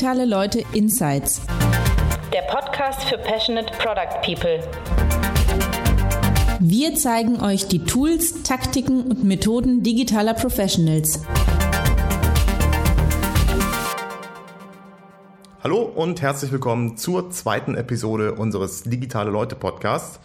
Digitale 0.00 0.24
Leute 0.24 0.64
Insights. 0.72 1.42
Der 2.32 2.40
Podcast 2.50 3.04
für 3.04 3.18
Passionate 3.18 3.70
Product 3.76 4.22
People. 4.24 4.66
Wir 6.58 6.94
zeigen 6.94 7.38
euch 7.42 7.68
die 7.68 7.84
Tools, 7.84 8.42
Taktiken 8.42 9.02
und 9.02 9.24
Methoden 9.24 9.82
digitaler 9.82 10.32
Professionals. 10.32 11.22
Hallo 15.62 15.82
und 15.82 16.22
herzlich 16.22 16.50
willkommen 16.50 16.96
zur 16.96 17.30
zweiten 17.30 17.74
Episode 17.74 18.32
unseres 18.32 18.84
Digitale 18.84 19.30
Leute 19.30 19.54
Podcasts. 19.54 20.18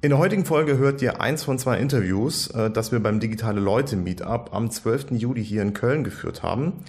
In 0.00 0.10
der 0.10 0.20
heutigen 0.20 0.44
Folge 0.44 0.78
hört 0.78 1.02
ihr 1.02 1.20
eins 1.20 1.42
von 1.42 1.58
zwei 1.58 1.78
Interviews, 1.78 2.52
äh, 2.52 2.70
das 2.70 2.92
wir 2.92 3.00
beim 3.00 3.18
Digitale 3.18 3.60
Leute 3.60 3.96
Meetup 3.96 4.50
am 4.52 4.70
12. 4.70 5.10
Juli 5.10 5.44
hier 5.44 5.62
in 5.62 5.74
Köln 5.74 6.04
geführt 6.04 6.44
haben. 6.44 6.84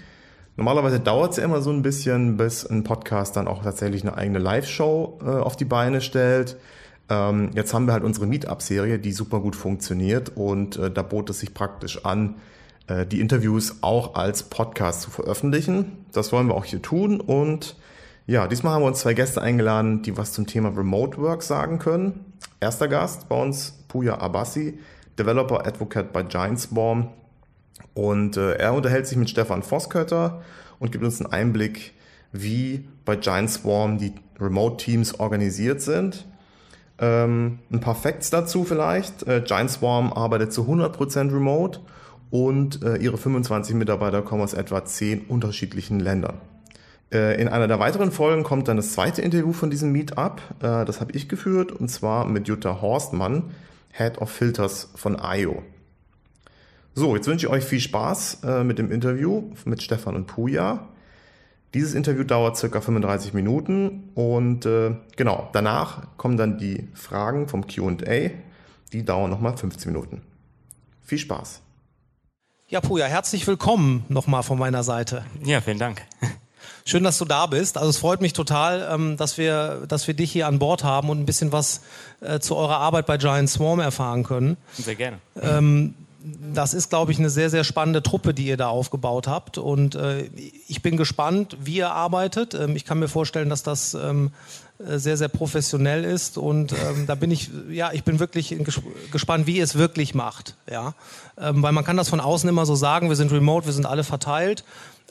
Normalerweise 0.55 0.99
dauert 0.99 1.31
es 1.31 1.38
ja 1.38 1.43
immer 1.43 1.62
so 1.62 1.71
ein 1.71 1.81
bisschen, 1.81 2.38
bis 2.38 2.66
ein 2.66 2.84
Podcast 2.84 3.35
dann 3.35 3.48
auch 3.48 3.63
tatsächlich 3.63 4.03
eine 4.03 4.16
eigene 4.16 4.39
Live-Show 4.39 5.20
äh, 5.21 5.29
auf 5.29 5.55
die 5.55 5.66
Beine 5.66 6.02
stellt. 6.02 6.57
Ähm, 7.09 7.52
jetzt 7.53 7.73
haben 7.73 7.85
wir 7.85 7.93
halt 7.93 8.03
unsere 8.03 8.27
Meetup-Serie, 8.27 8.99
die 8.99 9.12
super 9.12 9.39
gut 9.39 9.55
funktioniert 9.55 10.31
und 10.35 10.77
äh, 10.77 10.91
da 10.91 11.02
bot 11.02 11.29
es 11.29 11.39
sich 11.39 11.53
praktisch 11.53 12.05
an, 12.05 12.35
die 13.09 13.21
Interviews 13.21 13.77
auch 13.79 14.16
als 14.16 14.43
Podcast 14.43 15.03
zu 15.03 15.09
veröffentlichen. 15.09 16.03
Das 16.12 16.34
wollen 16.34 16.48
wir 16.48 16.55
auch 16.55 16.65
hier 16.65 16.81
tun 16.81 17.21
und 17.21 17.77
ja, 18.27 18.45
diesmal 18.45 18.73
haben 18.73 18.81
wir 18.81 18.88
uns 18.88 18.99
zwei 18.99 19.13
Gäste 19.13 19.41
eingeladen, 19.41 20.01
die 20.01 20.17
was 20.17 20.34
zum 20.34 20.48
Thema 20.48 20.67
Remote 20.67 21.17
Work 21.17 21.43
sagen 21.43 21.79
können. 21.79 22.34
Erster 22.59 22.90
Gast 22.90 23.29
bei 23.29 23.41
uns, 23.41 23.85
Puya 23.88 24.17
Abassi, 24.17 24.79
Developer 25.17 25.65
Advocate 25.65 26.12
bei 26.12 26.23
Giantswarm. 26.23 27.07
Und 27.94 28.38
äh, 28.38 28.54
er 28.54 28.74
unterhält 28.74 29.08
sich 29.08 29.18
mit 29.18 29.30
Stefan 29.30 29.63
Voskötter 29.63 30.41
und 30.80 30.91
gibt 30.91 31.04
uns 31.04 31.22
einen 31.22 31.32
Einblick, 31.32 31.94
wie 32.32 32.88
bei 33.05 33.16
Giantswarm 33.16 33.98
die 33.98 34.13
Remote-Teams 34.40 35.20
organisiert 35.20 35.82
sind. 35.82 36.26
Ähm, 37.00 37.60
ein 37.72 37.80
paar 37.80 37.96
Facts 37.96 38.30
dazu 38.30 38.63
vielleicht. 38.63 39.27
Äh, 39.27 39.41
Giantswarm 39.41 40.13
arbeitet 40.13 40.54
zu 40.54 40.63
100% 40.63 41.34
remote 41.34 41.80
und 42.32 42.84
äh, 42.84 42.98
ihre 42.98 43.18
25 43.18 43.76
Mitarbeiter 43.76 44.22
kommen 44.22 44.41
aus 44.41 44.54
etwa 44.54 44.84
10 44.84 45.26
unterschiedlichen 45.28 46.00
Ländern. 46.00 46.38
Äh, 47.12 47.40
in 47.40 47.48
einer 47.48 47.68
der 47.68 47.80
weiteren 47.80 48.12
Folgen 48.12 48.44
kommt 48.44 48.68
dann 48.68 48.78
das 48.78 48.94
zweite 48.94 49.22
Interview 49.22 49.54
von 49.54 49.70
diesem 49.70 49.91
Meetup. 49.91 50.41
Äh, 50.60 50.85
das 50.85 51.00
habe 51.00 51.12
ich 51.12 51.30
geführt 51.30 51.72
und 51.72 51.90
zwar 51.90 52.26
mit 52.26 52.48
Jutta 52.48 52.82
Horstmann, 52.82 53.52
Head 53.91 54.18
of 54.18 54.32
Filters 54.32 54.90
von 54.96 55.20
IO. 55.22 55.62
So, 56.96 57.16
jetzt 57.16 57.27
wünsche 57.27 57.48
ich 57.48 57.52
euch 57.52 57.63
viel 57.63 57.80
Spaß 57.80 58.44
äh, 58.44 58.63
mit 58.63 58.77
dem 58.77 58.91
Interview 58.91 59.52
mit 59.66 59.82
Stefan 59.82 60.16
und 60.16 60.27
Puja. 60.27 60.90
Dieses 61.74 61.96
Interview 61.96 62.24
dauert 62.24 62.55
circa 62.55 62.82
35 62.82 63.34
Minuten 63.34 64.12
und 64.13 64.68
genau, 65.16 65.50
danach 65.53 66.03
kommen 66.18 66.38
dann 66.38 66.59
die 66.59 66.88
Fragen 66.94 67.47
vom 67.47 67.66
QA. 67.66 68.30
Die 68.91 69.03
dauern 69.03 69.31
nochmal 69.31 69.58
15 69.58 69.91
Minuten. 69.91 70.22
Viel 71.02 71.18
Spaß. 71.18 71.62
Ja, 72.68 72.80
Puja, 72.80 73.07
herzlich 73.07 73.47
willkommen 73.47 74.06
nochmal 74.07 74.44
von 74.44 74.59
meiner 74.59 74.84
Seite. 74.84 75.25
Ja, 75.44 75.62
vielen 75.62 75.80
Dank. 75.80 76.03
Schön, 76.85 77.03
dass 77.03 77.18
du 77.18 77.25
da 77.25 77.47
bist. 77.47 77.78
Also 77.78 77.90
es 77.90 77.97
freut 77.97 78.22
mich 78.22 78.34
total, 78.34 78.88
ähm, 78.91 79.18
dass 79.18 79.40
wir, 79.40 79.85
dass 79.88 80.06
wir 80.06 80.13
dich 80.13 80.31
hier 80.31 80.46
an 80.46 80.59
Bord 80.59 80.84
haben 80.84 81.09
und 81.09 81.19
ein 81.19 81.25
bisschen 81.25 81.52
was 81.52 81.81
äh, 82.22 82.40
zu 82.40 82.56
eurer 82.56 82.78
Arbeit 82.78 83.07
bei 83.07 83.18
Giant 83.18 83.50
Swarm 83.50 83.80
erfahren 83.80 84.24
können. 84.24 84.57
Sehr 84.74 84.96
gerne. 84.96 85.18
Ähm, 85.41 85.96
das 86.53 86.74
ist, 86.74 86.90
glaube 86.90 87.12
ich, 87.12 87.19
eine 87.19 87.29
sehr, 87.29 87.50
sehr 87.50 87.63
spannende 87.63 88.02
Truppe, 88.02 88.34
die 88.34 88.46
ihr 88.46 88.57
da 88.57 88.68
aufgebaut 88.68 89.28
habt. 89.28 89.57
Und 89.57 89.95
äh, 89.95 90.29
ich 90.67 90.81
bin 90.81 90.95
gespannt, 90.95 91.57
wie 91.63 91.78
ihr 91.78 91.91
arbeitet. 91.91 92.53
Ähm, 92.53 92.75
ich 92.75 92.85
kann 92.85 93.00
mir 93.00 93.09
vorstellen, 93.09 93.50
dass 93.50 93.63
das 93.63 93.94
ähm, 93.94 94.31
äh, 94.79 95.00
sehr, 95.00 95.17
sehr 95.17 95.28
professionell 95.28 96.06
ist. 96.06 96.38
Und 96.38 96.72
ähm, 96.72 97.07
da 97.07 97.16
bin 97.16 97.29
ich, 97.29 97.50
ja, 97.69 97.91
ich 97.91 98.03
bin 98.03 98.19
wirklich 98.19 98.56
gespannt, 99.11 99.47
wie 99.47 99.57
ihr 99.57 99.63
es 99.63 99.75
wirklich 99.75 100.16
macht. 100.16 100.56
Ja? 100.69 100.94
Ähm, 101.38 101.61
weil 101.61 101.73
man 101.73 101.84
kann 101.84 101.97
das 101.97 102.09
von 102.09 102.22
außen 102.22 102.47
immer 102.47 102.66
so 102.66 102.75
sagen, 102.75 103.09
wir 103.09 103.17
sind 103.17 103.31
remote, 103.31 103.66
wir 103.66 103.73
sind 103.73 103.85
alle 103.85 104.03
verteilt. 104.05 104.63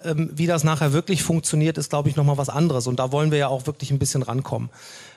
Ähm, 0.05 0.31
wie 0.33 0.47
das 0.47 0.65
nachher 0.65 0.93
wirklich 0.93 1.23
funktioniert, 1.23 1.79
ist, 1.79 1.91
glaube 1.91 2.09
ich, 2.09 2.17
nochmal 2.17 2.39
was 2.39 2.49
anderes. 2.49 2.87
Und 2.87 2.99
da 2.99 3.13
wollen 3.13 3.31
wir 3.31 3.39
ja 3.39 3.49
auch 3.49 3.67
wirklich 3.67 3.91
ein 3.91 3.99
bisschen 3.99 4.23
rankommen. 4.23 4.71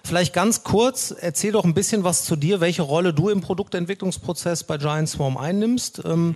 Vielleicht 0.05 0.33
ganz 0.33 0.63
kurz, 0.63 1.09
erzähl 1.19 1.53
doch 1.53 1.63
ein 1.63 1.73
bisschen 1.73 2.03
was 2.03 2.25
zu 2.25 2.35
dir, 2.35 2.59
welche 2.61 2.83
Rolle 2.83 3.11
du 3.11 3.29
im 3.29 3.41
Produktentwicklungsprozess 3.41 4.63
bei 4.63 4.77
Giant 4.77 5.09
Swarm 5.09 5.35
einnimmst, 5.35 6.03
ähm, 6.05 6.35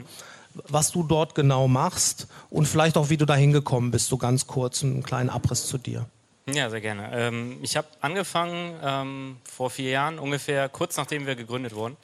was 0.67 0.91
du 0.91 1.03
dort 1.03 1.35
genau 1.35 1.67
machst 1.67 2.27
und 2.49 2.67
vielleicht 2.67 2.97
auch, 2.97 3.11
wie 3.11 3.17
du 3.17 3.27
da 3.27 3.35
hingekommen 3.35 3.91
bist, 3.91 4.07
so 4.07 4.17
ganz 4.17 4.47
kurz 4.47 4.83
einen 4.83 5.03
kleinen 5.03 5.29
Abriss 5.29 5.67
zu 5.67 5.77
dir. 5.77 6.07
Ja, 6.51 6.71
sehr 6.71 6.81
gerne. 6.81 7.11
Ähm, 7.13 7.59
ich 7.61 7.77
habe 7.77 7.87
angefangen 8.01 8.73
ähm, 8.83 9.37
vor 9.43 9.69
vier 9.69 9.91
Jahren, 9.91 10.17
ungefähr 10.17 10.67
kurz 10.67 10.97
nachdem 10.97 11.27
wir 11.27 11.35
gegründet 11.35 11.75
wurden, 11.75 11.95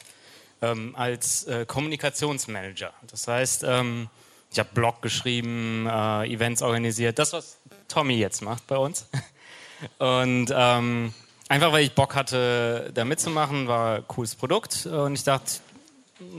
ähm, 0.62 0.96
als 0.96 1.46
äh, 1.46 1.66
Kommunikationsmanager. 1.66 2.94
Das 3.10 3.28
heißt, 3.28 3.64
ähm, 3.68 4.08
ich 4.52 4.60
habe 4.60 4.70
Blog 4.76 5.02
geschrieben, 5.02 5.88
äh, 5.90 6.32
Events 6.32 6.62
organisiert, 6.62 7.18
das, 7.18 7.34
was 7.34 7.58
Tommy 7.88 8.18
jetzt 8.18 8.44
macht 8.44 8.68
bei 8.68 8.78
uns. 8.78 9.08
Und 9.98 10.54
ähm, 10.56 11.12
einfach, 11.50 11.72
weil 11.72 11.84
ich 11.84 11.94
Bock 11.94 12.16
hatte, 12.16 12.92
da 12.94 13.06
mitzumachen, 13.06 13.68
war 13.68 13.98
ein 13.98 14.08
cooles 14.08 14.36
Produkt 14.36 14.86
und 14.86 15.14
ich 15.14 15.24
dachte, 15.24 15.60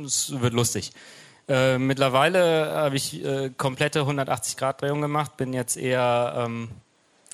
es 0.05 0.41
wird 0.41 0.55
lustig. 0.55 0.93
Äh, 1.49 1.78
mittlerweile 1.78 2.72
habe 2.75 2.97
ich 2.97 3.25
äh, 3.25 3.50
komplette 3.56 4.00
180-Grad-Drehung 4.00 5.00
gemacht, 5.00 5.37
bin 5.37 5.53
jetzt 5.53 5.77
eher 5.77 6.34
ähm, 6.37 6.69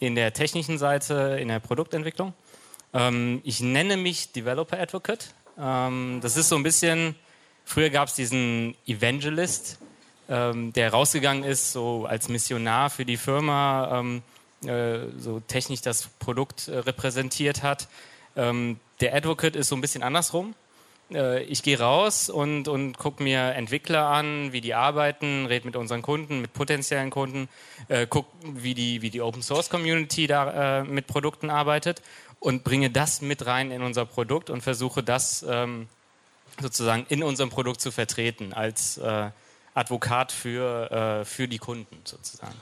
in 0.00 0.14
der 0.14 0.34
technischen 0.34 0.76
Seite, 0.76 1.38
in 1.40 1.48
der 1.48 1.60
Produktentwicklung. 1.60 2.34
Ähm, 2.92 3.40
ich 3.44 3.60
nenne 3.60 3.96
mich 3.96 4.32
Developer 4.32 4.78
Advocate. 4.78 5.32
Ähm, 5.58 6.18
das 6.22 6.36
ist 6.36 6.50
so 6.50 6.56
ein 6.56 6.62
bisschen, 6.62 7.14
früher 7.64 7.88
gab 7.88 8.08
es 8.08 8.14
diesen 8.14 8.74
Evangelist, 8.86 9.78
ähm, 10.28 10.72
der 10.74 10.90
rausgegangen 10.90 11.44
ist, 11.44 11.72
so 11.72 12.04
als 12.04 12.28
Missionar 12.28 12.90
für 12.90 13.06
die 13.06 13.16
Firma, 13.16 13.98
ähm, 13.98 14.18
äh, 14.18 14.31
so 15.18 15.40
technisch 15.40 15.80
das 15.80 16.08
Produkt 16.18 16.68
äh, 16.68 16.78
repräsentiert 16.78 17.62
hat. 17.62 17.88
Ähm, 18.36 18.78
der 19.00 19.14
Advocate 19.14 19.56
ist 19.56 19.68
so 19.68 19.76
ein 19.76 19.80
bisschen 19.80 20.02
andersrum. 20.02 20.54
Äh, 21.12 21.42
ich 21.44 21.62
gehe 21.62 21.78
raus 21.78 22.30
und, 22.30 22.68
und 22.68 22.96
gucke 22.98 23.22
mir 23.22 23.54
Entwickler 23.54 24.06
an, 24.06 24.52
wie 24.52 24.60
die 24.60 24.74
arbeiten, 24.74 25.46
rede 25.46 25.66
mit 25.66 25.76
unseren 25.76 26.02
Kunden, 26.02 26.40
mit 26.40 26.52
potenziellen 26.52 27.10
Kunden, 27.10 27.48
äh, 27.88 28.06
gucke, 28.06 28.30
wie 28.42 28.74
die, 28.74 29.02
wie 29.02 29.10
die 29.10 29.20
Open 29.20 29.42
Source 29.42 29.70
Community 29.70 30.26
da 30.26 30.80
äh, 30.80 30.84
mit 30.84 31.06
Produkten 31.06 31.50
arbeitet 31.50 32.02
und 32.40 32.64
bringe 32.64 32.90
das 32.90 33.20
mit 33.20 33.46
rein 33.46 33.70
in 33.70 33.82
unser 33.82 34.06
Produkt 34.06 34.50
und 34.50 34.62
versuche 34.62 35.02
das 35.02 35.44
ähm, 35.48 35.88
sozusagen 36.60 37.06
in 37.08 37.22
unserem 37.22 37.50
Produkt 37.50 37.80
zu 37.80 37.90
vertreten 37.90 38.52
als 38.52 38.98
äh, 38.98 39.30
Advokat 39.74 40.32
für, 40.32 40.90
äh, 40.90 41.24
für 41.24 41.48
die 41.48 41.58
Kunden 41.58 41.96
sozusagen 42.04 42.54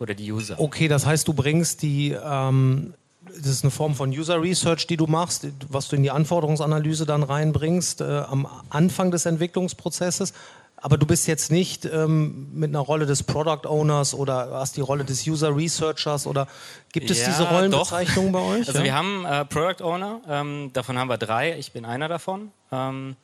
oder 0.00 0.14
die 0.14 0.30
User. 0.32 0.58
Okay, 0.58 0.88
das 0.88 1.06
heißt, 1.06 1.26
du 1.26 1.32
bringst 1.32 1.82
die, 1.82 2.12
ähm, 2.12 2.94
das 3.26 3.46
ist 3.46 3.64
eine 3.64 3.70
Form 3.70 3.94
von 3.94 4.10
User 4.10 4.40
Research, 4.40 4.86
die 4.86 4.96
du 4.96 5.06
machst, 5.06 5.46
was 5.68 5.88
du 5.88 5.96
in 5.96 6.02
die 6.02 6.10
Anforderungsanalyse 6.10 7.06
dann 7.06 7.22
reinbringst 7.22 8.00
äh, 8.00 8.22
am 8.28 8.46
Anfang 8.70 9.10
des 9.10 9.26
Entwicklungsprozesses. 9.26 10.32
Aber 10.80 10.96
du 10.96 11.06
bist 11.06 11.26
jetzt 11.26 11.50
nicht 11.50 11.84
ähm, 11.86 12.48
mit 12.52 12.70
einer 12.70 12.78
Rolle 12.78 13.04
des 13.04 13.24
Product 13.24 13.66
Owners 13.66 14.14
oder 14.14 14.50
hast 14.52 14.76
die 14.76 14.80
Rolle 14.80 15.04
des 15.04 15.26
User 15.26 15.54
Researchers 15.54 16.24
oder 16.24 16.46
gibt 16.92 17.10
es 17.10 17.20
ja, 17.20 17.28
diese 17.28 17.48
Rollenbezeichnung 17.48 18.30
bei 18.30 18.40
euch? 18.40 18.68
Also 18.68 18.78
ja? 18.78 18.84
wir 18.84 18.94
haben 18.94 19.24
äh, 19.24 19.44
Product 19.44 19.82
Owner, 19.82 20.20
ähm, 20.28 20.70
davon 20.72 20.96
haben 20.96 21.08
wir 21.08 21.18
drei, 21.18 21.58
ich 21.58 21.72
bin 21.72 21.84
einer 21.84 22.06
davon. 22.06 22.52
Ähm, 22.70 23.16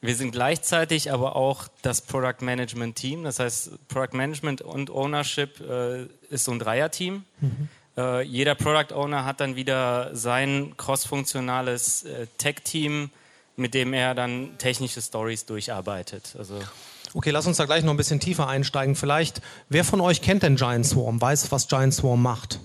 wir 0.00 0.16
sind 0.16 0.32
gleichzeitig 0.32 1.12
aber 1.12 1.36
auch 1.36 1.68
das 1.82 2.00
Product 2.00 2.40
Management 2.40 2.96
Team. 2.96 3.24
Das 3.24 3.38
heißt, 3.38 3.88
Product 3.88 4.16
Management 4.16 4.62
und 4.62 4.90
Ownership 4.90 5.60
äh, 5.60 6.06
ist 6.30 6.44
so 6.44 6.52
ein 6.52 6.58
Dreierteam. 6.58 7.24
Mhm. 7.40 7.68
Äh, 7.96 8.22
jeder 8.22 8.54
Product 8.54 8.94
Owner 8.94 9.24
hat 9.24 9.40
dann 9.40 9.56
wieder 9.56 10.14
sein 10.14 10.74
crossfunktionales 10.76 12.04
äh, 12.04 12.26
Tech-Team, 12.38 13.10
mit 13.56 13.74
dem 13.74 13.92
er 13.92 14.14
dann 14.14 14.56
technische 14.58 15.02
Stories 15.02 15.44
durcharbeitet. 15.44 16.34
Also 16.38 16.58
Okay, 17.12 17.30
lass 17.30 17.46
uns 17.46 17.56
da 17.56 17.64
gleich 17.64 17.82
noch 17.82 17.92
ein 17.92 17.96
bisschen 17.96 18.20
tiefer 18.20 18.46
einsteigen. 18.46 18.94
Vielleicht, 18.94 19.42
wer 19.68 19.84
von 19.84 20.00
euch 20.00 20.22
kennt 20.22 20.44
denn 20.44 20.56
Giant 20.56 20.86
Swarm, 20.86 21.20
weiß, 21.20 21.50
was 21.50 21.66
Giant 21.66 21.92
Swarm 21.92 22.22
macht? 22.22 22.60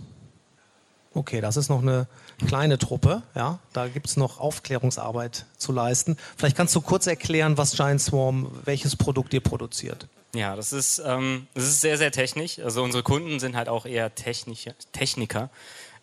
Okay, 1.15 1.41
das 1.41 1.57
ist 1.57 1.69
noch 1.69 1.81
eine 1.81 2.07
kleine 2.47 2.77
Truppe. 2.77 3.23
Ja, 3.35 3.59
da 3.73 3.87
gibt 3.87 4.07
es 4.07 4.17
noch 4.17 4.39
Aufklärungsarbeit 4.39 5.45
zu 5.57 5.71
leisten. 5.71 6.17
Vielleicht 6.37 6.57
kannst 6.57 6.75
du 6.75 6.81
kurz 6.81 7.07
erklären, 7.07 7.57
was 7.57 7.75
Giant 7.75 8.01
Swarm, 8.01 8.51
welches 8.63 8.95
Produkt 8.95 9.33
ihr 9.33 9.41
produziert. 9.41 10.07
Ja, 10.33 10.55
das 10.55 10.73
ist, 10.73 11.01
ähm, 11.05 11.47
das 11.53 11.63
ist 11.63 11.81
sehr, 11.81 11.97
sehr 11.97 12.11
technisch. 12.11 12.59
Also 12.59 12.83
unsere 12.83 13.03
Kunden 13.03 13.39
sind 13.39 13.55
halt 13.55 13.69
auch 13.69 13.85
eher 13.85 14.13
Technische, 14.13 14.75
Techniker. 14.91 15.49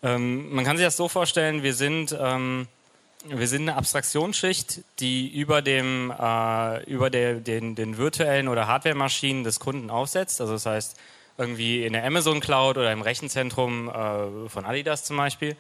Ähm, 0.03 0.53
man 0.55 0.65
kann 0.65 0.77
sich 0.77 0.87
das 0.87 0.97
so 0.97 1.09
vorstellen, 1.09 1.63
wir 1.63 1.75
sind, 1.75 2.17
ähm, 2.19 2.67
wir 3.29 3.47
sind 3.47 3.63
eine 3.63 3.77
Abstraktionsschicht, 3.77 4.81
die 5.01 5.29
über, 5.29 5.61
dem, 5.61 6.11
äh, 6.19 6.83
über 6.85 7.11
der, 7.11 7.35
den, 7.35 7.75
den 7.75 7.99
virtuellen 7.99 8.49
oder 8.49 8.67
Hardware-Maschinen 8.67 9.45
des 9.45 9.61
Kunden 9.61 9.91
aufsetzt. 9.91 10.41
Also 10.41 10.55
das 10.55 10.67
heißt, 10.67 10.97
irgendwie 11.39 11.85
in 11.85 11.93
der 11.93 12.05
Amazon 12.05 12.41
Cloud 12.41 12.79
oder 12.79 12.93
im 12.93 13.03
Rechenzentrum 13.03 13.89
äh, 13.89 14.49
von 14.49 14.65
Adidas 14.65 15.05
zum 15.05 15.17
Beispiel. 15.17 15.57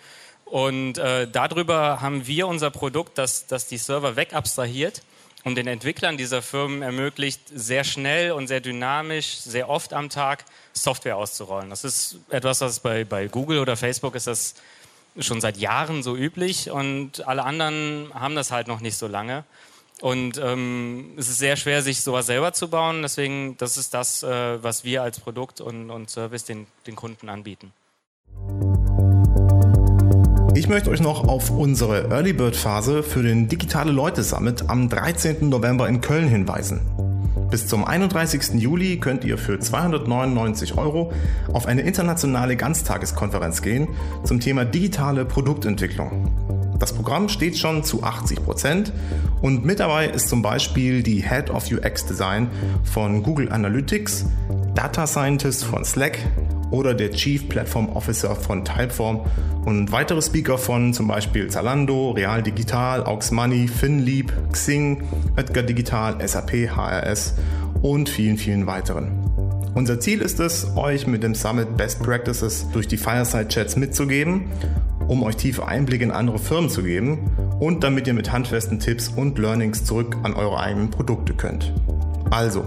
Und 0.52 0.98
äh, 0.98 1.26
darüber 1.26 2.02
haben 2.02 2.26
wir 2.26 2.46
unser 2.46 2.70
Produkt, 2.70 3.16
das, 3.16 3.46
das 3.46 3.68
die 3.68 3.78
Server 3.78 4.16
wegabstrahiert 4.16 5.00
und 5.44 5.54
den 5.54 5.66
Entwicklern 5.66 6.18
dieser 6.18 6.42
Firmen 6.42 6.82
ermöglicht, 6.82 7.40
sehr 7.54 7.84
schnell 7.84 8.32
und 8.32 8.48
sehr 8.48 8.60
dynamisch, 8.60 9.38
sehr 9.38 9.70
oft 9.70 9.94
am 9.94 10.10
Tag 10.10 10.44
Software 10.74 11.16
auszurollen. 11.16 11.70
Das 11.70 11.84
ist 11.84 12.18
etwas, 12.28 12.60
was 12.60 12.80
bei, 12.80 13.04
bei 13.04 13.28
Google 13.28 13.60
oder 13.60 13.78
Facebook 13.78 14.14
ist 14.14 14.26
das 14.26 14.54
schon 15.18 15.40
seit 15.40 15.56
Jahren 15.56 16.02
so 16.02 16.14
üblich 16.14 16.70
und 16.70 17.26
alle 17.26 17.44
anderen 17.44 18.10
haben 18.12 18.34
das 18.34 18.50
halt 18.50 18.68
noch 18.68 18.80
nicht 18.80 18.98
so 18.98 19.06
lange. 19.06 19.44
Und 20.02 20.36
ähm, 20.36 21.14
es 21.16 21.30
ist 21.30 21.38
sehr 21.38 21.56
schwer, 21.56 21.80
sich 21.80 22.02
sowas 22.02 22.26
selber 22.26 22.52
zu 22.52 22.68
bauen. 22.68 23.00
Deswegen, 23.00 23.56
das 23.56 23.78
ist 23.78 23.94
das, 23.94 24.22
äh, 24.22 24.62
was 24.62 24.84
wir 24.84 25.02
als 25.02 25.18
Produkt 25.18 25.62
und, 25.62 25.90
und 25.90 26.10
Service 26.10 26.44
den, 26.44 26.66
den 26.86 26.94
Kunden 26.94 27.30
anbieten. 27.30 27.72
Ich 30.54 30.68
möchte 30.68 30.90
euch 30.90 31.00
noch 31.00 31.26
auf 31.26 31.50
unsere 31.50 32.10
Early 32.10 32.34
Bird 32.34 32.56
Phase 32.56 33.02
für 33.02 33.22
den 33.22 33.48
Digitale 33.48 33.90
Leute 33.90 34.22
Summit 34.22 34.68
am 34.68 34.90
13. 34.90 35.48
November 35.48 35.88
in 35.88 36.02
Köln 36.02 36.28
hinweisen. 36.28 36.80
Bis 37.50 37.66
zum 37.66 37.86
31. 37.86 38.60
Juli 38.60 38.98
könnt 38.98 39.24
ihr 39.24 39.38
für 39.38 39.58
299 39.58 40.76
Euro 40.76 41.10
auf 41.54 41.64
eine 41.64 41.80
internationale 41.80 42.56
Ganztageskonferenz 42.56 43.62
gehen 43.62 43.88
zum 44.24 44.40
Thema 44.40 44.66
digitale 44.66 45.24
Produktentwicklung. 45.24 46.30
Das 46.78 46.92
Programm 46.92 47.30
steht 47.30 47.56
schon 47.56 47.82
zu 47.82 48.02
80 48.02 48.44
Prozent 48.44 48.92
und 49.40 49.64
mit 49.64 49.80
dabei 49.80 50.08
ist 50.08 50.28
zum 50.28 50.42
Beispiel 50.42 51.02
die 51.02 51.22
Head 51.22 51.48
of 51.48 51.70
UX 51.72 52.04
Design 52.04 52.50
von 52.82 53.22
Google 53.22 53.50
Analytics, 53.50 54.26
Data 54.74 55.06
Scientist 55.06 55.64
von 55.64 55.82
Slack 55.86 56.18
oder 56.72 56.94
der 56.94 57.12
Chief 57.12 57.48
Platform 57.48 57.90
Officer 57.90 58.34
von 58.34 58.64
Typeform 58.64 59.20
und 59.64 59.92
weitere 59.92 60.20
Speaker 60.20 60.58
von 60.58 60.92
zum 60.92 61.06
Beispiel 61.06 61.48
Zalando, 61.48 62.10
Real 62.10 62.42
Digital, 62.42 63.04
Aux 63.04 63.30
Money, 63.30 63.68
FinLeap, 63.68 64.32
Xing, 64.50 65.04
Oetker 65.36 65.62
Digital, 65.62 66.16
SAP, 66.26 66.68
HRS 66.74 67.34
und 67.82 68.08
vielen, 68.08 68.36
vielen 68.36 68.66
weiteren. 68.66 69.12
Unser 69.74 70.00
Ziel 70.00 70.20
ist 70.20 70.40
es, 70.40 70.76
euch 70.76 71.06
mit 71.06 71.22
dem 71.22 71.34
Summit 71.34 71.76
Best 71.76 72.02
Practices 72.02 72.66
durch 72.72 72.88
die 72.88 72.96
Fireside 72.96 73.48
Chats 73.48 73.76
mitzugeben, 73.76 74.50
um 75.08 75.22
euch 75.22 75.36
tiefe 75.36 75.66
Einblicke 75.66 76.04
in 76.04 76.10
andere 76.10 76.38
Firmen 76.38 76.68
zu 76.68 76.82
geben 76.82 77.30
und 77.60 77.84
damit 77.84 78.06
ihr 78.06 78.14
mit 78.14 78.32
handfesten 78.32 78.80
Tipps 78.80 79.08
und 79.08 79.38
Learnings 79.38 79.84
zurück 79.84 80.16
an 80.22 80.34
eure 80.34 80.60
eigenen 80.60 80.90
Produkte 80.90 81.34
könnt. 81.34 81.72
Also, 82.30 82.64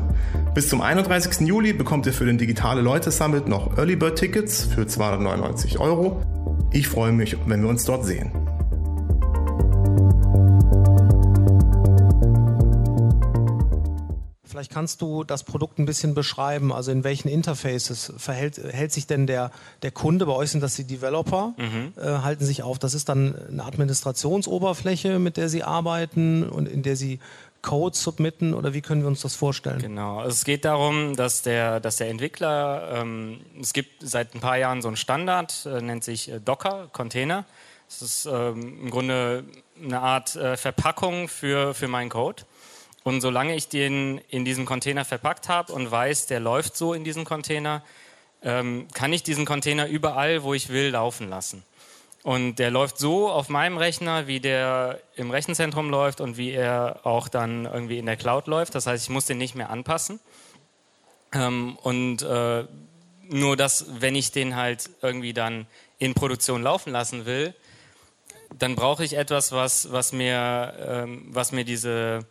bis 0.55 0.69
zum 0.69 0.79
31. 0.79 1.45
Juli 1.45 1.73
bekommt 1.73 2.05
ihr 2.05 2.13
für 2.13 2.25
den 2.25 2.37
Digitale 2.37 2.79
Leute 2.79 3.11
Summit 3.11 3.45
noch 3.45 3.77
Early 3.77 3.97
Bird 3.97 4.17
Tickets 4.17 4.63
für 4.63 4.87
299 4.87 5.79
Euro. 5.79 6.21
Ich 6.71 6.87
freue 6.87 7.11
mich, 7.11 7.35
wenn 7.45 7.61
wir 7.61 7.67
uns 7.67 7.83
dort 7.83 8.05
sehen. 8.05 8.31
Vielleicht 14.45 14.71
kannst 14.71 15.01
du 15.01 15.25
das 15.25 15.43
Produkt 15.43 15.79
ein 15.79 15.85
bisschen 15.85 16.13
beschreiben. 16.13 16.71
Also 16.71 16.89
in 16.93 17.03
welchen 17.03 17.27
Interfaces 17.27 18.13
verhält 18.15 18.57
hält 18.57 18.93
sich 18.93 19.05
denn 19.05 19.27
der, 19.27 19.51
der 19.81 19.91
Kunde? 19.91 20.25
Bei 20.25 20.31
euch 20.31 20.51
sind 20.51 20.61
das 20.61 20.75
die 20.75 20.85
Developer, 20.85 21.53
mhm. 21.57 21.91
äh, 22.01 22.19
halten 22.19 22.45
sich 22.45 22.63
auf. 22.63 22.79
Das 22.79 22.93
ist 22.93 23.09
dann 23.09 23.35
eine 23.35 23.65
Administrationsoberfläche, 23.65 25.19
mit 25.19 25.35
der 25.35 25.49
sie 25.49 25.63
arbeiten 25.63 26.47
und 26.47 26.69
in 26.69 26.83
der 26.83 26.95
sie 26.95 27.19
Code 27.65 27.97
submitten 27.97 28.53
oder 28.53 28.73
wie 28.75 28.81
können 28.81 29.01
wir 29.01 29.07
uns 29.07 29.21
das 29.21 29.35
vorstellen? 29.35 29.79
Genau, 29.79 30.19
also 30.19 30.29
es 30.29 30.45
geht 30.45 30.65
darum, 30.65 31.15
dass 31.15 31.41
der, 31.41 31.79
dass 31.79 31.97
der 31.97 32.09
Entwickler, 32.09 32.91
ähm, 32.93 33.41
es 33.59 33.73
gibt 33.73 34.07
seit 34.07 34.35
ein 34.35 34.39
paar 34.39 34.57
Jahren 34.57 34.83
so 34.83 34.87
einen 34.87 34.97
Standard, 34.97 35.65
äh, 35.65 35.81
nennt 35.81 36.03
sich 36.03 36.31
äh, 36.31 36.39
Docker, 36.39 36.89
Container. 36.93 37.43
Das 37.89 38.03
ist 38.03 38.25
ähm, 38.27 38.83
im 38.83 38.91
Grunde 38.91 39.45
eine 39.83 39.99
Art 39.99 40.35
äh, 40.35 40.57
Verpackung 40.57 41.27
für, 41.27 41.73
für 41.73 41.87
meinen 41.87 42.09
Code. 42.09 42.43
Und 43.03 43.21
solange 43.21 43.55
ich 43.55 43.67
den 43.67 44.21
in 44.29 44.45
diesem 44.45 44.65
Container 44.65 45.03
verpackt 45.03 45.49
habe 45.49 45.73
und 45.73 45.89
weiß, 45.89 46.27
der 46.27 46.39
läuft 46.39 46.77
so 46.77 46.93
in 46.93 47.03
diesem 47.03 47.25
Container, 47.25 47.83
ähm, 48.43 48.87
kann 48.93 49.11
ich 49.11 49.23
diesen 49.23 49.45
Container 49.45 49.87
überall, 49.87 50.43
wo 50.43 50.53
ich 50.53 50.69
will, 50.69 50.91
laufen 50.91 51.29
lassen. 51.29 51.63
Und 52.25 52.55
der 52.55 52.71
läuft 52.71 52.97
so 52.97 53.29
auf 53.29 53.49
meinem 53.49 53.77
Rechner, 53.77 54.25
wie 54.25 54.39
der 54.39 54.99
im 55.15 55.29
Rechenzentrum 55.29 55.91
läuft 55.91 56.21
und 56.21 56.37
wie 56.37 56.49
er 56.49 57.01
auch 57.03 57.27
dann 57.27 57.65
irgendwie 57.65 57.99
in 57.99 58.07
der 58.07 58.17
Cloud 58.17 58.47
läuft. 58.47 58.73
Das 58.73 58.87
heißt, 58.87 59.03
ich 59.03 59.11
muss 59.11 59.27
den 59.27 59.37
nicht 59.37 59.53
mehr 59.53 59.69
anpassen. 59.69 60.19
Ähm, 61.33 61.77
und 61.83 62.23
äh, 62.23 62.65
nur 63.29 63.55
dass, 63.55 64.01
wenn 64.01 64.15
ich 64.15 64.31
den 64.31 64.55
halt 64.55 64.89
irgendwie 65.03 65.33
dann 65.33 65.67
in 65.99 66.15
Produktion 66.15 66.63
laufen 66.63 66.91
lassen 66.91 67.27
will, 67.27 67.53
dann 68.57 68.75
brauche 68.75 69.05
ich 69.05 69.13
etwas, 69.13 69.51
was, 69.51 69.91
was 69.91 70.11
mir, 70.11 70.73
ähm, 70.79 71.27
was 71.29 71.51
mir 71.51 71.63
diese, 71.63 72.25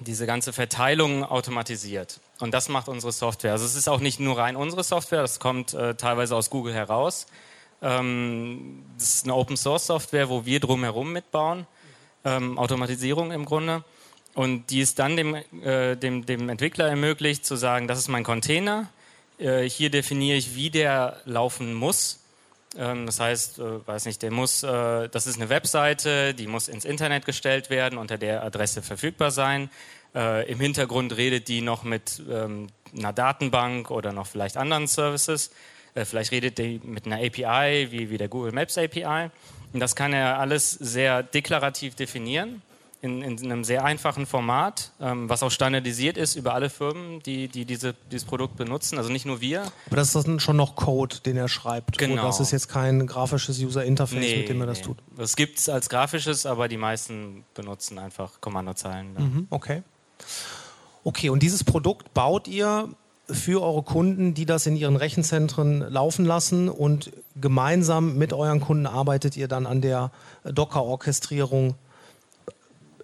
diese 0.00 0.26
ganze 0.26 0.52
Verteilung 0.52 1.22
automatisiert. 1.22 2.18
Und 2.40 2.52
das 2.54 2.68
macht 2.68 2.88
unsere 2.88 3.12
Software. 3.12 3.52
Also 3.52 3.66
es 3.66 3.76
ist 3.76 3.88
auch 3.88 4.00
nicht 4.00 4.18
nur 4.18 4.36
rein 4.36 4.56
unsere 4.56 4.82
Software, 4.82 5.22
das 5.22 5.38
kommt 5.38 5.74
äh, 5.74 5.94
teilweise 5.94 6.34
aus 6.34 6.50
Google 6.50 6.74
heraus. 6.74 7.28
Ähm, 7.82 8.84
das 8.98 9.14
ist 9.14 9.24
eine 9.24 9.34
Open 9.34 9.56
Source 9.56 9.86
Software, 9.86 10.28
wo 10.28 10.44
wir 10.44 10.60
drumherum 10.60 11.12
mitbauen, 11.12 11.66
ähm, 12.24 12.58
Automatisierung 12.58 13.32
im 13.32 13.44
Grunde. 13.44 13.84
Und 14.34 14.70
die 14.70 14.80
ist 14.80 14.98
dann 14.98 15.16
dem, 15.16 15.34
äh, 15.34 15.96
dem, 15.96 16.26
dem 16.26 16.48
Entwickler 16.48 16.88
ermöglicht 16.88 17.44
zu 17.44 17.56
sagen, 17.56 17.88
das 17.88 17.98
ist 17.98 18.08
mein 18.08 18.24
Container. 18.24 18.88
Äh, 19.38 19.68
hier 19.68 19.90
definiere 19.90 20.36
ich, 20.36 20.54
wie 20.54 20.70
der 20.70 21.20
laufen 21.24 21.74
muss. 21.74 22.20
Ähm, 22.76 23.06
das 23.06 23.20
heißt, 23.20 23.58
äh, 23.58 23.86
weiß 23.86 24.06
nicht, 24.06 24.22
der 24.22 24.30
muss, 24.30 24.62
äh, 24.62 25.08
das 25.08 25.26
ist 25.26 25.36
eine 25.36 25.48
Webseite, 25.48 26.34
die 26.34 26.46
muss 26.46 26.68
ins 26.68 26.84
Internet 26.84 27.24
gestellt 27.24 27.70
werden, 27.70 27.98
unter 27.98 28.18
der 28.18 28.42
Adresse 28.42 28.82
verfügbar 28.82 29.30
sein. 29.30 29.70
Äh, 30.14 30.50
Im 30.50 30.60
Hintergrund 30.60 31.16
redet 31.16 31.48
die 31.48 31.60
noch 31.60 31.82
mit 31.82 32.22
ähm, 32.30 32.68
einer 32.96 33.12
Datenbank 33.12 33.90
oder 33.90 34.12
noch 34.12 34.26
vielleicht 34.26 34.56
anderen 34.56 34.86
Services. 34.86 35.50
Äh, 35.98 36.04
vielleicht 36.04 36.32
redet 36.32 36.58
er 36.58 36.78
mit 36.84 37.06
einer 37.06 37.16
API 37.16 37.88
wie, 37.90 38.10
wie 38.10 38.18
der 38.18 38.28
Google 38.28 38.52
Maps 38.52 38.78
API. 38.78 39.30
Und 39.72 39.80
das 39.80 39.96
kann 39.96 40.12
er 40.12 40.38
alles 40.38 40.70
sehr 40.70 41.22
deklarativ 41.22 41.94
definieren. 41.94 42.62
In, 43.00 43.22
in, 43.22 43.38
einem 43.44 43.62
sehr 43.62 43.84
einfachen 43.84 44.26
Format, 44.26 44.90
ähm, 45.00 45.28
was 45.28 45.44
auch 45.44 45.52
standardisiert 45.52 46.16
ist 46.16 46.34
über 46.34 46.54
alle 46.54 46.68
Firmen, 46.68 47.22
die, 47.22 47.46
die 47.46 47.64
diese, 47.64 47.94
dieses 48.10 48.26
Produkt 48.26 48.56
benutzen. 48.56 48.98
Also 48.98 49.08
nicht 49.08 49.24
nur 49.24 49.40
wir. 49.40 49.70
Aber 49.86 49.94
das 49.94 50.16
ist 50.16 50.26
dann 50.26 50.40
schon 50.40 50.56
noch 50.56 50.74
Code, 50.74 51.18
den 51.24 51.36
er 51.36 51.46
schreibt. 51.46 51.96
Genau. 51.96 52.24
das 52.24 52.40
ist 52.40 52.50
jetzt 52.50 52.68
kein 52.68 53.06
grafisches 53.06 53.60
User 53.60 53.84
Interface, 53.84 54.18
nee, 54.18 54.38
mit 54.38 54.48
dem 54.48 54.60
er 54.60 54.66
das 54.66 54.78
nee. 54.78 54.86
tut. 54.86 54.98
Das 55.16 55.36
gibt 55.36 55.60
es 55.60 55.68
als 55.68 55.88
grafisches, 55.88 56.44
aber 56.44 56.66
die 56.66 56.76
meisten 56.76 57.44
benutzen 57.54 58.00
einfach 58.00 58.40
Kommandozeilen. 58.40 59.14
Mhm, 59.14 59.46
okay. 59.50 59.84
Okay, 61.04 61.30
und 61.30 61.40
dieses 61.40 61.62
Produkt 61.62 62.12
baut 62.14 62.48
ihr 62.48 62.88
für 63.30 63.62
eure 63.62 63.82
Kunden, 63.82 64.34
die 64.34 64.46
das 64.46 64.66
in 64.66 64.76
ihren 64.76 64.96
Rechenzentren 64.96 65.80
laufen 65.80 66.24
lassen 66.24 66.68
und 66.68 67.12
gemeinsam 67.36 68.16
mit 68.16 68.32
euren 68.32 68.60
Kunden 68.60 68.86
arbeitet 68.86 69.36
ihr 69.36 69.48
dann 69.48 69.66
an 69.66 69.80
der 69.80 70.10
Docker-Orchestrierung 70.44 71.74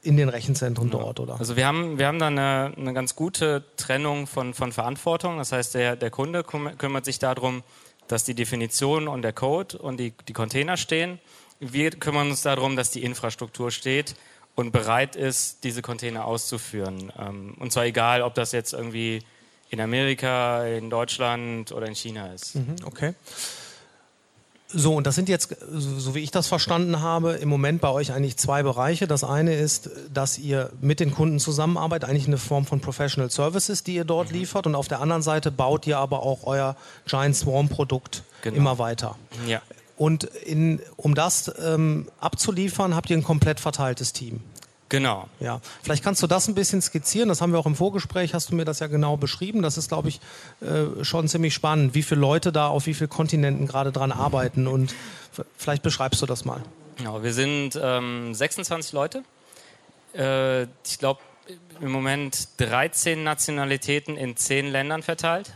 in 0.02 0.16
den 0.16 0.28
Rechenzentren 0.28 0.88
ja. 0.88 0.98
dort, 0.98 1.20
oder? 1.20 1.38
Also 1.38 1.56
wir 1.56 1.66
haben, 1.66 1.98
wir 1.98 2.06
haben 2.06 2.18
da 2.18 2.28
eine, 2.28 2.72
eine 2.76 2.92
ganz 2.92 3.16
gute 3.16 3.64
Trennung 3.76 4.26
von, 4.26 4.54
von 4.54 4.72
Verantwortung. 4.72 5.38
Das 5.38 5.52
heißt, 5.52 5.74
der, 5.74 5.96
der 5.96 6.10
Kunde 6.10 6.42
kümmert 6.42 7.04
sich 7.04 7.18
darum, 7.18 7.62
dass 8.08 8.24
die 8.24 8.34
Definition 8.34 9.08
und 9.08 9.22
der 9.22 9.32
Code 9.32 9.78
und 9.78 9.98
die, 9.98 10.12
die 10.28 10.32
Container 10.34 10.76
stehen. 10.76 11.18
Wir 11.58 11.90
kümmern 11.90 12.30
uns 12.30 12.42
darum, 12.42 12.76
dass 12.76 12.90
die 12.90 13.02
Infrastruktur 13.02 13.70
steht 13.70 14.14
und 14.54 14.72
bereit 14.72 15.16
ist, 15.16 15.64
diese 15.64 15.82
Container 15.82 16.26
auszuführen. 16.26 17.12
Ähm, 17.18 17.54
und 17.58 17.72
zwar 17.72 17.86
egal, 17.86 18.22
ob 18.22 18.34
das 18.34 18.52
jetzt 18.52 18.72
irgendwie 18.74 19.20
in 19.74 19.80
Amerika, 19.80 20.64
in 20.64 20.88
Deutschland 20.88 21.72
oder 21.72 21.86
in 21.86 21.94
China 21.94 22.32
ist. 22.32 22.54
Mhm, 22.54 22.76
okay. 22.86 23.14
So, 24.76 24.96
und 24.96 25.06
das 25.06 25.14
sind 25.14 25.28
jetzt, 25.28 25.56
so 25.70 26.16
wie 26.16 26.20
ich 26.20 26.32
das 26.32 26.48
verstanden 26.48 27.00
habe, 27.00 27.34
im 27.34 27.48
Moment 27.48 27.80
bei 27.80 27.90
euch 27.90 28.12
eigentlich 28.12 28.36
zwei 28.36 28.64
Bereiche. 28.64 29.06
Das 29.06 29.22
eine 29.22 29.54
ist, 29.54 29.90
dass 30.12 30.36
ihr 30.36 30.70
mit 30.80 30.98
den 30.98 31.12
Kunden 31.12 31.38
zusammenarbeitet, 31.38 32.08
eigentlich 32.08 32.26
eine 32.26 32.38
Form 32.38 32.66
von 32.66 32.80
Professional 32.80 33.30
Services, 33.30 33.84
die 33.84 33.94
ihr 33.94 34.04
dort 34.04 34.30
mhm. 34.32 34.38
liefert. 34.38 34.66
Und 34.66 34.74
auf 34.74 34.88
der 34.88 35.00
anderen 35.00 35.22
Seite 35.22 35.52
baut 35.52 35.86
ihr 35.86 35.98
aber 35.98 36.24
auch 36.24 36.44
euer 36.44 36.76
Giant 37.06 37.36
Swarm 37.36 37.68
Produkt 37.68 38.24
genau. 38.42 38.56
immer 38.56 38.78
weiter. 38.78 39.16
Ja. 39.46 39.62
Und 39.96 40.24
in, 40.24 40.80
um 40.96 41.14
das 41.14 41.52
ähm, 41.64 42.08
abzuliefern, 42.18 42.96
habt 42.96 43.10
ihr 43.10 43.16
ein 43.16 43.22
komplett 43.22 43.60
verteiltes 43.60 44.12
Team. 44.12 44.40
Genau. 44.88 45.28
Ja, 45.40 45.60
vielleicht 45.82 46.04
kannst 46.04 46.22
du 46.22 46.26
das 46.26 46.46
ein 46.46 46.54
bisschen 46.54 46.82
skizzieren. 46.82 47.28
Das 47.28 47.40
haben 47.40 47.52
wir 47.52 47.58
auch 47.58 47.66
im 47.66 47.74
Vorgespräch, 47.74 48.34
hast 48.34 48.50
du 48.50 48.54
mir 48.54 48.64
das 48.64 48.80
ja 48.80 48.86
genau 48.86 49.16
beschrieben. 49.16 49.62
Das 49.62 49.78
ist, 49.78 49.88
glaube 49.88 50.08
ich, 50.08 50.20
äh, 50.60 51.04
schon 51.04 51.26
ziemlich 51.26 51.54
spannend, 51.54 51.94
wie 51.94 52.02
viele 52.02 52.20
Leute 52.20 52.52
da 52.52 52.68
auf 52.68 52.86
wie 52.86 52.94
vielen 52.94 53.10
Kontinenten 53.10 53.66
gerade 53.66 53.92
dran 53.92 54.12
arbeiten. 54.12 54.66
Und 54.66 54.94
vielleicht 55.56 55.82
beschreibst 55.82 56.20
du 56.22 56.26
das 56.26 56.44
mal. 56.44 56.62
Genau, 56.96 57.22
wir 57.22 57.32
sind 57.32 57.78
ähm, 57.82 58.34
26 58.34 58.92
Leute. 58.92 59.24
Äh, 60.16 60.64
ich 60.84 60.98
glaube, 60.98 61.20
im 61.80 61.90
Moment 61.90 62.48
13 62.58 63.22
Nationalitäten 63.22 64.16
in 64.16 64.36
10 64.36 64.70
Ländern 64.70 65.02
verteilt. 65.02 65.52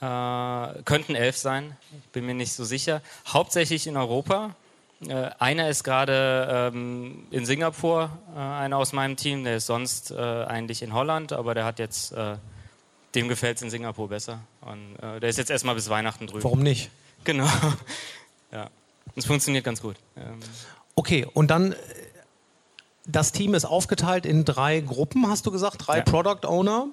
Äh, 0.00 0.82
könnten 0.84 1.14
elf 1.14 1.36
sein, 1.36 1.76
ich 1.92 2.10
bin 2.10 2.26
mir 2.26 2.34
nicht 2.34 2.52
so 2.52 2.64
sicher. 2.64 3.00
Hauptsächlich 3.26 3.86
in 3.86 3.96
Europa. 3.96 4.54
Äh, 5.08 5.30
einer 5.38 5.68
ist 5.68 5.84
gerade 5.84 6.72
ähm, 6.74 7.26
in 7.30 7.46
Singapur, 7.46 8.10
äh, 8.34 8.38
einer 8.38 8.76
aus 8.76 8.92
meinem 8.92 9.16
Team, 9.16 9.44
der 9.44 9.56
ist 9.56 9.66
sonst 9.66 10.10
äh, 10.10 10.16
eigentlich 10.16 10.82
in 10.82 10.92
Holland, 10.92 11.32
aber 11.32 11.54
der 11.54 11.64
hat 11.64 11.78
jetzt, 11.78 12.12
äh, 12.12 12.36
dem 13.14 13.28
gefällt 13.28 13.56
es 13.56 13.62
in 13.62 13.70
Singapur 13.70 14.08
besser. 14.08 14.40
Und 14.60 14.96
äh, 15.02 15.20
der 15.20 15.28
ist 15.28 15.38
jetzt 15.38 15.50
erstmal 15.50 15.74
bis 15.74 15.88
Weihnachten 15.88 16.26
drüben. 16.26 16.44
Warum 16.44 16.62
nicht? 16.62 16.90
Genau. 17.24 17.48
ja. 18.52 18.68
Es 19.14 19.24
funktioniert 19.26 19.64
ganz 19.64 19.80
gut. 19.80 19.96
Ähm, 20.16 20.40
Okay, 20.98 21.26
und 21.34 21.50
dann 21.50 21.72
äh, 21.72 21.76
das 23.06 23.30
Team 23.30 23.54
ist 23.54 23.64
aufgeteilt 23.66 24.26
in 24.26 24.44
drei 24.44 24.80
Gruppen, 24.80 25.28
hast 25.28 25.46
du 25.46 25.50
gesagt, 25.52 25.86
drei 25.86 25.98
Ja. 25.98 26.02
Product 26.04 26.46
Owner. 26.48 26.88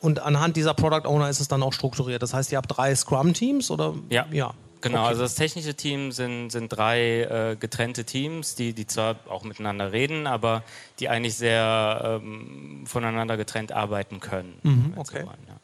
Und 0.00 0.18
anhand 0.18 0.56
dieser 0.56 0.74
Product 0.74 1.06
Owner 1.06 1.28
ist 1.30 1.40
es 1.40 1.48
dann 1.48 1.62
auch 1.62 1.72
strukturiert. 1.72 2.22
Das 2.22 2.34
heißt, 2.34 2.52
ihr 2.52 2.58
habt 2.58 2.76
drei 2.76 2.94
Scrum-Teams 2.94 3.70
oder? 3.70 3.94
Ja. 4.10 4.26
ja. 4.32 4.54
Genau, 4.84 4.98
Okay. 5.00 5.08
also 5.08 5.22
das 5.22 5.34
technische 5.34 5.74
Team 5.74 6.12
sind, 6.12 6.50
sind 6.50 6.68
drei 6.68 7.22
äh, 7.22 7.56
getrennte 7.58 8.04
Teams, 8.04 8.54
die, 8.54 8.74
die 8.74 8.86
zwar 8.86 9.16
auch 9.30 9.42
miteinander 9.42 9.92
reden, 9.92 10.26
aber 10.26 10.62
die 11.00 11.08
eigentlich 11.08 11.36
sehr 11.36 12.20
ähm, 12.22 12.84
voneinander 12.86 13.36
getrennt 13.38 13.72
arbeiten 13.72 14.20
können. 14.20 14.58
Mhm, 14.62 14.92
okay. 14.96 15.20
so 15.22 15.26
wollen, 15.26 15.38
ja. 15.48 15.54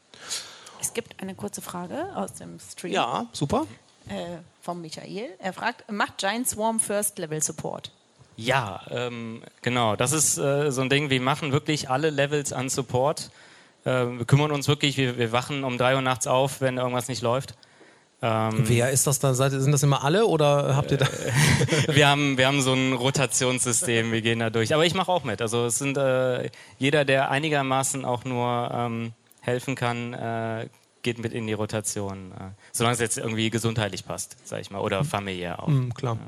Es 0.81 0.95
gibt 0.95 1.21
eine 1.23 1.35
kurze 1.35 1.61
Frage 1.61 2.07
aus 2.17 2.33
dem 2.33 2.59
Stream 2.59 2.95
Ja, 2.95 3.27
super. 3.33 3.67
äh, 4.09 4.39
von 4.63 4.81
Michael. 4.81 5.29
Er 5.39 5.53
fragt, 5.53 5.91
macht 5.93 6.17
Giant 6.19 6.49
Swarm 6.49 6.81
First 6.81 7.19
Level 7.19 7.43
Support? 7.43 7.93
Ja, 8.37 8.81
ähm, 8.91 9.43
genau. 9.61 9.97
Das 9.97 10.13
ist 10.13 10.39
äh, 10.39 10.73
so 10.73 10.81
ein 10.81 10.89
Ding, 10.89 11.11
wir 11.11 11.21
machen 11.21 11.53
wirklich 11.53 11.91
alle 11.91 12.09
Levels 12.09 12.55
an 12.55 12.71
Support. 12.71 13.31
Äh, 13.85 13.91
wir 13.91 14.25
kümmern 14.25 14.51
uns 14.51 14.67
wirklich, 14.67 14.97
wir, 14.97 15.19
wir 15.19 15.31
wachen 15.33 15.63
um 15.63 15.77
drei 15.77 15.95
Uhr 15.95 16.01
nachts 16.01 16.27
auf, 16.27 16.63
wenn 16.63 16.79
irgendwas 16.79 17.09
nicht 17.09 17.21
läuft. 17.21 17.53
Ähm, 18.23 18.69
Wer 18.69 18.91
ist 18.91 19.07
das 19.07 19.19
da? 19.19 19.33
Sind 19.33 19.73
das 19.73 19.83
immer 19.83 20.05
alle 20.05 20.27
oder 20.27 20.77
habt 20.77 20.91
ihr 20.91 20.99
da? 20.99 21.07
wir, 21.89 22.07
haben, 22.07 22.37
wir 22.37 22.47
haben 22.47 22.61
so 22.61 22.75
ein 22.75 22.93
Rotationssystem, 22.93 24.13
wir 24.13 24.21
gehen 24.21 24.41
da 24.41 24.51
durch. 24.51 24.75
Aber 24.75 24.85
ich 24.85 24.95
mache 24.95 25.11
auch 25.11 25.25
mit. 25.25 25.41
Also 25.41 25.67
es 25.67 25.79
sind 25.79 25.97
äh, 25.97 26.51
jeder, 26.79 27.05
der 27.05 27.31
einigermaßen 27.31 28.05
auch 28.05 28.25
nur 28.25 28.71
ähm, 28.75 29.13
helfen 29.41 29.75
kann, 29.75 30.13
äh, 30.13 30.69
geht 31.03 31.19
mit 31.19 31.33
in 31.33 31.47
die 31.47 31.55
Rotation. 31.55 32.33
Äh, 32.33 32.51
solange 32.73 32.95
es 32.95 33.01
jetzt 33.01 33.17
irgendwie 33.17 33.49
gesundheitlich 33.49 34.05
passt, 34.05 34.37
sag 34.45 34.61
ich 34.61 34.71
mal, 34.71 34.81
oder 34.81 35.03
familiär 35.03 35.63
auch. 35.63 35.69
Hm, 35.69 35.95
klar. 35.95 36.19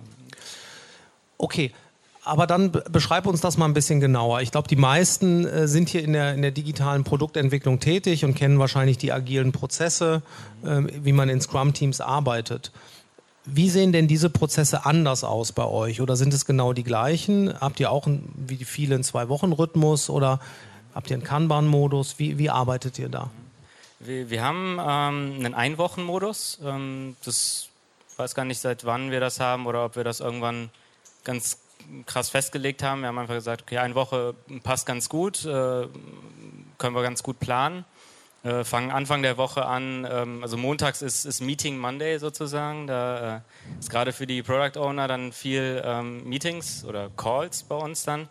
Okay, 1.37 1.72
aber 2.25 2.47
dann 2.47 2.71
be- 2.73 2.85
beschreib 2.91 3.26
uns 3.26 3.41
das 3.41 3.57
mal 3.57 3.64
ein 3.64 3.75
bisschen 3.75 4.00
genauer. 4.00 4.41
Ich 4.43 4.50
glaube, 4.50 4.69
die 4.69 4.76
meisten 4.76 5.47
äh, 5.47 5.67
sind 5.67 5.88
hier 5.88 6.05
in 6.05 6.12
der, 6.12 6.35
in 6.35 6.43
der 6.43 6.52
digitalen 6.52 7.05
Produktentwicklung 7.05 7.81
tätig 7.81 8.25
und 8.25 8.35
kennen 8.35 8.59
wahrscheinlich 8.59 8.99
die 8.99 9.12
agilen 9.12 9.52
Prozesse, 9.52 10.23
ähm, 10.64 10.88
wie 10.93 11.12
man 11.12 11.29
in 11.29 11.41
Scrum-Teams 11.41 12.00
arbeitet. 12.00 12.71
Wie 13.45 13.69
sehen 13.71 13.91
denn 13.91 14.07
diese 14.07 14.31
Prozesse 14.31 14.87
anders 14.87 15.25
aus 15.25 15.50
bei 15.50 15.64
euch? 15.64 16.00
Oder 16.00 16.14
sind 16.14 16.33
es 16.33 16.47
genau 16.47 16.73
die 16.73 16.85
gleichen? 16.85 17.52
Habt 17.61 17.81
ihr 17.81 17.91
auch, 17.91 18.07
ein, 18.07 18.29
wie 18.37 18.64
viele, 18.64 18.95
einen 18.95 19.05
Zwei-Wochen-Rhythmus 19.05 20.11
oder 20.11 20.38
habt 20.95 21.11
ihr 21.11 21.17
einen 21.17 21.25
Kanban-Modus? 21.25 22.21
Wie, 22.21 22.38
wie 22.38 22.50
arbeitet 22.50 23.00
ihr 23.00 23.09
da? 23.09 23.31
Wir, 23.99 24.31
wir 24.31 24.45
haben 24.45 24.79
ähm, 24.79 25.45
einen 25.45 25.55
Einwochenmodus. 25.55 26.61
Ähm, 26.64 27.17
das 27.25 27.67
weiß 28.17 28.37
gar 28.37 28.45
nicht, 28.45 28.61
seit 28.61 28.85
wann 28.85 29.11
wir 29.11 29.19
das 29.19 29.41
haben 29.41 29.67
oder 29.67 29.87
ob 29.87 29.97
wir 29.97 30.05
das 30.05 30.21
irgendwann 30.21 30.71
ganz 31.25 31.59
krass 32.06 32.30
festgelegt 32.30 32.82
haben. 32.82 33.00
Wir 33.00 33.08
haben 33.08 33.18
einfach 33.18 33.34
gesagt, 33.34 33.62
okay, 33.62 33.78
eine 33.78 33.94
Woche 33.94 34.34
passt 34.62 34.87
ganz 34.87 35.08
gut, 35.08 35.44
äh, 35.44 35.87
können 36.78 36.94
wir 36.94 37.02
ganz 37.02 37.22
gut 37.22 37.38
planen. 37.40 37.84
Äh, 38.44 38.64
fangen 38.64 38.90
Anfang 38.90 39.22
der 39.22 39.37
Woche 39.37 39.66
an, 39.66 40.06
ähm, 40.11 40.42
also 40.42 40.56
montags 40.56 41.00
ist, 41.00 41.25
ist 41.25 41.40
Meeting 41.40 41.78
Monday 41.78 42.18
sozusagen. 42.18 42.88
Da 42.88 43.37
äh, 43.37 43.40
ist 43.78 43.88
gerade 43.88 44.12
für 44.12 44.26
die 44.26 44.42
Product 44.42 44.80
Owner 44.80 45.06
dann 45.06 45.32
viel 45.32 45.80
ähm, 45.84 46.28
Meetings 46.28 46.84
oder 46.84 47.08
Calls 47.16 47.62
bei 47.62 47.76
uns 47.76 48.02
dann. 48.02 48.28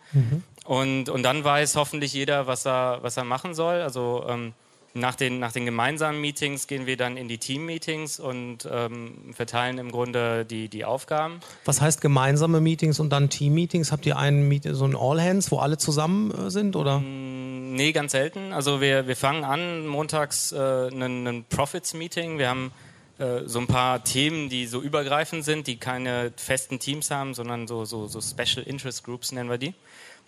Und, 0.64 1.08
und 1.08 1.22
dann 1.22 1.42
weiß 1.44 1.76
hoffentlich 1.76 2.12
jeder, 2.12 2.46
was 2.46 2.66
er, 2.66 2.98
was 3.02 3.16
er 3.16 3.24
machen 3.24 3.54
soll. 3.54 3.80
Also 3.80 4.26
ähm, 4.28 4.52
nach 4.94 5.14
den, 5.14 5.38
nach 5.38 5.52
den 5.52 5.64
gemeinsamen 5.64 6.20
Meetings 6.20 6.66
gehen 6.66 6.86
wir 6.86 6.96
dann 6.96 7.16
in 7.16 7.28
die 7.28 7.38
Team-Meetings 7.38 8.20
und 8.20 8.68
ähm, 8.70 9.32
verteilen 9.32 9.78
im 9.78 9.90
Grunde 9.90 10.44
die, 10.44 10.68
die 10.68 10.84
Aufgaben. 10.84 11.40
Was 11.64 11.80
heißt 11.80 12.00
gemeinsame 12.00 12.60
Meetings 12.60 13.00
und 13.00 13.10
dann 13.10 13.30
Team-Meetings? 13.30 13.90
Habt 13.90 14.04
ihr 14.06 14.18
einen 14.18 14.48
Meet 14.48 14.68
so 14.72 14.84
ein 14.84 14.94
All-Hands, 14.94 15.50
wo 15.50 15.58
alle 15.58 15.78
zusammen 15.78 16.30
äh, 16.30 16.50
sind? 16.50 16.76
Oder? 16.76 17.00
Nee, 17.00 17.92
ganz 17.92 18.12
selten. 18.12 18.52
Also 18.52 18.80
wir, 18.80 19.06
wir 19.06 19.16
fangen 19.16 19.44
an 19.44 19.86
montags 19.86 20.52
äh, 20.52 20.56
einen, 20.56 21.26
einen 21.26 21.44
Profits-Meeting. 21.44 22.38
Wir 22.38 22.50
haben 22.50 22.70
äh, 23.18 23.42
so 23.46 23.60
ein 23.60 23.66
paar 23.66 24.04
Themen, 24.04 24.48
die 24.48 24.66
so 24.66 24.82
übergreifend 24.82 25.44
sind, 25.44 25.66
die 25.66 25.76
keine 25.76 26.32
festen 26.36 26.78
Teams 26.78 27.10
haben, 27.10 27.34
sondern 27.34 27.66
so, 27.66 27.84
so, 27.84 28.08
so 28.08 28.20
Special 28.20 28.64
Interest 28.66 29.04
Groups 29.04 29.32
nennen 29.32 29.48
wir 29.48 29.58
die. 29.58 29.74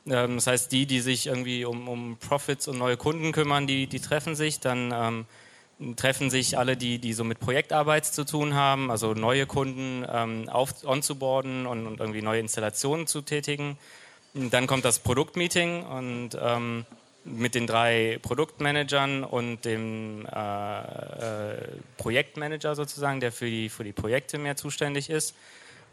Ähm, 0.06 0.36
das 0.36 0.46
heißt, 0.46 0.72
die, 0.72 0.86
die 0.86 1.00
sich 1.00 1.26
irgendwie 1.26 1.64
um, 1.64 1.88
um 1.88 2.16
Profits 2.18 2.68
und 2.68 2.78
neue 2.78 2.96
Kunden 2.96 3.32
kümmern, 3.32 3.66
die, 3.66 3.86
die 3.86 4.00
treffen 4.00 4.34
sich. 4.34 4.60
Dann 4.60 4.92
ähm, 4.92 5.96
treffen 5.96 6.30
sich 6.30 6.58
alle, 6.58 6.76
die, 6.76 6.98
die 6.98 7.12
so 7.12 7.24
mit 7.24 7.40
Projektarbeit 7.40 8.06
zu 8.06 8.24
tun 8.24 8.54
haben, 8.54 8.90
also 8.90 9.14
neue 9.14 9.46
Kunden 9.46 10.06
ähm, 10.10 10.48
auf, 10.48 10.84
onzuboarden 10.84 11.66
und, 11.66 11.86
und 11.86 12.00
irgendwie 12.00 12.22
neue 12.22 12.40
Installationen 12.40 13.06
zu 13.06 13.22
tätigen. 13.22 13.76
Dann 14.34 14.66
kommt 14.66 14.84
das 14.84 14.98
Produktmeeting 14.98 15.84
und 15.84 16.30
ähm, 16.40 16.86
mit 17.24 17.54
den 17.54 17.66
drei 17.66 18.18
Produktmanagern 18.22 19.24
und 19.24 19.64
dem 19.64 20.26
äh, 20.26 20.80
äh, 20.80 21.56
Projektmanager 21.96 22.74
sozusagen, 22.74 23.20
der 23.20 23.32
für 23.32 23.46
die, 23.46 23.68
für 23.68 23.84
die 23.84 23.92
Projekte 23.92 24.38
mehr 24.38 24.56
zuständig 24.56 25.08
ist. 25.08 25.34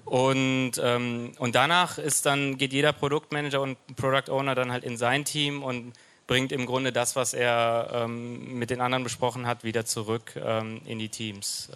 Und, 0.06 0.74
ähm, 0.84 1.32
und 1.38 1.56
danach 1.56 1.98
ist 1.98 2.26
dann, 2.26 2.58
geht 2.58 2.74
jeder 2.74 2.94
Produktmanager 2.94 3.62
und 3.62 3.78
Product 3.96 4.30
Owner 4.32 4.56
dann 4.56 4.72
halt 4.72 4.84
in 4.84 4.98
sein 4.98 5.26
Team 5.26 5.64
und 5.64 5.94
bringt 6.28 6.52
im 6.52 6.66
Grunde 6.66 6.92
das, 6.92 7.16
was 7.16 7.34
er 7.34 7.90
ähm, 7.94 8.58
mit 8.58 8.70
den 8.70 8.82
anderen 8.82 9.04
besprochen 9.04 9.48
hat, 9.48 9.64
wieder 9.64 9.86
zurück 9.86 10.34
ähm, 10.42 10.82
in 10.86 11.00
die 11.00 11.10
Teams. 11.10 11.70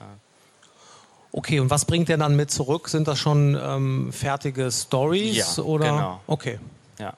Okay, 1.32 1.60
und 1.60 1.70
was 1.70 1.84
bringt 1.84 2.08
der 2.08 2.18
dann 2.18 2.38
mit 2.38 2.52
zurück? 2.52 2.88
Sind 2.88 3.10
das 3.10 3.20
schon 3.20 3.60
ähm, 3.62 4.14
fertige 4.14 4.72
Stories? 4.72 5.58
Ja, 5.58 5.64
oder? 5.64 5.90
genau. 5.90 6.22
Okay. 6.28 6.60
ja. 7.00 7.14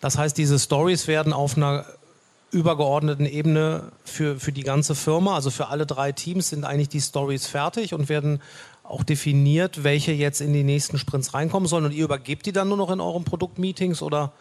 Das 0.00 0.16
heißt, 0.16 0.38
diese 0.38 0.60
Stories 0.60 1.08
werden 1.08 1.32
auf 1.32 1.56
einer 1.56 1.84
übergeordneten 2.52 3.26
Ebene 3.26 3.90
für, 4.04 4.38
für 4.38 4.52
die 4.52 4.62
ganze 4.62 4.94
Firma, 4.94 5.34
also 5.34 5.50
für 5.50 5.68
alle 5.68 5.86
drei 5.86 6.12
Teams, 6.12 6.50
sind 6.50 6.64
eigentlich 6.64 6.90
die 6.90 7.00
Stories 7.00 7.46
fertig 7.46 7.94
und 7.94 8.08
werden 8.08 8.40
auch 8.92 9.04
definiert, 9.04 9.84
welche 9.84 10.12
jetzt 10.12 10.40
in 10.40 10.52
die 10.52 10.64
nächsten 10.64 10.98
Sprints 10.98 11.34
reinkommen 11.34 11.66
sollen. 11.66 11.86
Und 11.86 11.92
ihr 11.92 12.04
übergebt 12.04 12.46
die 12.46 12.52
dann 12.52 12.68
nur 12.68 12.76
noch 12.76 12.90
in 12.90 13.00
euren 13.00 13.24
Produktmeetings 13.24 14.02
oder? 14.02 14.32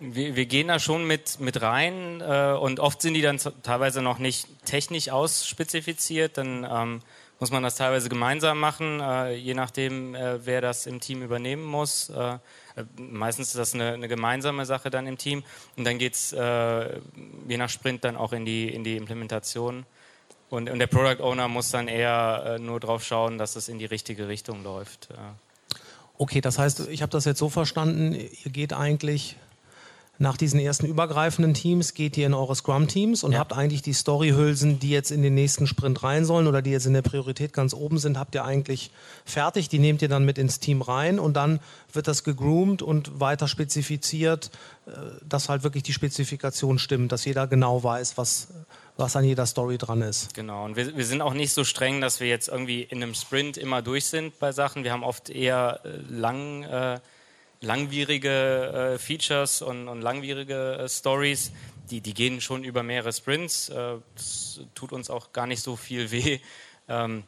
Wir, 0.00 0.36
wir 0.36 0.46
gehen 0.46 0.68
da 0.68 0.78
schon 0.78 1.06
mit, 1.06 1.40
mit 1.40 1.60
rein 1.60 2.20
äh, 2.20 2.52
und 2.52 2.78
oft 2.78 3.02
sind 3.02 3.14
die 3.14 3.22
dann 3.22 3.40
teilweise 3.62 4.00
noch 4.00 4.18
nicht 4.18 4.46
technisch 4.64 5.08
ausspezifiziert. 5.08 6.38
Dann 6.38 6.66
ähm, 6.70 7.00
muss 7.40 7.50
man 7.50 7.62
das 7.62 7.76
teilweise 7.76 8.08
gemeinsam 8.08 8.60
machen, 8.60 9.00
äh, 9.00 9.34
je 9.34 9.54
nachdem, 9.54 10.14
äh, 10.14 10.44
wer 10.44 10.60
das 10.60 10.86
im 10.86 11.00
Team 11.00 11.22
übernehmen 11.22 11.64
muss. 11.64 12.10
Äh, 12.10 12.34
äh, 12.34 12.38
meistens 12.96 13.48
ist 13.48 13.58
das 13.58 13.74
eine, 13.74 13.92
eine 13.94 14.08
gemeinsame 14.08 14.66
Sache 14.66 14.90
dann 14.90 15.06
im 15.06 15.18
Team. 15.18 15.42
Und 15.76 15.84
dann 15.84 15.98
geht 15.98 16.14
es 16.14 16.32
äh, 16.32 17.00
je 17.48 17.56
nach 17.56 17.70
Sprint 17.70 18.04
dann 18.04 18.16
auch 18.16 18.32
in 18.32 18.44
die, 18.44 18.68
in 18.68 18.84
die 18.84 18.96
Implementation. 18.96 19.86
Und, 20.50 20.70
und 20.70 20.78
der 20.78 20.86
Product 20.86 21.22
Owner 21.22 21.48
muss 21.48 21.70
dann 21.70 21.88
eher 21.88 22.56
äh, 22.56 22.58
nur 22.58 22.80
drauf 22.80 23.04
schauen, 23.04 23.38
dass 23.38 23.56
es 23.56 23.68
in 23.68 23.78
die 23.78 23.84
richtige 23.84 24.28
Richtung 24.28 24.62
läuft. 24.62 25.08
Okay, 26.16 26.40
das 26.40 26.58
heißt, 26.58 26.88
ich 26.88 27.02
habe 27.02 27.10
das 27.10 27.26
jetzt 27.26 27.38
so 27.38 27.48
verstanden, 27.48 28.14
ihr 28.14 28.50
geht 28.50 28.72
eigentlich 28.72 29.36
nach 30.20 30.36
diesen 30.36 30.58
ersten 30.58 30.86
übergreifenden 30.86 31.54
Teams, 31.54 31.94
geht 31.94 32.16
ihr 32.16 32.26
in 32.26 32.34
eure 32.34 32.54
Scrum-Teams 32.56 33.22
und 33.22 33.32
Ja. 33.32 33.38
habt 33.38 33.52
eigentlich 33.52 33.82
die 33.82 33.92
Storyhülsen, 33.92 34.80
die 34.80 34.90
jetzt 34.90 35.12
in 35.12 35.22
den 35.22 35.34
nächsten 35.34 35.66
Sprint 35.68 36.02
rein 36.02 36.24
sollen 36.24 36.48
oder 36.48 36.60
die 36.60 36.70
jetzt 36.72 36.86
in 36.86 36.92
der 36.92 37.02
Priorität 37.02 37.52
ganz 37.52 37.72
oben 37.72 37.98
sind, 37.98 38.18
habt 38.18 38.34
ihr 38.34 38.44
eigentlich 38.44 38.90
fertig. 39.24 39.68
Die 39.68 39.78
nehmt 39.78 40.02
ihr 40.02 40.08
dann 40.08 40.24
mit 40.24 40.36
ins 40.36 40.58
Team 40.58 40.82
rein 40.82 41.20
und 41.20 41.34
dann 41.34 41.60
wird 41.92 42.08
das 42.08 42.24
gegroomt 42.24 42.82
und 42.82 43.20
weiter 43.20 43.46
spezifiziert, 43.46 44.50
äh, 44.86 44.90
dass 45.28 45.48
halt 45.48 45.62
wirklich 45.62 45.84
die 45.84 45.92
Spezifikation 45.92 46.78
stimmt, 46.80 47.12
dass 47.12 47.24
jeder 47.24 47.46
genau 47.46 47.84
weiß, 47.84 48.16
was, 48.18 48.48
was 48.96 49.14
an 49.14 49.22
jeder 49.22 49.46
Story 49.46 49.78
dran 49.78 50.02
ist. 50.02 50.34
Genau, 50.34 50.64
und 50.64 50.74
wir, 50.74 50.96
wir 50.96 51.06
sind 51.06 51.22
auch 51.22 51.34
nicht 51.34 51.52
so 51.52 51.62
streng, 51.62 52.00
dass 52.00 52.18
wir 52.18 52.26
jetzt 52.26 52.48
irgendwie 52.48 52.82
in 52.82 53.00
einem 53.02 53.14
Sprint 53.14 53.56
immer 53.56 53.82
durch 53.82 54.06
sind 54.06 54.36
bei 54.40 54.50
Sachen. 54.50 54.82
Wir 54.82 54.90
haben 54.92 55.04
oft 55.04 55.30
eher 55.30 55.80
äh, 55.84 56.12
lang, 56.12 56.64
äh, 56.64 56.98
langwierige 57.60 58.94
äh, 58.94 58.98
Features 58.98 59.62
und, 59.62 59.88
und 59.88 60.00
langwierige 60.00 60.78
äh, 60.78 60.88
Stories. 60.88 61.52
Die, 61.90 62.00
die 62.00 62.14
gehen 62.14 62.40
schon 62.40 62.64
über 62.64 62.82
mehrere 62.82 63.12
Sprints. 63.12 63.68
Äh, 63.68 63.96
das 64.14 64.60
tut 64.74 64.92
uns 64.92 65.10
auch 65.10 65.32
gar 65.32 65.46
nicht 65.46 65.62
so 65.62 65.76
viel 65.76 66.10
weh. 66.10 66.40
Ähm, 66.90 67.24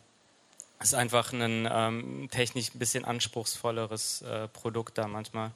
ist 0.80 0.94
einfach 0.94 1.34
ein 1.34 1.68
ähm, 1.70 2.28
technisch 2.30 2.74
ein 2.74 2.78
bisschen 2.78 3.04
anspruchsvolleres 3.04 4.22
äh, 4.22 4.48
Produkt 4.48 4.96
da 4.96 5.06
manchmal. 5.06 5.50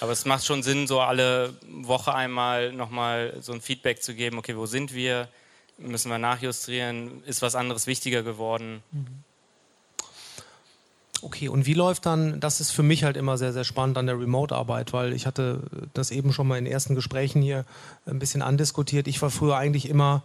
Aber 0.00 0.12
es 0.12 0.24
macht 0.24 0.46
schon 0.46 0.62
Sinn, 0.62 0.86
so 0.86 1.00
alle 1.00 1.52
Woche 1.68 2.14
einmal 2.14 2.72
nochmal 2.72 3.36
so 3.42 3.52
ein 3.52 3.60
Feedback 3.60 4.02
zu 4.02 4.14
geben, 4.14 4.38
okay, 4.38 4.56
wo 4.56 4.64
sind 4.64 4.94
wir? 4.94 5.28
müssen 5.80 6.10
wir 6.10 6.18
nachjustieren, 6.18 7.22
ist 7.24 7.42
was 7.42 7.54
anderes 7.54 7.86
wichtiger 7.86 8.22
geworden. 8.22 8.82
Okay, 11.22 11.48
und 11.48 11.66
wie 11.66 11.74
läuft 11.74 12.06
dann, 12.06 12.40
das 12.40 12.60
ist 12.60 12.70
für 12.70 12.82
mich 12.82 13.04
halt 13.04 13.16
immer 13.16 13.36
sehr, 13.36 13.52
sehr 13.52 13.64
spannend 13.64 13.98
an 13.98 14.06
der 14.06 14.18
Remote-Arbeit, 14.18 14.92
weil 14.92 15.12
ich 15.12 15.26
hatte 15.26 15.60
das 15.92 16.10
eben 16.10 16.32
schon 16.32 16.48
mal 16.48 16.58
in 16.58 16.66
ersten 16.66 16.94
Gesprächen 16.94 17.42
hier 17.42 17.64
ein 18.06 18.18
bisschen 18.18 18.42
andiskutiert. 18.42 19.06
Ich 19.06 19.20
war 19.20 19.30
früher 19.30 19.56
eigentlich 19.56 19.88
immer 19.88 20.22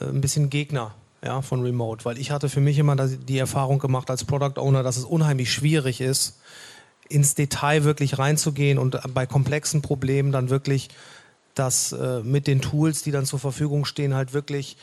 äh, 0.00 0.06
ein 0.06 0.20
bisschen 0.20 0.50
Gegner 0.50 0.94
ja, 1.24 1.42
von 1.42 1.62
Remote, 1.62 2.04
weil 2.04 2.18
ich 2.18 2.30
hatte 2.32 2.48
für 2.48 2.60
mich 2.60 2.78
immer 2.78 2.96
die 2.96 3.38
Erfahrung 3.38 3.78
gemacht 3.78 4.10
als 4.10 4.24
Product 4.24 4.60
Owner, 4.60 4.82
dass 4.82 4.96
es 4.96 5.04
unheimlich 5.04 5.52
schwierig 5.52 6.00
ist, 6.00 6.40
ins 7.08 7.34
Detail 7.34 7.84
wirklich 7.84 8.18
reinzugehen 8.18 8.78
und 8.78 8.98
bei 9.14 9.26
komplexen 9.26 9.82
Problemen 9.82 10.32
dann 10.32 10.50
wirklich 10.50 10.88
das 11.54 11.92
äh, 11.92 12.20
mit 12.22 12.46
den 12.46 12.60
Tools, 12.60 13.02
die 13.02 13.10
dann 13.10 13.26
zur 13.26 13.38
Verfügung 13.38 13.84
stehen, 13.84 14.14
halt 14.14 14.32
wirklich 14.32 14.76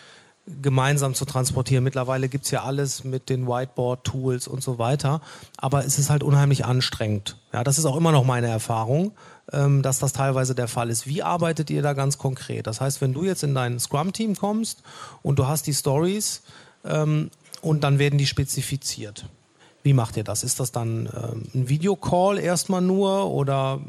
gemeinsam 0.61 1.13
zu 1.13 1.25
transportieren. 1.25 1.83
Mittlerweile 1.83 2.29
gibt 2.29 2.45
es 2.45 2.51
ja 2.51 2.63
alles 2.63 3.03
mit 3.03 3.29
den 3.29 3.47
Whiteboard-Tools 3.47 4.47
und 4.47 4.63
so 4.63 4.79
weiter, 4.79 5.21
aber 5.57 5.85
es 5.85 5.99
ist 5.99 6.09
halt 6.09 6.23
unheimlich 6.23 6.65
anstrengend. 6.65 7.37
Ja, 7.53 7.63
das 7.63 7.77
ist 7.77 7.85
auch 7.85 7.95
immer 7.95 8.11
noch 8.11 8.23
meine 8.23 8.47
Erfahrung, 8.47 9.11
ähm, 9.51 9.81
dass 9.81 9.99
das 9.99 10.13
teilweise 10.13 10.55
der 10.55 10.67
Fall 10.67 10.89
ist. 10.89 11.07
Wie 11.07 11.23
arbeitet 11.23 11.69
ihr 11.69 11.81
da 11.81 11.93
ganz 11.93 12.17
konkret? 12.17 12.67
Das 12.67 12.81
heißt, 12.81 13.01
wenn 13.01 13.13
du 13.13 13.23
jetzt 13.23 13.43
in 13.43 13.55
dein 13.55 13.79
Scrum-Team 13.79 14.35
kommst 14.35 14.83
und 15.21 15.39
du 15.39 15.47
hast 15.47 15.67
die 15.67 15.73
Stories 15.73 16.41
ähm, 16.85 17.29
und 17.61 17.83
dann 17.83 17.99
werden 17.99 18.17
die 18.17 18.27
spezifiziert. 18.27 19.25
Wie 19.83 19.93
macht 19.93 20.17
ihr 20.17 20.23
das? 20.23 20.43
Ist 20.43 20.59
das 20.59 20.71
dann 20.71 21.09
ähm, 21.15 21.43
ein 21.53 21.69
Videocall 21.69 22.37
erstmal 22.37 22.81
nur 22.81 23.31
oder 23.31 23.79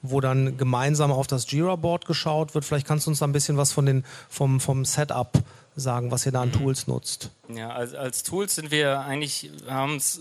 wo 0.00 0.20
dann 0.20 0.56
gemeinsam 0.56 1.10
auf 1.10 1.26
das 1.26 1.50
Jira-Board 1.50 2.06
geschaut 2.06 2.54
wird? 2.54 2.64
Vielleicht 2.64 2.86
kannst 2.86 3.06
du 3.06 3.10
uns 3.10 3.18
da 3.18 3.26
ein 3.26 3.32
bisschen 3.32 3.56
was 3.56 3.72
von 3.72 3.84
den, 3.84 4.04
vom, 4.28 4.60
vom 4.60 4.84
Setup 4.84 5.32
sagen, 5.78 6.10
was 6.10 6.26
ihr 6.26 6.32
da 6.32 6.42
an 6.42 6.52
Tools 6.52 6.86
nutzt? 6.86 7.30
Ja, 7.48 7.70
als, 7.70 7.94
als 7.94 8.22
Tools 8.22 8.54
sind 8.54 8.70
wir 8.70 9.00
eigentlich, 9.00 9.50
haben 9.68 9.96
es 9.96 10.20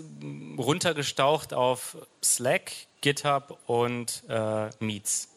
runtergestaucht 0.57 1.53
auf 1.53 1.97
Slack, 2.23 2.71
GitHub 3.01 3.59
und 3.67 4.23
äh, 4.29 4.69
Meets. 4.79 5.29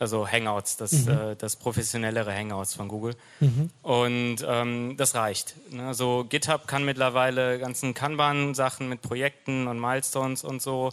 Also 0.00 0.26
Hangouts, 0.26 0.76
das, 0.76 0.92
mhm. 0.92 1.08
äh, 1.08 1.36
das 1.36 1.56
professionellere 1.56 2.34
Hangouts 2.36 2.74
von 2.74 2.88
Google. 2.88 3.14
Mhm. 3.40 3.70
Und 3.82 4.36
ähm, 4.46 4.96
das 4.96 5.14
reicht. 5.14 5.54
Ne? 5.70 5.86
Also 5.86 6.26
GitHub 6.28 6.66
kann 6.66 6.84
mittlerweile 6.84 7.58
ganzen 7.58 7.94
Kanban-Sachen 7.94 8.88
mit 8.88 9.02
Projekten 9.02 9.68
und 9.68 9.80
Milestones 9.80 10.42
und 10.42 10.60
so. 10.60 10.90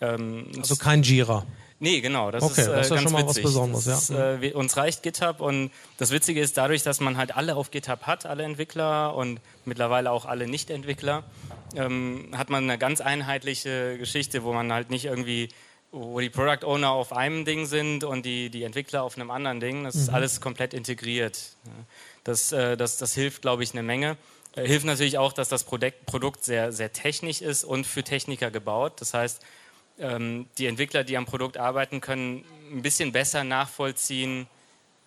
Ähm, 0.00 0.50
also 0.56 0.76
kein 0.76 1.02
Jira. 1.02 1.44
Nee, 1.80 2.00
genau. 2.00 2.30
Das 2.30 2.42
okay, 2.42 2.62
ist, 2.62 2.66
äh, 2.66 2.72
das 2.72 2.86
ist 2.86 2.90
ja 2.90 2.98
schon 3.02 3.12
mal 3.12 3.22
witzig. 3.22 3.44
was 3.44 3.52
Besonderes. 3.52 4.08
Ja. 4.08 4.34
äh, 4.40 4.52
uns 4.52 4.76
reicht 4.76 5.02
GitHub 5.02 5.40
und 5.40 5.70
das 5.96 6.10
Witzige 6.10 6.40
ist, 6.40 6.56
dadurch, 6.56 6.82
dass 6.82 7.00
man 7.00 7.16
halt 7.16 7.36
alle 7.36 7.54
auf 7.56 7.70
GitHub 7.70 8.02
hat, 8.02 8.26
alle 8.26 8.42
Entwickler 8.42 9.14
und 9.14 9.40
mittlerweile 9.64 10.10
auch 10.10 10.24
alle 10.24 10.48
Nicht-Entwickler, 10.48 11.24
ähm, 11.76 12.30
hat 12.36 12.50
man 12.50 12.64
eine 12.64 12.78
ganz 12.78 13.00
einheitliche 13.00 13.96
Geschichte, 13.98 14.42
wo 14.42 14.52
man 14.52 14.72
halt 14.72 14.90
nicht 14.90 15.04
irgendwie 15.04 15.50
wo 15.90 16.20
die 16.20 16.28
Product 16.30 16.66
Owner 16.66 16.90
auf 16.90 17.12
einem 17.12 17.44
Ding 17.44 17.66
sind 17.66 18.04
und 18.04 18.26
die, 18.26 18.50
die 18.50 18.62
Entwickler 18.62 19.02
auf 19.02 19.16
einem 19.16 19.30
anderen 19.30 19.60
Ding. 19.60 19.84
Das 19.84 19.94
ist 19.94 20.08
mhm. 20.08 20.14
alles 20.14 20.40
komplett 20.40 20.74
integriert. 20.74 21.56
Das, 22.24 22.52
äh, 22.52 22.76
das, 22.76 22.98
das 22.98 23.14
hilft, 23.14 23.42
glaube 23.42 23.62
ich, 23.62 23.72
eine 23.72 23.82
Menge. 23.82 24.18
Äh, 24.54 24.66
hilft 24.66 24.84
natürlich 24.84 25.16
auch, 25.16 25.32
dass 25.32 25.48
das 25.48 25.64
Produkt, 25.64 26.44
sehr, 26.44 26.72
sehr 26.72 26.92
technisch 26.92 27.40
ist 27.40 27.64
und 27.64 27.86
für 27.86 28.02
Techniker 28.02 28.50
gebaut. 28.50 29.00
Das 29.00 29.14
heißt, 29.14 29.40
die 29.98 30.66
Entwickler, 30.66 31.02
die 31.02 31.16
am 31.16 31.26
Produkt 31.26 31.56
arbeiten, 31.56 32.00
können 32.00 32.44
ein 32.70 32.82
bisschen 32.82 33.10
besser 33.10 33.42
nachvollziehen, 33.42 34.46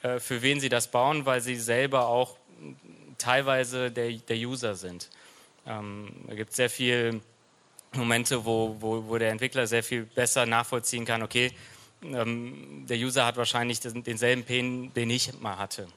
äh, 0.04 0.20
für 0.20 0.42
wen 0.42 0.60
sie 0.60 0.70
das 0.70 0.90
bauen, 0.90 1.26
weil 1.26 1.42
sie 1.42 1.56
selber 1.56 2.08
auch 2.08 2.36
teilweise 3.18 3.92
der, 3.92 4.12
der 4.12 4.38
User 4.38 4.76
sind. 4.76 5.10
Ähm, 5.66 6.12
da 6.28 6.36
gibt 6.36 6.50
es 6.50 6.56
sehr 6.56 6.70
viele 6.70 7.22
Momente, 7.94 8.46
wo, 8.46 8.76
wo, 8.80 9.08
wo, 9.08 9.18
der 9.18 9.32
Entwickler 9.32 9.68
sehr 9.68 9.84
viel 9.84 10.04
besser 10.04 10.46
nachvollziehen 10.46 11.06
kann, 11.06 11.22
okay, 11.22 11.52
ähm, 12.04 12.86
der 12.90 12.98
User 12.98 13.26
hat 13.26 13.38
wahrscheinlich 13.38 13.80
denselben 13.80 14.44
Pain, 14.44 14.94
den 14.94 15.10
ich 15.10 15.40
mal 15.40 15.58
hatte. 15.58 15.88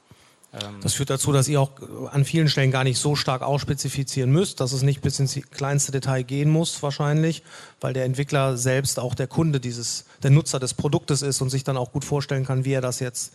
Ähm, 0.63 0.79
das 0.81 0.93
führt 0.93 1.09
dazu, 1.09 1.31
dass 1.31 1.47
ihr 1.47 1.59
auch 1.59 1.71
an 2.11 2.25
vielen 2.25 2.47
Stellen 2.47 2.71
gar 2.71 2.83
nicht 2.83 2.99
so 2.99 3.15
stark 3.15 3.41
ausspezifizieren 3.41 4.31
müsst, 4.31 4.59
dass 4.59 4.71
es 4.71 4.81
nicht 4.81 5.01
bis 5.01 5.19
ins 5.19 5.39
kleinste 5.51 5.91
Detail 5.91 6.23
gehen 6.23 6.49
muss 6.49 6.81
wahrscheinlich, 6.81 7.43
weil 7.81 7.93
der 7.93 8.05
Entwickler 8.05 8.57
selbst 8.57 8.99
auch 8.99 9.15
der 9.15 9.27
Kunde 9.27 9.59
dieses, 9.59 10.05
der 10.23 10.31
Nutzer 10.31 10.59
des 10.59 10.73
Produktes 10.73 11.21
ist 11.21 11.41
und 11.41 11.49
sich 11.49 11.63
dann 11.63 11.77
auch 11.77 11.91
gut 11.91 12.05
vorstellen 12.05 12.45
kann, 12.45 12.65
wie 12.65 12.73
er 12.73 12.81
das 12.81 12.99
jetzt 12.99 13.33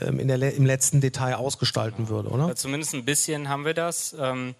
ähm, 0.00 0.20
in 0.20 0.28
der, 0.28 0.54
im 0.54 0.66
letzten 0.66 1.00
Detail 1.00 1.34
ausgestalten 1.34 2.08
würde, 2.08 2.28
oder? 2.28 2.48
Ja, 2.48 2.54
zumindest 2.54 2.94
ein 2.94 3.04
bisschen 3.04 3.48
haben 3.48 3.64
wir 3.64 3.74
das. 3.74 4.14
Ähm, 4.18 4.54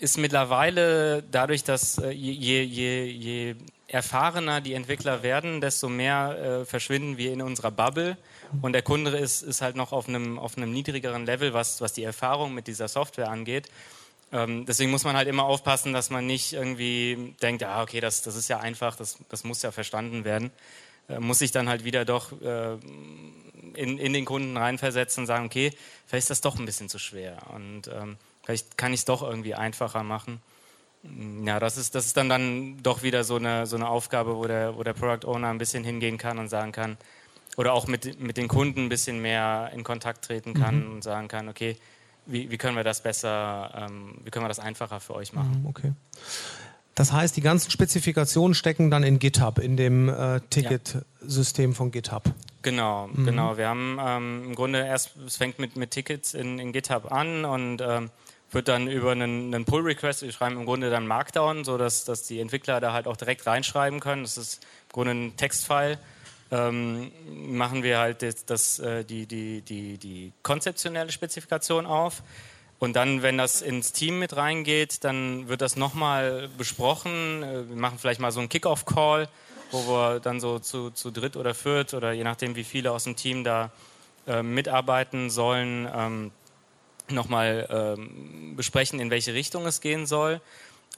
ist 0.00 0.18
mittlerweile 0.18 1.22
dadurch, 1.30 1.62
dass 1.64 1.98
äh, 1.98 2.10
je, 2.10 2.62
je, 2.62 3.04
je 3.04 3.54
erfahrener 3.86 4.60
die 4.60 4.74
Entwickler 4.74 5.22
werden, 5.22 5.60
desto 5.60 5.88
mehr 5.88 6.62
äh, 6.62 6.64
verschwinden 6.64 7.16
wir 7.16 7.32
in 7.32 7.42
unserer 7.42 7.70
Bubble 7.70 8.16
und 8.62 8.72
der 8.72 8.82
Kunde 8.82 9.10
ist, 9.16 9.42
ist 9.42 9.62
halt 9.62 9.76
noch 9.76 9.92
auf 9.92 10.08
einem, 10.08 10.38
auf 10.38 10.56
einem 10.56 10.72
niedrigeren 10.72 11.26
Level, 11.26 11.54
was, 11.54 11.80
was 11.80 11.92
die 11.92 12.04
Erfahrung 12.04 12.54
mit 12.54 12.66
dieser 12.66 12.88
Software 12.88 13.30
angeht. 13.30 13.68
Ähm, 14.32 14.66
deswegen 14.66 14.90
muss 14.90 15.04
man 15.04 15.16
halt 15.16 15.28
immer 15.28 15.44
aufpassen, 15.44 15.92
dass 15.92 16.10
man 16.10 16.26
nicht 16.26 16.52
irgendwie 16.52 17.34
denkt, 17.42 17.62
ah, 17.62 17.82
okay, 17.82 18.00
das, 18.00 18.22
das 18.22 18.36
ist 18.36 18.48
ja 18.48 18.58
einfach, 18.58 18.96
das, 18.96 19.18
das 19.28 19.44
muss 19.44 19.62
ja 19.62 19.70
verstanden 19.70 20.24
werden. 20.24 20.50
Äh, 21.08 21.20
muss 21.20 21.38
sich 21.38 21.52
dann 21.52 21.68
halt 21.68 21.84
wieder 21.84 22.04
doch 22.04 22.32
äh, 22.40 22.74
in, 23.74 23.98
in 23.98 24.12
den 24.12 24.24
Kunden 24.24 24.56
reinversetzen 24.56 25.22
und 25.22 25.26
sagen, 25.26 25.46
okay, 25.46 25.70
vielleicht 26.06 26.24
ist 26.24 26.30
das 26.30 26.40
doch 26.40 26.58
ein 26.58 26.64
bisschen 26.64 26.88
zu 26.88 26.98
schwer 26.98 27.38
und 27.54 27.88
ähm, 27.88 28.16
vielleicht 28.42 28.78
kann 28.78 28.92
ich 28.92 29.00
es 29.00 29.04
doch 29.04 29.22
irgendwie 29.22 29.54
einfacher 29.54 30.02
machen. 30.02 30.40
Ja, 31.44 31.60
das 31.60 31.76
ist, 31.76 31.94
das 31.94 32.06
ist 32.06 32.16
dann, 32.16 32.30
dann 32.30 32.82
doch 32.82 33.02
wieder 33.02 33.24
so 33.24 33.36
eine, 33.36 33.66
so 33.66 33.76
eine 33.76 33.88
Aufgabe, 33.88 34.36
wo 34.36 34.46
der, 34.46 34.76
wo 34.76 34.82
der 34.82 34.94
Product 34.94 35.28
Owner 35.28 35.50
ein 35.50 35.58
bisschen 35.58 35.84
hingehen 35.84 36.16
kann 36.16 36.38
und 36.38 36.48
sagen 36.48 36.72
kann, 36.72 36.96
oder 37.56 37.72
auch 37.72 37.86
mit, 37.86 38.20
mit 38.20 38.36
den 38.36 38.48
Kunden 38.48 38.84
ein 38.84 38.88
bisschen 38.88 39.20
mehr 39.20 39.70
in 39.74 39.84
Kontakt 39.84 40.24
treten 40.24 40.54
kann 40.54 40.86
mhm. 40.86 40.92
und 40.94 41.04
sagen 41.04 41.28
kann, 41.28 41.48
okay, 41.48 41.76
wie, 42.26 42.50
wie 42.50 42.58
können 42.58 42.76
wir 42.76 42.84
das 42.84 43.02
besser, 43.02 43.70
ähm, 43.76 44.18
wie 44.24 44.30
können 44.30 44.44
wir 44.44 44.48
das 44.48 44.58
einfacher 44.58 45.00
für 45.00 45.14
euch 45.14 45.32
machen? 45.32 45.60
Mhm, 45.60 45.66
okay. 45.66 45.92
Das 46.94 47.12
heißt, 47.12 47.36
die 47.36 47.40
ganzen 47.40 47.70
Spezifikationen 47.70 48.54
stecken 48.54 48.90
dann 48.90 49.02
in 49.02 49.18
GitHub, 49.18 49.58
in 49.58 49.76
dem 49.76 50.08
äh, 50.08 50.40
Ticketsystem 50.48 51.70
ja. 51.70 51.76
von 51.76 51.90
GitHub. 51.90 52.22
Genau, 52.62 53.08
mhm. 53.08 53.24
genau. 53.26 53.56
Wir 53.58 53.68
haben 53.68 53.98
ähm, 54.00 54.42
im 54.46 54.54
Grunde 54.54 54.86
erst, 54.86 55.16
es 55.26 55.36
fängt 55.36 55.58
mit, 55.58 55.76
mit 55.76 55.90
Tickets 55.90 56.34
in, 56.34 56.58
in 56.58 56.72
GitHub 56.72 57.10
an 57.10 57.44
und 57.44 57.80
ähm, 57.80 58.10
wird 58.52 58.68
dann 58.68 58.86
über 58.86 59.10
einen, 59.10 59.52
einen 59.52 59.64
Pull-Request, 59.64 60.22
wir 60.22 60.30
schreiben 60.30 60.56
im 60.56 60.64
Grunde 60.64 60.88
dann 60.88 61.06
Markdown, 61.06 61.64
sodass 61.64 62.04
dass 62.04 62.22
die 62.22 62.38
Entwickler 62.38 62.80
da 62.80 62.92
halt 62.92 63.08
auch 63.08 63.16
direkt 63.16 63.46
reinschreiben 63.46 63.98
können. 63.98 64.22
Das 64.22 64.38
ist 64.38 64.62
im 64.62 64.92
Grunde 64.92 65.12
ein 65.12 65.36
Textfile 65.36 65.98
ähm, 66.54 67.10
machen 67.26 67.82
wir 67.82 67.98
halt 67.98 68.22
das, 68.22 68.44
das, 68.44 68.78
äh, 68.78 69.04
die, 69.04 69.26
die, 69.26 69.60
die, 69.62 69.98
die 69.98 70.32
konzeptionelle 70.42 71.10
Spezifikation 71.10 71.84
auf. 71.84 72.22
Und 72.78 72.94
dann, 72.94 73.22
wenn 73.22 73.38
das 73.38 73.60
ins 73.60 73.92
Team 73.92 74.18
mit 74.18 74.36
reingeht, 74.36 75.04
dann 75.04 75.48
wird 75.48 75.62
das 75.62 75.76
nochmal 75.76 76.48
besprochen. 76.56 77.42
Äh, 77.42 77.68
wir 77.68 77.76
machen 77.76 77.98
vielleicht 77.98 78.20
mal 78.20 78.30
so 78.30 78.40
einen 78.40 78.48
Kick-Off-Call, 78.48 79.28
wo 79.72 79.88
wir 79.88 80.20
dann 80.20 80.38
so 80.38 80.60
zu, 80.60 80.90
zu 80.90 81.10
dritt 81.10 81.36
oder 81.36 81.54
viert 81.54 81.92
oder 81.92 82.12
je 82.12 82.22
nachdem, 82.22 82.54
wie 82.54 82.64
viele 82.64 82.92
aus 82.92 83.04
dem 83.04 83.16
Team 83.16 83.42
da 83.42 83.72
äh, 84.28 84.42
mitarbeiten 84.42 85.30
sollen, 85.30 85.88
ähm, 85.92 86.30
nochmal 87.10 87.66
ähm, 87.70 88.54
besprechen, 88.56 89.00
in 89.00 89.10
welche 89.10 89.34
Richtung 89.34 89.66
es 89.66 89.80
gehen 89.80 90.06
soll. 90.06 90.40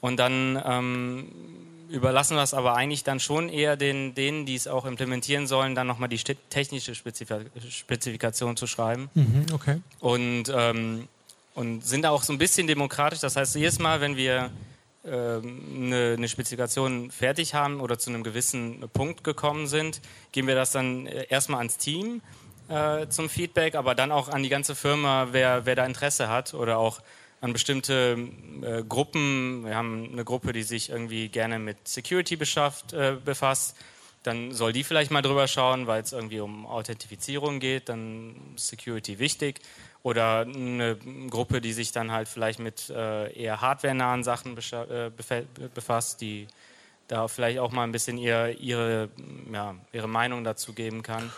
Und 0.01 0.17
dann 0.17 0.61
ähm, 0.63 1.31
überlassen 1.89 2.35
wir 2.35 2.43
es 2.43 2.53
aber 2.53 2.75
eigentlich 2.75 3.03
dann 3.03 3.19
schon 3.19 3.49
eher 3.49 3.77
den, 3.77 4.15
denen, 4.15 4.45
die 4.45 4.55
es 4.55 4.67
auch 4.67 4.85
implementieren 4.85 5.47
sollen, 5.47 5.75
dann 5.75 5.87
nochmal 5.87 6.09
die 6.09 6.17
technische 6.17 6.93
Spezifikation 6.95 8.57
zu 8.57 8.67
schreiben. 8.67 9.09
Mhm, 9.13 9.45
okay. 9.53 9.81
Und, 9.99 10.45
ähm, 10.53 11.07
und 11.53 11.85
sind 11.85 12.05
auch 12.05 12.23
so 12.23 12.33
ein 12.33 12.39
bisschen 12.39 12.67
demokratisch. 12.67 13.19
Das 13.19 13.35
heißt, 13.35 13.55
jedes 13.55 13.79
Mal, 13.79 14.01
wenn 14.01 14.17
wir 14.17 14.51
ähm, 15.05 15.63
eine, 15.75 16.15
eine, 16.17 16.27
Spezifikation 16.27 17.11
fertig 17.11 17.53
haben 17.53 17.79
oder 17.79 17.97
zu 17.97 18.09
einem 18.09 18.23
gewissen 18.23 18.83
Punkt 18.91 19.23
gekommen 19.23 19.67
sind, 19.67 20.01
geben 20.31 20.47
wir 20.47 20.55
das 20.55 20.71
dann 20.71 21.07
äh, 21.07 21.27
erstmal 21.29 21.59
ans 21.59 21.77
Team 21.77 22.21
äh, 22.67 23.07
zum 23.07 23.29
Feedback, 23.29 23.75
aber 23.75 23.95
dann 23.95 24.11
auch 24.11 24.27
an 24.27 24.43
die 24.43 24.49
ganze 24.49 24.75
Firma, 24.75 25.29
wer, 25.31 25.65
wer 25.65 25.75
da 25.75 25.85
Interesse 25.85 26.27
hat 26.27 26.53
oder 26.53 26.77
auch 26.77 26.99
an 27.41 27.53
bestimmte 27.53 28.17
äh, 28.61 28.83
Gruppen. 28.83 29.65
Wir 29.65 29.75
haben 29.75 30.09
eine 30.11 30.23
Gruppe, 30.23 30.53
die 30.53 30.63
sich 30.63 30.89
irgendwie 30.89 31.29
gerne 31.29 31.59
mit 31.59 31.87
Security 31.87 32.35
beschafft, 32.35 32.93
äh, 32.93 33.15
befasst. 33.23 33.75
Dann 34.23 34.51
soll 34.51 34.73
die 34.73 34.83
vielleicht 34.83 35.11
mal 35.11 35.21
drüber 35.21 35.47
schauen, 35.47 35.87
weil 35.87 36.01
es 36.01 36.11
irgendwie 36.11 36.39
um 36.39 36.65
Authentifizierung 36.65 37.59
geht, 37.59 37.89
dann 37.89 38.35
Security 38.55 39.19
wichtig. 39.19 39.61
Oder 40.03 40.41
eine 40.41 40.97
Gruppe, 41.29 41.61
die 41.61 41.73
sich 41.73 41.91
dann 41.91 42.11
halt 42.11 42.27
vielleicht 42.27 42.59
mit 42.59 42.89
äh, 42.89 43.31
eher 43.33 43.61
hardwarenahen 43.61 44.23
Sachen 44.23 44.57
äh, 44.57 45.11
befasst, 45.73 46.21
die 46.21 46.47
da 47.07 47.27
vielleicht 47.27 47.59
auch 47.59 47.71
mal 47.71 47.83
ein 47.83 47.91
bisschen 47.91 48.17
ihr, 48.17 48.59
ihre, 48.59 49.09
ja, 49.51 49.75
ihre 49.93 50.07
Meinung 50.07 50.43
dazu 50.43 50.73
geben 50.73 51.03
kann. 51.03 51.31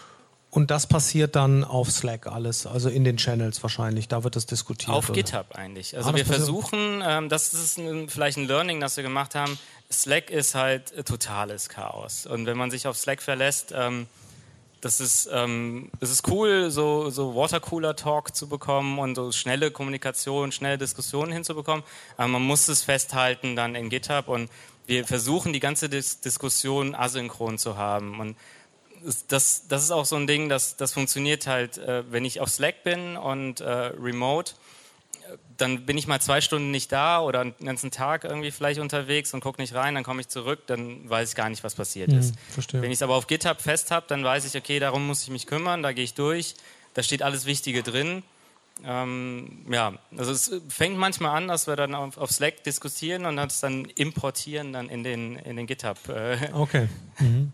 Und 0.52 0.72
das 0.72 0.88
passiert 0.88 1.36
dann 1.36 1.64
auf 1.64 1.92
Slack 1.92 2.26
alles, 2.26 2.66
also 2.66 2.90
in 2.90 3.04
den 3.04 3.18
Channels 3.18 3.62
wahrscheinlich. 3.62 4.08
Da 4.08 4.24
wird 4.24 4.36
es 4.36 4.48
diskutiert. 4.48 4.90
Auf 4.90 5.10
oder? 5.10 5.14
GitHub 5.14 5.56
eigentlich. 5.56 5.96
Also 5.96 6.10
Ah, 6.10 6.12
das 6.12 6.20
wir 6.20 6.26
versuchen, 6.26 7.04
ähm, 7.06 7.30
das 7.30 7.54
ist 7.54 7.78
ein, 7.78 8.10
vielleicht 8.10 8.38
ein 8.38 8.48
Learning, 8.48 8.80
das 8.80 8.98
wir 8.98 9.04
gemacht 9.04 9.36
haben. 9.36 9.60
Slack 9.92 10.32
ist 10.32 10.56
halt 10.56 10.92
äh, 10.94 11.04
totales 11.04 11.70
Chaos. 11.70 12.26
Und 12.26 12.48
wenn 12.48 12.58
man 12.58 12.72
sich 12.72 12.88
auf 12.88 12.98
Slack 12.98 13.22
verlässt, 13.22 13.74
ähm, 13.76 14.08
das 14.82 15.00
ist, 15.00 15.30
ähm, 15.32 15.92
es 16.00 16.10
ist 16.10 16.28
cool, 16.30 16.72
so, 16.72 17.10
so 17.10 17.36
Watercooler-Talk 17.36 18.36
zu 18.36 18.48
bekommen 18.48 18.98
und 18.98 19.16
so 19.16 19.32
schnelle 19.32 19.72
Kommunikation, 19.72 20.52
schnelle 20.52 20.78
Diskussionen 20.78 21.32
hinzubekommen. 21.32 21.84
Aber 22.18 22.28
man 22.28 22.42
muss 22.42 22.68
es 22.70 22.84
festhalten 22.84 23.56
dann 23.56 23.76
in 23.76 23.90
GitHub 23.90 24.28
und 24.28 24.50
wir 24.88 25.06
versuchen 25.06 25.54
die 25.54 25.60
ganze 25.60 25.90
Dis 25.90 26.22
Diskussion 26.22 26.96
asynchron 26.96 27.60
zu 27.60 27.78
haben. 27.78 28.20
Und 28.20 28.36
das, 29.28 29.68
das 29.68 29.84
ist 29.84 29.92
auch 29.92 30.06
so 30.06 30.16
ein 30.16 30.28
Ding, 30.28 30.50
das, 30.50 30.78
das 30.78 30.94
funktioniert 30.94 31.48
halt, 31.48 31.78
äh, 31.78 32.04
wenn 32.12 32.26
ich 32.26 32.42
auf 32.42 32.50
Slack 32.50 32.84
bin 32.84 33.18
und 33.18 33.62
äh, 33.62 33.70
remote, 33.70 34.54
äh, 35.28 35.38
dann 35.58 35.86
bin 35.86 35.98
ich 35.98 36.08
mal 36.08 36.20
zwei 36.22 36.42
Stunden 36.42 36.72
nicht 36.72 36.92
da 36.92 37.22
oder 37.22 37.42
einen 37.42 37.56
ganzen 37.64 37.92
Tag 37.92 38.24
irgendwie 38.24 38.52
vielleicht 38.52 38.80
unterwegs 38.80 39.34
und 39.34 39.42
gucke 39.42 39.62
nicht 39.62 39.74
rein, 39.74 39.96
dann 39.96 40.04
komme 40.04 40.22
ich 40.22 40.28
zurück, 40.28 40.62
dann 40.68 41.10
weiß 41.10 41.30
ich 41.30 41.36
gar 41.36 41.50
nicht, 41.50 41.64
was 41.64 41.76
passiert 41.76 42.12
ist. 42.14 42.36
verstehe. 42.52 42.82
Wenn 42.82 42.92
ich 42.92 42.98
es 42.98 43.02
aber 43.02 43.16
auf 43.16 43.28
GitHub 43.28 43.62
fest 43.62 43.92
habe, 43.92 44.06
dann 44.08 44.24
weiß 44.24 44.46
ich, 44.46 44.56
okay, 44.56 44.80
darum 44.80 45.06
muss 45.08 45.24
ich 45.24 45.30
mich 45.30 45.48
kümmern, 45.48 45.84
da 45.84 45.92
gehe 45.92 46.04
ich 46.04 46.14
durch, 46.14 46.56
da 46.94 47.04
steht 47.04 47.22
alles 47.22 47.46
Wichtige 47.46 47.84
drin. 47.84 48.24
Ähm, 48.86 49.66
ja, 49.70 49.94
also 50.16 50.32
es 50.32 50.52
fängt 50.70 50.98
manchmal 50.98 51.36
an, 51.36 51.50
dass 51.50 51.68
wir 51.68 51.76
dann 51.76 51.94
auf, 51.94 52.18
auf 52.18 52.32
Slack 52.32 52.64
diskutieren 52.64 53.26
und 53.26 53.36
das 53.36 53.60
dann 53.60 53.86
importieren 53.86 54.72
dann 54.72 54.88
in 54.88 55.04
den, 55.04 55.36
in 55.36 55.58
den 55.58 55.68
GitHub. 55.68 55.98
Äh, 56.08 56.50
Okay. 56.54 56.88
Mhm. 57.20 57.52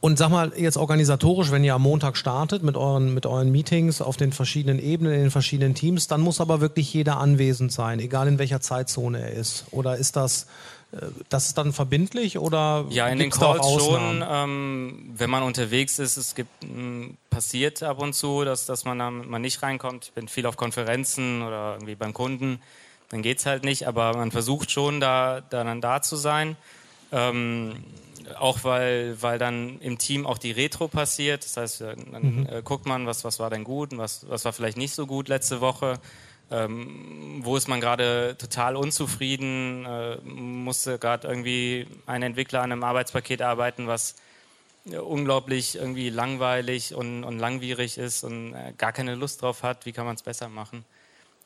Und 0.00 0.18
sag 0.18 0.30
mal, 0.30 0.52
jetzt 0.56 0.76
organisatorisch, 0.76 1.50
wenn 1.50 1.64
ihr 1.64 1.74
am 1.74 1.82
Montag 1.82 2.16
startet 2.16 2.62
mit 2.62 2.76
euren, 2.76 3.14
mit 3.14 3.26
euren 3.26 3.50
Meetings 3.50 4.00
auf 4.00 4.16
den 4.16 4.32
verschiedenen 4.32 4.78
Ebenen, 4.78 5.12
in 5.12 5.20
den 5.22 5.30
verschiedenen 5.30 5.74
Teams, 5.74 6.06
dann 6.06 6.20
muss 6.20 6.40
aber 6.40 6.60
wirklich 6.60 6.92
jeder 6.92 7.18
anwesend 7.18 7.72
sein, 7.72 7.98
egal 8.00 8.28
in 8.28 8.38
welcher 8.38 8.60
Zeitzone 8.60 9.20
er 9.20 9.32
ist. 9.32 9.66
Oder 9.70 9.96
ist 9.96 10.16
das, 10.16 10.46
äh, 10.92 11.06
das 11.28 11.46
ist 11.46 11.58
dann 11.58 11.72
verbindlich 11.72 12.38
oder 12.38 12.86
Ja, 12.90 13.08
in 13.08 13.18
den 13.18 13.30
Calls 13.30 13.66
schon, 13.66 14.24
ähm, 14.28 15.12
wenn 15.16 15.30
man 15.30 15.42
unterwegs 15.42 15.98
ist, 15.98 16.16
es 16.16 16.34
gibt, 16.34 16.50
mh, 16.62 17.08
passiert 17.30 17.82
ab 17.82 18.00
und 18.00 18.14
zu, 18.14 18.44
dass, 18.44 18.66
dass 18.66 18.84
man 18.84 18.98
dann 18.98 19.28
mal 19.28 19.38
nicht 19.38 19.62
reinkommt. 19.62 20.06
Ich 20.06 20.12
bin 20.12 20.28
viel 20.28 20.46
auf 20.46 20.56
Konferenzen 20.56 21.42
oder 21.42 21.74
irgendwie 21.74 21.96
beim 21.96 22.12
Kunden, 22.12 22.60
dann 23.10 23.22
geht's 23.22 23.46
halt 23.46 23.64
nicht, 23.64 23.86
aber 23.86 24.16
man 24.16 24.30
versucht 24.30 24.70
schon, 24.70 25.00
da, 25.00 25.40
da 25.50 25.64
dann 25.64 25.80
da 25.80 26.02
zu 26.02 26.16
sein. 26.16 26.56
Ähm, 27.12 27.84
auch 28.38 28.64
weil, 28.64 29.20
weil 29.22 29.38
dann 29.38 29.80
im 29.80 29.98
Team 29.98 30.26
auch 30.26 30.38
die 30.38 30.50
Retro 30.50 30.88
passiert. 30.88 31.44
Das 31.44 31.56
heißt, 31.56 31.80
dann 31.80 32.46
äh, 32.46 32.62
guckt 32.64 32.86
man, 32.86 33.06
was, 33.06 33.24
was 33.24 33.38
war 33.38 33.50
denn 33.50 33.64
gut 33.64 33.92
und 33.92 33.98
was, 33.98 34.28
was 34.28 34.44
war 34.44 34.52
vielleicht 34.52 34.76
nicht 34.76 34.94
so 34.94 35.06
gut 35.06 35.28
letzte 35.28 35.60
Woche. 35.60 36.00
Ähm, 36.50 37.40
wo 37.42 37.56
ist 37.56 37.68
man 37.68 37.80
gerade 37.80 38.36
total 38.38 38.76
unzufrieden? 38.76 39.84
Äh, 39.84 40.16
musste 40.22 40.98
gerade 40.98 41.26
irgendwie 41.26 41.86
ein 42.06 42.22
Entwickler 42.22 42.62
an 42.62 42.72
einem 42.72 42.84
Arbeitspaket 42.84 43.42
arbeiten, 43.42 43.86
was 43.88 44.14
äh, 44.90 44.98
unglaublich 44.98 45.76
irgendwie 45.76 46.08
langweilig 46.08 46.94
und, 46.94 47.24
und 47.24 47.38
langwierig 47.38 47.98
ist 47.98 48.22
und 48.22 48.54
äh, 48.54 48.72
gar 48.78 48.92
keine 48.92 49.16
Lust 49.16 49.42
drauf 49.42 49.62
hat. 49.62 49.86
Wie 49.86 49.92
kann 49.92 50.06
man 50.06 50.14
es 50.14 50.22
besser 50.22 50.48
machen? 50.48 50.84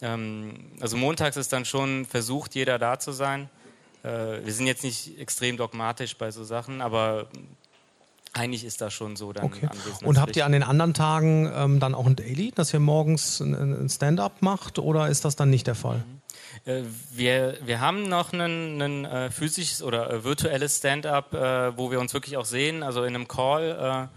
Ähm, 0.02 0.72
also 0.80 0.98
montags 0.98 1.36
ist 1.36 1.52
dann 1.52 1.64
schon 1.64 2.04
versucht, 2.04 2.54
jeder 2.54 2.78
da 2.78 2.98
zu 2.98 3.12
sein. 3.12 3.48
Äh, 4.02 4.44
wir 4.44 4.52
sind 4.52 4.66
jetzt 4.66 4.84
nicht 4.84 5.18
extrem 5.18 5.56
dogmatisch 5.56 6.16
bei 6.16 6.30
so 6.30 6.44
Sachen, 6.44 6.80
aber 6.80 7.28
eigentlich 8.32 8.64
ist 8.64 8.80
das 8.80 8.92
schon 8.92 9.16
so 9.16 9.32
dann 9.32 9.46
Okay. 9.46 9.68
Und 10.04 10.18
habt 10.20 10.36
ihr 10.36 10.46
an 10.46 10.52
den 10.52 10.62
anderen 10.62 10.94
Tagen 10.94 11.50
ähm, 11.54 11.80
dann 11.80 11.94
auch 11.94 12.06
ein 12.06 12.16
Daily, 12.16 12.52
dass 12.54 12.72
ihr 12.72 12.80
morgens 12.80 13.40
ein, 13.40 13.88
Stand-up 13.88 14.40
macht 14.40 14.78
oder 14.78 15.08
ist 15.08 15.24
das 15.24 15.34
dann 15.36 15.50
nicht 15.50 15.66
der 15.66 15.74
Fall? 15.74 16.04
Äh, 16.64 16.82
wir, 17.12 17.58
wir 17.64 17.80
haben 17.80 18.08
noch 18.08 18.32
ein, 18.32 19.04
äh, 19.04 19.30
physisches 19.30 19.82
oder 19.82 20.10
äh, 20.10 20.24
virtuelles 20.24 20.78
Stand-up, 20.78 21.34
äh, 21.34 21.76
wo 21.76 21.90
wir 21.90 21.98
uns 21.98 22.14
wirklich 22.14 22.36
auch 22.36 22.44
sehen, 22.44 22.82
also 22.82 23.02
in 23.02 23.14
einem 23.14 23.28
Call. 23.28 24.08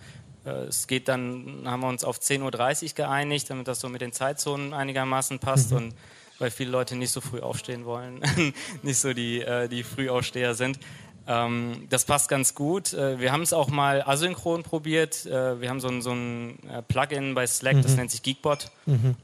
Es 0.67 0.87
geht 0.87 1.07
dann, 1.07 1.63
haben 1.65 1.79
wir 1.79 1.87
uns 1.87 2.03
auf 2.03 2.19
10.30 2.19 2.83
Uhr 2.83 2.95
geeinigt, 2.95 3.49
damit 3.49 3.69
das 3.69 3.79
so 3.79 3.87
mit 3.87 4.01
den 4.01 4.11
Zeitzonen 4.11 4.73
einigermaßen 4.73 5.39
passt 5.39 5.71
Mhm. 5.71 5.77
und 5.77 5.95
weil 6.43 6.51
viele 6.51 6.71
Leute 6.71 6.97
nicht 6.97 7.11
so 7.11 7.21
früh 7.21 7.39
aufstehen 7.39 7.85
wollen, 7.85 8.21
nicht 8.83 8.99
so 8.99 9.13
die, 9.13 9.41
äh, 9.41 9.69
die 9.69 9.83
Frühaufsteher 9.83 10.55
sind. 10.55 10.77
Ähm, 11.25 11.87
das 11.89 12.03
passt 12.03 12.27
ganz 12.27 12.53
gut. 12.53 12.91
Äh, 12.91 13.17
wir 13.17 13.31
haben 13.31 13.43
es 13.43 13.53
auch 13.53 13.69
mal 13.69 14.01
asynchron 14.05 14.63
probiert. 14.63 15.25
Äh, 15.25 15.61
wir 15.61 15.69
haben 15.69 15.79
so 15.79 15.87
ein, 15.87 16.01
so 16.01 16.11
ein 16.11 16.59
äh, 16.67 16.81
Plugin 16.81 17.33
bei 17.33 17.47
Slack, 17.47 17.81
das 17.81 17.95
nennt 17.95 18.11
sich 18.11 18.23
Geekbot. 18.23 18.71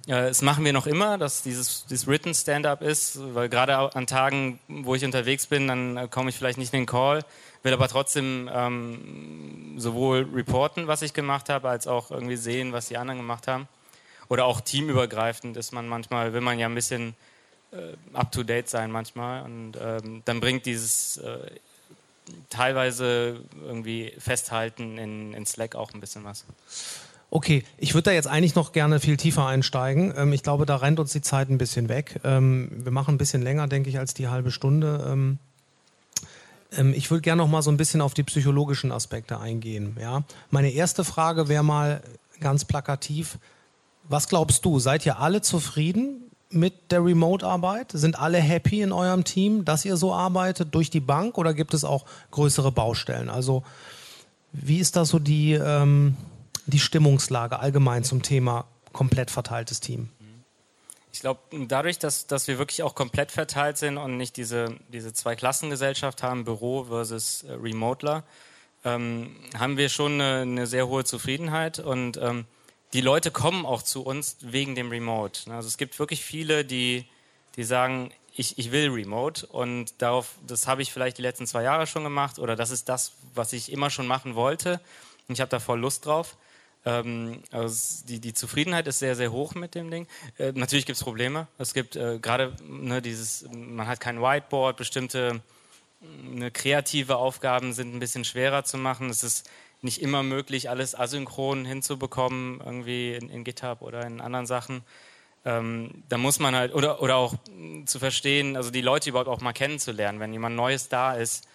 Äh, 0.08 0.27
das 0.27 0.41
machen 0.41 0.63
wir 0.63 0.71
noch 0.71 0.88
immer, 0.88 1.17
dass 1.17 1.43
dieses, 1.43 1.86
dieses 1.88 2.08
Written 2.08 2.34
Stand-up 2.34 2.82
ist, 2.82 3.19
weil 3.36 3.49
gerade 3.49 3.75
an 3.93 4.08
Tagen, 4.08 4.60
wo 4.69 4.95
ich 4.95 5.03
unterwegs 5.03 5.47
bin, 5.47 5.67
dann 5.67 5.97
äh, 5.97 6.08
komme 6.10 6.29
ich 6.29 6.38
vielleicht 6.38 6.58
nicht 6.58 6.73
in 6.73 6.82
den 6.82 6.86
Call, 6.86 7.25
will 7.63 7.73
aber 7.73 7.89
trotzdem 7.89 8.49
ähm, 8.53 9.73
sowohl 9.75 10.25
reporten, 10.34 10.88
was 10.88 11.01
ich 11.01 11.13
gemacht 11.13 11.49
habe, 11.49 11.67
als 11.67 11.86
auch 11.86 12.12
irgendwie 12.12 12.38
sehen, 12.38 12.71
was 12.71 12.88
die 12.88 12.95
anderen 12.95 13.19
gemacht 13.19 13.47
haben. 13.49 13.67
Oder 14.30 14.46
auch 14.46 14.62
teamübergreifend 14.62 15.58
ist 15.58 15.74
man 15.74 15.88
manchmal, 15.88 16.34
will 16.34 16.42
man 16.42 16.60
ja 16.60 16.68
ein 16.68 16.76
bisschen 16.76 17.15
äh, 17.72 17.94
up-to-date 18.13 18.70
sein 18.70 18.92
manchmal. 18.92 19.44
Und 19.44 19.74
ähm, 19.82 20.22
dann 20.26 20.39
bringt 20.39 20.65
dieses 20.65 21.18
äh, 21.18 21.52
teilweise 22.50 23.42
irgendwie 23.65 24.13
Festhalten 24.18 24.98
in, 24.98 25.34
in 25.34 25.46
Slack 25.46 25.76
auch 25.76 25.94
ein 25.94 26.00
bisschen 26.00 26.24
was. 26.24 26.46
Okay, 27.32 27.63
ich 27.78 27.94
würde 27.94 28.06
da 28.06 28.12
jetzt 28.12 28.28
eigentlich 28.28 28.56
noch 28.56 28.72
gerne 28.72 29.00
viel 29.00 29.18
tiefer 29.18 29.46
einsteigen. 29.46 30.13
Ähm, 30.15 30.34
ich 30.34 30.44
glaube, 30.44 30.65
da 30.65 30.78
rennt 30.78 31.00
uns 31.00 31.12
die 31.12 31.22
Zeit 31.22 31.50
ein 31.50 31.58
bisschen 31.58 31.89
weg. 31.89 32.20
Ähm, 32.24 32.70
wir 32.72 32.92
machen 32.92 33.15
ein 33.15 33.18
bisschen 33.20 33.42
länger, 33.42 33.68
denke 33.68 33.89
ich, 33.89 34.00
als 34.00 34.13
die 34.13 34.28
halbe 34.28 34.52
Stunde. 34.52 35.08
Ähm, 35.08 35.38
ähm, 36.72 36.94
ich 36.94 37.12
würde 37.12 37.22
gerne 37.22 37.42
noch 37.42 37.50
mal 37.50 37.62
so 37.62 37.72
ein 37.72 37.78
bisschen 37.78 38.02
auf 38.02 38.13
die 38.13 38.24
psychologischen 38.24 38.92
Aspekte 38.92 39.39
eingehen. 39.39 39.96
Ja? 40.00 40.24
Meine 40.50 40.72
erste 40.72 41.04
Frage 41.04 41.48
wäre 41.48 41.63
mal 41.63 42.02
ganz 42.39 42.65
plakativ. 42.65 43.38
Was 44.10 44.28
glaubst 44.28 44.65
du? 44.65 44.80
Seid 44.80 45.06
ihr 45.06 45.19
alle 45.19 45.41
zufrieden 45.41 46.32
mit 46.50 46.91
der 46.91 47.06
Remote-Arbeit? 47.06 47.91
Sind 47.93 48.19
alle 48.19 48.39
happy 48.39 48.82
in 48.82 48.91
eurem 48.91 49.24
Team, 49.24 49.65
dass 49.65 49.86
ihr 49.86 49.98
so 49.98 50.13
arbeitet 50.13 50.74
durch 50.74 50.89
die 50.89 51.00
Bank 51.00 51.38
oder 51.38 51.54
gibt 51.54 51.76
es 51.76 51.84
auch 51.84 52.06
größere 52.32 52.72
Baustellen? 52.72 53.30
Also 53.30 53.63
wie 54.52 54.80
ist 54.80 54.95
da 54.95 55.06
so 55.06 55.19
die, 55.19 55.54
ähm, 55.54 56.17
die 56.65 56.80
Stimmungslage 56.80 57.60
allgemein 57.60 58.04
zum 58.04 58.24
Thema 58.24 58.65
komplett 58.93 59.30
verteiltes 59.30 59.80
Team? 59.80 60.10
Ich 61.13 61.19
glaube, 61.19 61.41
dadurch, 61.67 62.00
dass, 62.00 62.26
dass 62.26 62.48
wir 62.48 62.58
wirklich 62.58 62.82
auch 62.82 62.95
komplett 62.95 63.32
verteilt 63.32 63.78
sind 63.78 63.98
und 63.98 64.17
nicht 64.17 64.38
diese, 64.38 64.76
diese 64.91 65.13
Zwei-Klassengesellschaft 65.13 66.24
haben, 66.24 66.45
Büro 66.45 66.86
versus 66.86 67.43
äh, 67.43 67.52
Remoteler, 67.54 68.24
ähm, 68.84 69.36
haben 69.56 69.78
wir 69.78 69.89
schon 69.89 70.13
eine, 70.13 70.41
eine 70.41 70.65
sehr 70.65 70.88
hohe 70.88 71.04
Zufriedenheit 71.04 71.78
und 71.78 72.17
ähm, 72.17 72.45
die 72.93 73.02
Leute 73.02 73.32
kommen 73.32 73.65
auch 73.65 73.82
zu 73.82 74.04
uns 74.04 74.38
wegen 74.41 74.75
dem 74.75 74.89
Remote. 74.89 75.52
Also 75.52 75.67
es 75.67 75.78
gibt 75.78 75.99
wirklich 75.99 76.23
viele, 76.23 76.65
die, 76.65 77.06
die 77.56 77.63
sagen, 77.63 78.12
ich, 78.36 78.58
ich 78.58 78.71
will 78.71 78.89
Remote 78.89 79.45
und 79.47 80.02
darauf, 80.02 80.36
das 80.47 80.67
habe 80.67 80.82
ich 80.82 80.91
vielleicht 80.91 81.17
die 81.17 81.21
letzten 81.21 81.45
zwei 81.45 81.63
Jahre 81.63 81.88
schon 81.88 82.04
gemacht 82.04 82.39
oder 82.39 82.56
das 82.56 82.71
ist 82.71 82.89
das, 82.89 83.12
was 83.36 83.54
ich 83.54 83.71
immer 83.71 83.89
schon 83.89 84.08
machen 84.08 84.36
wollte 84.36 84.80
und 85.28 85.34
ich 85.34 85.41
habe 85.41 85.49
da 85.49 85.60
voll 85.60 85.80
Lust 85.80 86.06
drauf. 86.06 86.38
Ähm, 86.86 87.43
also 87.52 88.06
die, 88.08 88.19
die 88.19 88.34
Zufriedenheit 88.34 88.88
ist 88.88 88.99
sehr, 88.99 89.15
sehr 89.15 89.32
hoch 89.32 89.56
mit 89.56 89.75
dem 89.75 89.91
Ding. 89.91 90.08
Äh, 90.38 90.54
natürlich 90.54 90.86
gibt 90.86 90.97
es 90.97 91.04
Probleme. 91.04 91.47
Es 91.58 91.73
gibt 91.73 91.95
äh, 91.95 92.19
gerade 92.19 92.56
ne, 92.65 93.02
dieses, 93.02 93.45
man 93.52 93.88
hat 93.88 93.99
kein 93.99 94.21
Whiteboard, 94.21 94.78
bestimmte 94.78 95.41
ne, 95.99 96.52
kreative 96.52 97.17
Aufgaben 97.17 97.73
sind 97.73 97.93
ein 97.93 97.99
bisschen 97.99 98.23
schwerer 98.23 98.63
zu 98.63 98.78
machen. 98.78 99.10
Es 99.10 99.23
ist 99.23 99.49
nicht 99.82 100.02
immer 100.02 100.24
möglich, 100.24 100.70
alles 100.70 100.96
asynchron 100.96 101.65
hinzubekommen, 101.65 102.62
irgendwie 102.63 103.13
in, 103.13 103.30
in 103.30 103.44
GitHub 103.44 103.82
oder 103.82 104.06
in 104.06 104.22
anderen 104.22 104.46
Sachen. 104.46 104.82
Ähm, 105.46 106.04
da 106.10 106.18
muss 106.18 106.39
man 106.39 106.56
halt, 106.56 106.74
oder, 106.74 107.02
oder 107.02 107.15
auch 107.15 107.34
mh, 107.50 107.86
zu 107.86 108.00
verstehen, 108.00 108.58
also 108.58 108.72
die 108.72 108.82
Leute 108.82 109.10
überhaupt 109.10 109.30
auch 109.30 109.42
mal 109.42 109.54
kennenzulernen, 109.54 110.20
wenn 110.20 110.34
jemand 110.34 110.56
Neues 110.56 110.89
da 110.89 111.13
ist. 111.13 111.48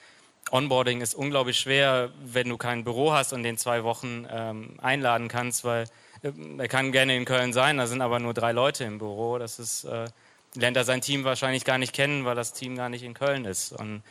Onboarding 0.50 1.00
ist 1.00 1.14
unglaublich 1.14 1.58
schwer, 1.58 2.10
wenn 2.24 2.48
du 2.48 2.56
kein 2.56 2.84
Büro 2.84 3.12
hast 3.12 3.32
und 3.32 3.42
den 3.42 3.58
zwei 3.58 3.84
Wochen 3.84 4.26
ähm, 4.30 4.78
einladen 4.80 5.28
kannst, 5.28 5.64
weil 5.64 5.84
äh, 6.22 6.32
er 6.58 6.68
kann 6.68 6.92
gerne 6.92 7.16
in 7.16 7.24
Köln 7.26 7.52
sein, 7.52 7.76
da 7.76 7.86
sind 7.86 8.00
aber 8.00 8.20
nur 8.20 8.34
drei 8.34 8.52
Leute 8.52 8.84
im 8.84 8.98
Büro. 8.98 9.38
Das 9.38 9.58
ist, 9.58 9.84
äh, 9.84 10.06
lernt 10.54 10.76
er 10.76 10.84
sein 10.84 11.00
Team 11.00 11.24
wahrscheinlich 11.24 11.64
gar 11.64 11.78
nicht 11.78 11.92
kennen, 11.92 12.24
weil 12.24 12.34
das 12.36 12.52
Team 12.52 12.76
gar 12.76 12.88
nicht 12.88 13.02
in 13.02 13.14
Köln 13.14 13.44
ist. 13.44 13.72
Und 13.72 14.02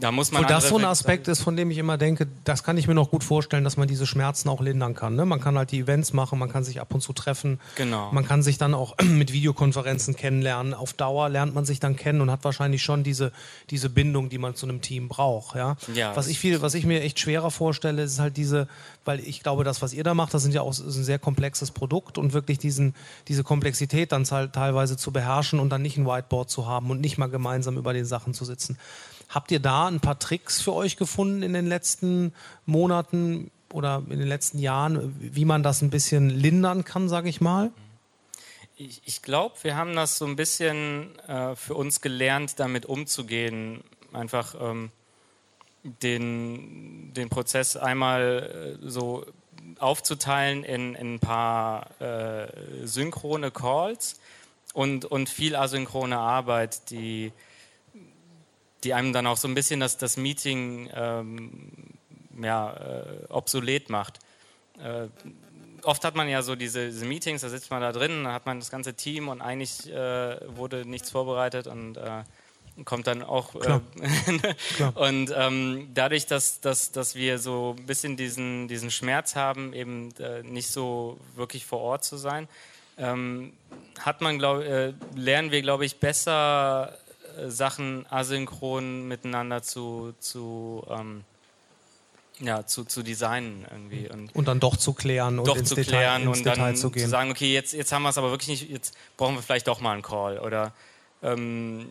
Da 0.00 0.10
muss 0.10 0.32
man 0.32 0.42
Wo 0.42 0.48
das 0.48 0.68
so 0.68 0.78
ein 0.78 0.84
Aspekt 0.84 1.28
ist, 1.28 1.42
von 1.42 1.56
dem 1.56 1.70
ich 1.70 1.78
immer 1.78 1.98
denke, 1.98 2.26
das 2.44 2.64
kann 2.64 2.76
ich 2.76 2.88
mir 2.88 2.94
noch 2.94 3.10
gut 3.10 3.24
vorstellen, 3.24 3.64
dass 3.64 3.76
man 3.76 3.88
diese 3.88 4.06
Schmerzen 4.06 4.48
auch 4.48 4.60
lindern 4.60 4.94
kann. 4.94 5.14
Ne? 5.14 5.24
Man 5.24 5.40
kann 5.40 5.56
halt 5.56 5.70
die 5.70 5.80
Events 5.80 6.12
machen, 6.12 6.38
man 6.38 6.50
kann 6.50 6.64
sich 6.64 6.80
ab 6.80 6.92
und 6.94 7.00
zu 7.00 7.12
treffen. 7.12 7.60
Genau. 7.76 8.10
Man 8.12 8.26
kann 8.26 8.42
sich 8.42 8.58
dann 8.58 8.74
auch 8.74 8.96
mit 9.02 9.32
Videokonferenzen 9.32 10.16
kennenlernen. 10.16 10.74
Auf 10.74 10.92
Dauer 10.92 11.28
lernt 11.28 11.54
man 11.54 11.64
sich 11.64 11.80
dann 11.80 11.96
kennen 11.96 12.20
und 12.20 12.30
hat 12.30 12.44
wahrscheinlich 12.44 12.82
schon 12.82 13.04
diese, 13.04 13.32
diese 13.70 13.88
Bindung, 13.88 14.28
die 14.28 14.38
man 14.38 14.54
zu 14.54 14.66
einem 14.66 14.80
Team 14.80 15.08
braucht. 15.08 15.56
Ja? 15.56 15.76
Ja, 15.94 16.16
was, 16.16 16.26
ich 16.26 16.38
viel, 16.38 16.62
was 16.62 16.74
ich 16.74 16.84
mir 16.84 17.02
echt 17.02 17.20
schwerer 17.20 17.50
vorstelle, 17.50 18.02
ist 18.02 18.18
halt 18.18 18.36
diese, 18.36 18.68
weil 19.04 19.20
ich 19.20 19.42
glaube, 19.42 19.64
das, 19.64 19.82
was 19.82 19.92
ihr 19.92 20.04
da 20.04 20.14
macht, 20.14 20.34
das 20.34 20.42
sind 20.42 20.54
ja 20.54 20.62
auch 20.62 20.76
ein 20.76 20.90
sehr 20.90 21.18
komplexes 21.18 21.70
Produkt 21.70 22.18
und 22.18 22.32
wirklich 22.32 22.58
diesen, 22.58 22.94
diese 23.28 23.44
Komplexität 23.44 24.12
dann 24.12 24.24
halt 24.32 24.52
teilweise 24.52 24.96
zu 24.96 25.12
beherrschen 25.12 25.60
und 25.60 25.70
dann 25.70 25.82
nicht 25.82 25.96
ein 25.96 26.06
Whiteboard 26.06 26.50
zu 26.50 26.66
haben 26.66 26.90
und 26.90 27.00
nicht 27.00 27.18
mal 27.18 27.28
gemeinsam 27.28 27.76
über 27.76 27.92
den 27.92 28.04
Sachen 28.04 28.34
zu 28.34 28.44
sitzen. 28.44 28.78
Habt 29.32 29.50
ihr 29.50 29.60
da 29.60 29.86
ein 29.86 30.00
paar 30.00 30.18
Tricks 30.18 30.60
für 30.60 30.74
euch 30.74 30.98
gefunden 30.98 31.42
in 31.42 31.54
den 31.54 31.66
letzten 31.66 32.34
Monaten 32.66 33.50
oder 33.72 34.02
in 34.10 34.18
den 34.18 34.28
letzten 34.28 34.58
Jahren, 34.58 35.16
wie 35.18 35.46
man 35.46 35.62
das 35.62 35.80
ein 35.80 35.88
bisschen 35.88 36.28
lindern 36.28 36.84
kann, 36.84 37.08
sage 37.08 37.30
ich 37.30 37.40
mal? 37.40 37.70
Ich, 38.76 39.00
ich 39.06 39.22
glaube, 39.22 39.54
wir 39.62 39.74
haben 39.74 39.96
das 39.96 40.18
so 40.18 40.26
ein 40.26 40.36
bisschen 40.36 41.18
äh, 41.20 41.56
für 41.56 41.74
uns 41.74 42.02
gelernt, 42.02 42.60
damit 42.60 42.84
umzugehen. 42.84 43.82
Einfach 44.12 44.54
ähm, 44.60 44.90
den, 45.82 47.14
den 47.14 47.30
Prozess 47.30 47.78
einmal 47.78 48.78
äh, 48.82 48.86
so 48.86 49.24
aufzuteilen 49.78 50.62
in, 50.62 50.94
in 50.94 51.14
ein 51.14 51.20
paar 51.20 51.88
äh, 52.02 52.48
synchrone 52.84 53.50
Calls 53.50 54.20
und, 54.74 55.06
und 55.06 55.30
viel 55.30 55.56
asynchrone 55.56 56.18
Arbeit, 56.18 56.90
die, 56.90 57.32
die 58.84 58.94
einem 58.94 59.12
dann 59.12 59.26
auch 59.26 59.36
so 59.36 59.48
ein 59.48 59.54
bisschen 59.54 59.80
das, 59.80 59.96
das 59.96 60.16
Meeting 60.16 60.90
ähm, 60.94 61.72
ja, 62.40 62.72
äh, 62.74 63.04
obsolet 63.28 63.90
macht. 63.90 64.18
Äh, 64.78 65.08
oft 65.84 66.04
hat 66.04 66.14
man 66.14 66.28
ja 66.28 66.42
so 66.42 66.54
diese, 66.56 66.86
diese 66.86 67.04
Meetings, 67.04 67.42
da 67.42 67.48
sitzt 67.48 67.70
man 67.70 67.80
da 67.80 67.92
drin, 67.92 68.24
dann 68.24 68.32
hat 68.32 68.46
man 68.46 68.60
das 68.60 68.70
ganze 68.70 68.94
Team 68.94 69.28
und 69.28 69.40
eigentlich 69.40 69.90
äh, 69.92 70.56
wurde 70.56 70.86
nichts 70.86 71.10
vorbereitet 71.10 71.66
und 71.66 71.96
äh, 71.96 72.24
kommt 72.84 73.06
dann 73.06 73.22
auch. 73.22 73.54
Äh, 73.54 73.80
und 74.94 75.32
ähm, 75.36 75.90
dadurch, 75.94 76.26
dass, 76.26 76.60
dass, 76.60 76.92
dass 76.92 77.14
wir 77.14 77.38
so 77.38 77.76
ein 77.78 77.86
bisschen 77.86 78.16
diesen, 78.16 78.68
diesen 78.68 78.90
Schmerz 78.90 79.36
haben, 79.36 79.72
eben 79.72 80.10
äh, 80.18 80.42
nicht 80.42 80.68
so 80.68 81.18
wirklich 81.36 81.66
vor 81.66 81.80
Ort 81.80 82.04
zu 82.04 82.16
sein, 82.16 82.48
ähm, 82.98 83.52
hat 83.98 84.20
man, 84.20 84.38
glaub, 84.38 84.62
äh, 84.62 84.94
lernen 85.14 85.50
wir, 85.50 85.62
glaube 85.62 85.84
ich, 85.84 85.96
besser 85.96 86.96
Sachen 87.48 88.06
asynchron 88.10 89.08
miteinander 89.08 89.62
zu, 89.62 90.14
zu 90.20 90.84
ähm, 90.88 91.24
ja, 92.40 92.66
zu, 92.66 92.84
zu 92.84 93.02
designen 93.02 93.64
irgendwie. 93.70 94.08
Und 94.08 94.34
Und 94.34 94.48
dann 94.48 94.60
doch 94.60 94.76
zu 94.76 94.92
klären 94.92 95.38
und 95.38 95.46
doch 95.46 95.56
ins, 95.56 95.68
zu 95.68 95.74
Detail, 95.76 95.90
klären 95.90 96.22
ins 96.22 96.38
und 96.38 96.46
Detail 96.46 96.66
dann 96.66 96.76
zu 96.76 96.90
gehen. 96.90 97.08
sagen, 97.08 97.30
okay, 97.30 97.52
jetzt, 97.52 97.72
jetzt 97.72 97.92
haben 97.92 98.02
wir 98.02 98.08
es 98.08 98.18
aber 98.18 98.30
wirklich 98.30 98.48
nicht, 98.48 98.70
jetzt 98.70 98.96
brauchen 99.16 99.34
wir 99.36 99.42
vielleicht 99.42 99.68
doch 99.68 99.80
mal 99.80 99.92
einen 99.92 100.02
Call. 100.02 100.38
Oder 100.38 100.72
ähm, 101.22 101.86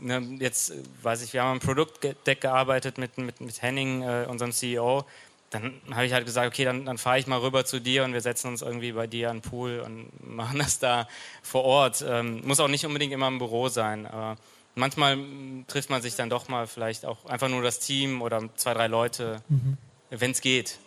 ne, 0.00 0.36
jetzt 0.38 0.70
äh, 0.70 0.82
weiß 1.02 1.22
ich, 1.22 1.32
wir 1.32 1.42
haben 1.42 1.52
am 1.52 1.60
Produktdeck 1.60 2.40
gearbeitet 2.40 2.98
mit, 2.98 3.18
mit, 3.18 3.40
mit 3.40 3.62
Henning, 3.62 4.02
äh, 4.02 4.26
unserem 4.28 4.52
CEO. 4.52 5.04
Dann 5.50 5.74
habe 5.92 6.06
ich 6.06 6.12
halt 6.12 6.24
gesagt, 6.24 6.46
okay, 6.46 6.64
dann, 6.64 6.84
dann 6.86 6.98
fahre 6.98 7.18
ich 7.18 7.26
mal 7.26 7.38
rüber 7.38 7.64
zu 7.64 7.80
dir 7.80 8.04
und 8.04 8.12
wir 8.12 8.20
setzen 8.20 8.48
uns 8.48 8.62
irgendwie 8.62 8.92
bei 8.92 9.06
dir 9.06 9.30
an 9.30 9.38
den 9.38 9.42
Pool 9.42 9.80
und 9.84 10.08
machen 10.36 10.58
das 10.58 10.78
da 10.78 11.08
vor 11.42 11.64
Ort. 11.64 12.04
Ähm, 12.06 12.42
muss 12.46 12.60
auch 12.60 12.68
nicht 12.68 12.86
unbedingt 12.86 13.12
immer 13.12 13.28
im 13.28 13.38
Büro 13.38 13.68
sein, 13.68 14.06
aber 14.06 14.36
manchmal 14.76 15.16
mm, 15.16 15.64
trifft 15.66 15.90
man 15.90 16.00
sich 16.02 16.14
dann 16.14 16.30
doch 16.30 16.48
mal 16.48 16.66
vielleicht 16.68 17.04
auch 17.04 17.24
einfach 17.26 17.48
nur 17.48 17.62
das 17.62 17.80
Team 17.80 18.22
oder 18.22 18.48
zwei, 18.56 18.72
drei 18.74 18.86
Leute, 18.86 19.42
Mhm. 19.48 19.76
wenn 20.10 20.30
es 20.30 20.40
geht. 20.40 20.78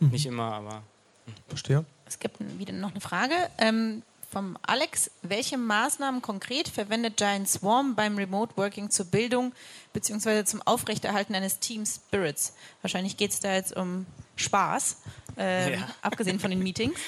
Ne? 0.00 0.08
Nicht 0.10 0.26
immer, 0.26 0.52
aber 0.54 0.82
Verstehe. 1.48 1.84
Es 2.06 2.18
gibt 2.18 2.36
wieder 2.58 2.72
noch 2.72 2.90
eine 2.90 3.00
Frage 3.00 3.34
ähm, 3.58 4.02
vom 4.30 4.58
Alex. 4.62 5.10
Welche 5.22 5.56
Maßnahmen 5.56 6.20
konkret 6.20 6.68
verwendet 6.68 7.16
Giant 7.18 7.48
Swarm 7.48 7.94
beim 7.94 8.16
Remote 8.16 8.56
Working 8.56 8.90
zur 8.90 9.06
Bildung 9.06 9.52
bzw. 9.92 10.44
zum 10.44 10.60
Aufrechterhalten 10.62 11.34
eines 11.36 11.60
Team 11.60 11.86
Spirits? 11.86 12.54
Wahrscheinlich 12.82 13.16
geht 13.16 13.30
es 13.30 13.38
da 13.40 13.54
jetzt 13.54 13.76
um 13.76 14.04
Spaß, 14.36 14.96
ähm, 15.36 15.74
Ja. 15.74 15.88
abgesehen 16.02 16.40
von 16.40 16.50
den 16.50 16.58
Meetings. 16.64 16.98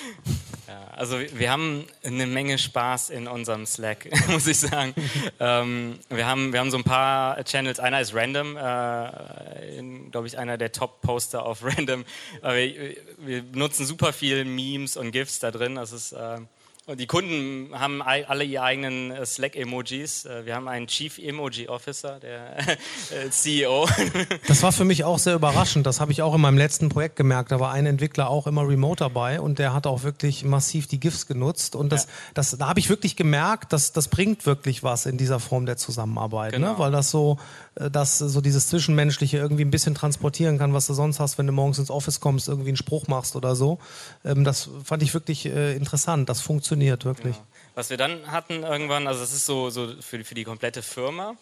Ja, 0.75 0.89
also 0.97 1.21
wir 1.21 1.53
haben 1.53 1.87
eine 2.03 2.27
Menge 2.27 2.59
Spaß 2.59 3.11
in 3.11 3.29
unserem 3.29 3.65
Slack, 3.65 4.09
muss 4.29 4.49
ich 4.49 4.59
sagen. 4.59 4.93
ähm, 5.39 6.01
wir, 6.09 6.27
haben, 6.27 6.53
wir 6.53 6.59
haben 6.59 6.73
so 6.73 6.79
ein 6.79 6.83
paar 6.83 7.45
Channels. 7.45 7.79
Einer 7.79 8.01
ist 8.01 8.13
Random, 8.13 8.57
äh, 8.57 10.11
glaube 10.11 10.27
ich, 10.27 10.37
einer 10.37 10.59
der 10.59 10.73
Top-Poster 10.73 11.47
auf 11.47 11.63
Random. 11.63 12.05
Aber 12.43 12.57
wir, 12.57 12.97
wir 13.19 13.45
nutzen 13.53 13.87
super 13.87 14.13
viel 14.13 14.45
Memes 14.45 14.97
und 14.97 15.13
GIFs 15.13 15.39
da 15.39 15.53
drin. 15.53 15.77
Das 15.77 15.93
ist, 15.93 16.11
äh, 16.11 16.39
und 16.87 17.01
die 17.01 17.07
Kunden 17.07 17.71
haben 17.73 18.03
alle 18.03 18.45
ihre 18.45 18.63
eigenen 18.63 19.11
äh, 19.11 19.25
Slack-Emojis. 19.25 20.27
Äh, 20.27 20.45
wir 20.45 20.55
haben 20.55 20.69
einen 20.69 20.87
Chief 20.87 21.19
Emoji 21.19 21.67
Officer, 21.69 22.21
der 22.21 22.59
äh, 22.69 23.31
CEO. 23.31 23.89
Das 24.47 24.63
war 24.63 24.73
für 24.73 24.85
mich 24.85 25.05
auch 25.05 25.19
sehr 25.19 25.35
überraschend. 25.35 25.87
Das 25.87 26.01
habe 26.01 26.13
ich 26.13 26.21
auch 26.21 26.35
in 26.35 26.41
meinem 26.41 26.59
letzten 26.59 26.91
Projekt 26.91 27.17
gemerkt. 27.17 27.53
Da 27.53 27.61
war 27.61 27.73
ein 27.73 27.87
Entwickler 27.87 28.29
auch 28.29 28.47
immer 28.47 28.69
remote 28.69 29.03
dabei 29.03 29.41
und 29.41 29.59
der 29.59 29.73
hat 29.73 29.87
auch 29.87 30.03
wirklich 30.03 30.45
massiv 30.45 30.87
die 30.87 31.01
GIFs 31.01 31.27
genutzt. 31.27 31.75
Und 31.75 31.91
das, 31.91 32.07
das, 32.35 32.57
da 32.59 32.69
habe 32.69 32.81
ich 32.81 32.91
wirklich 32.91 33.17
gemerkt, 33.17 33.73
dass 33.73 33.93
das 33.93 34.09
bringt 34.09 34.45
wirklich 34.45 34.83
was 34.83 35.07
in 35.07 35.17
dieser 35.17 35.41
Form 35.41 35.67
der 35.67 35.77
Zusammenarbeit. 35.77 36.53
Ne? 36.53 36.59
Genau. 36.59 36.79
Weil 36.79 36.93
das 36.93 37.11
so, 37.11 37.39
dass 37.75 38.19
so 38.19 38.41
dieses 38.41 38.69
Zwischenmenschliche 38.69 39.39
irgendwie 39.39 39.65
ein 39.65 39.71
bisschen 39.71 39.95
transportieren 39.95 40.59
kann, 40.59 40.73
was 40.75 40.87
du 40.87 40.95
sonst 40.95 41.19
hast, 41.19 41.39
wenn 41.39 41.47
du 41.47 41.53
morgens 41.53 41.79
ins 41.79 41.91
Office 41.91 42.21
kommst, 42.21 42.49
irgendwie 42.49 42.69
einen 42.69 42.77
Spruch 42.77 43.09
machst 43.09 43.35
oder 43.37 43.57
so. 43.57 43.79
Ähm, 44.25 44.45
das 44.45 44.71
fand 44.85 45.03
ich 45.03 45.13
wirklich 45.15 45.47
äh, 45.47 45.75
interessant. 45.75 46.29
Das 46.29 46.41
funktioniert 46.41 47.05
wirklich. 47.05 47.37
Was 47.75 47.91
wir 47.91 47.97
dann 47.97 48.31
hatten 48.31 48.63
irgendwann, 48.63 49.07
also 49.09 49.21
das 49.21 49.33
ist 49.33 49.47
so, 49.47 49.71
so 49.71 49.89
für, 50.01 50.23
für 50.25 50.35
die 50.35 50.45
komplette 50.45 50.83
Firma. 50.83 51.35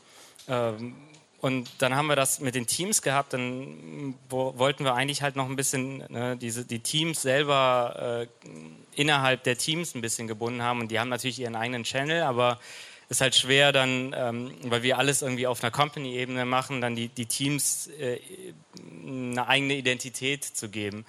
Ähm, 0.49 0.95
und 1.43 1.69
dann 1.79 1.97
haben 1.97 2.07
wir 2.07 2.15
das 2.15 2.39
mit 2.39 2.55
den 2.55 2.69
Teams 2.69 3.03
gehabt, 3.03 3.33
dann 3.33 4.15
wo, 4.31 4.57
wollten 4.59 4.85
wir 4.85 4.95
eigentlich 4.95 5.23
halt 5.23 5.35
noch 5.35 5.49
ein 5.49 5.57
bisschen 5.57 6.05
ne, 6.09 6.37
diese, 6.37 6.65
die 6.65 6.79
Teams 6.79 7.21
selber 7.21 8.27
äh, 8.47 8.49
innerhalb 8.95 9.43
der 9.43 9.59
Teams 9.59 9.97
ein 9.97 10.01
bisschen 10.01 10.29
gebunden 10.29 10.63
haben. 10.63 10.81
Und 10.81 10.93
die 10.93 11.01
haben 11.01 11.09
natürlich 11.09 11.41
ihren 11.41 11.57
eigenen 11.57 11.83
Channel, 11.83 12.23
aber 12.23 12.61
ist 13.13 13.21
halt 13.21 13.35
schwer 13.35 13.73
dann, 13.73 14.15
ähm, 14.17 14.55
weil 14.65 14.83
wir 14.83 14.99
alles 14.99 15.23
irgendwie 15.23 15.47
auf 15.47 15.63
einer 15.63 15.71
Company-Ebene 15.71 16.45
machen, 16.47 16.81
dann 16.81 16.97
die, 16.97 17.09
die 17.09 17.27
Teams 17.27 17.89
äh, 17.99 18.19
eine 19.07 19.47
eigene 19.47 19.75
Identität 19.75 20.45
zu 20.45 20.71
geben. 20.71 21.05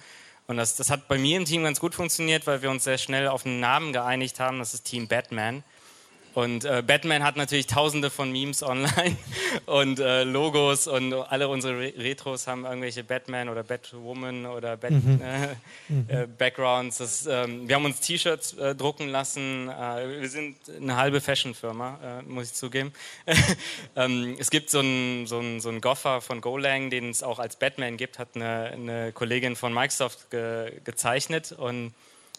Und 0.46 0.58
das, 0.58 0.76
das 0.76 0.90
hat 0.90 1.08
bei 1.08 1.16
mir 1.16 1.38
im 1.38 1.46
Team 1.46 1.64
ganz 1.64 1.80
gut 1.80 1.94
funktioniert, 1.94 2.46
weil 2.46 2.60
wir 2.60 2.70
uns 2.70 2.84
sehr 2.84 2.98
schnell 2.98 3.28
auf 3.28 3.46
einen 3.46 3.58
Namen 3.58 3.94
geeinigt 3.94 4.38
haben. 4.38 4.58
Das 4.58 4.74
ist 4.74 4.84
Team 4.84 5.08
Batman. 5.08 5.64
Und 6.34 6.64
äh, 6.64 6.82
Batman 6.84 7.22
hat 7.22 7.36
natürlich 7.36 7.68
tausende 7.68 8.10
von 8.10 8.32
Memes 8.32 8.64
online 8.64 9.16
und 9.66 10.00
äh, 10.00 10.24
Logos 10.24 10.88
und 10.88 11.12
alle 11.12 11.48
unsere 11.48 11.78
Re 11.78 11.92
Retros 11.96 12.48
haben 12.48 12.64
irgendwelche 12.64 13.04
Batman 13.04 13.48
oder 13.48 13.62
Batwoman 13.62 14.46
oder 14.46 14.76
Bat 14.76 14.92
äh, 14.92 16.22
äh, 16.22 16.26
Backgrounds. 16.26 16.98
Das, 16.98 17.26
ähm, 17.26 17.68
wir 17.68 17.76
haben 17.76 17.84
uns 17.84 18.00
T-Shirts 18.00 18.54
äh, 18.54 18.74
drucken 18.74 19.08
lassen. 19.10 19.68
Äh, 19.68 20.22
wir 20.22 20.28
sind 20.28 20.56
eine 20.76 20.96
halbe 20.96 21.20
Fashion-Firma, 21.20 21.98
äh, 22.02 22.22
muss 22.22 22.46
ich 22.46 22.54
zugeben. 22.54 22.92
ähm, 23.96 24.36
es 24.38 24.50
gibt 24.50 24.70
so 24.70 24.80
einen 24.80 25.28
so 25.28 25.40
so 25.60 25.68
einen 25.68 25.80
Goffer 25.80 26.20
von 26.20 26.40
Golang, 26.40 26.90
den 26.90 27.10
es 27.10 27.22
auch 27.22 27.38
als 27.38 27.56
Batman 27.56 27.96
gibt, 27.96 28.18
hat 28.18 28.30
eine, 28.34 28.70
eine 28.72 29.12
Kollegin 29.12 29.54
von 29.54 29.72
Microsoft 29.72 30.30
ge 30.30 30.72
gezeichnet 30.84 31.52
und 31.52 31.94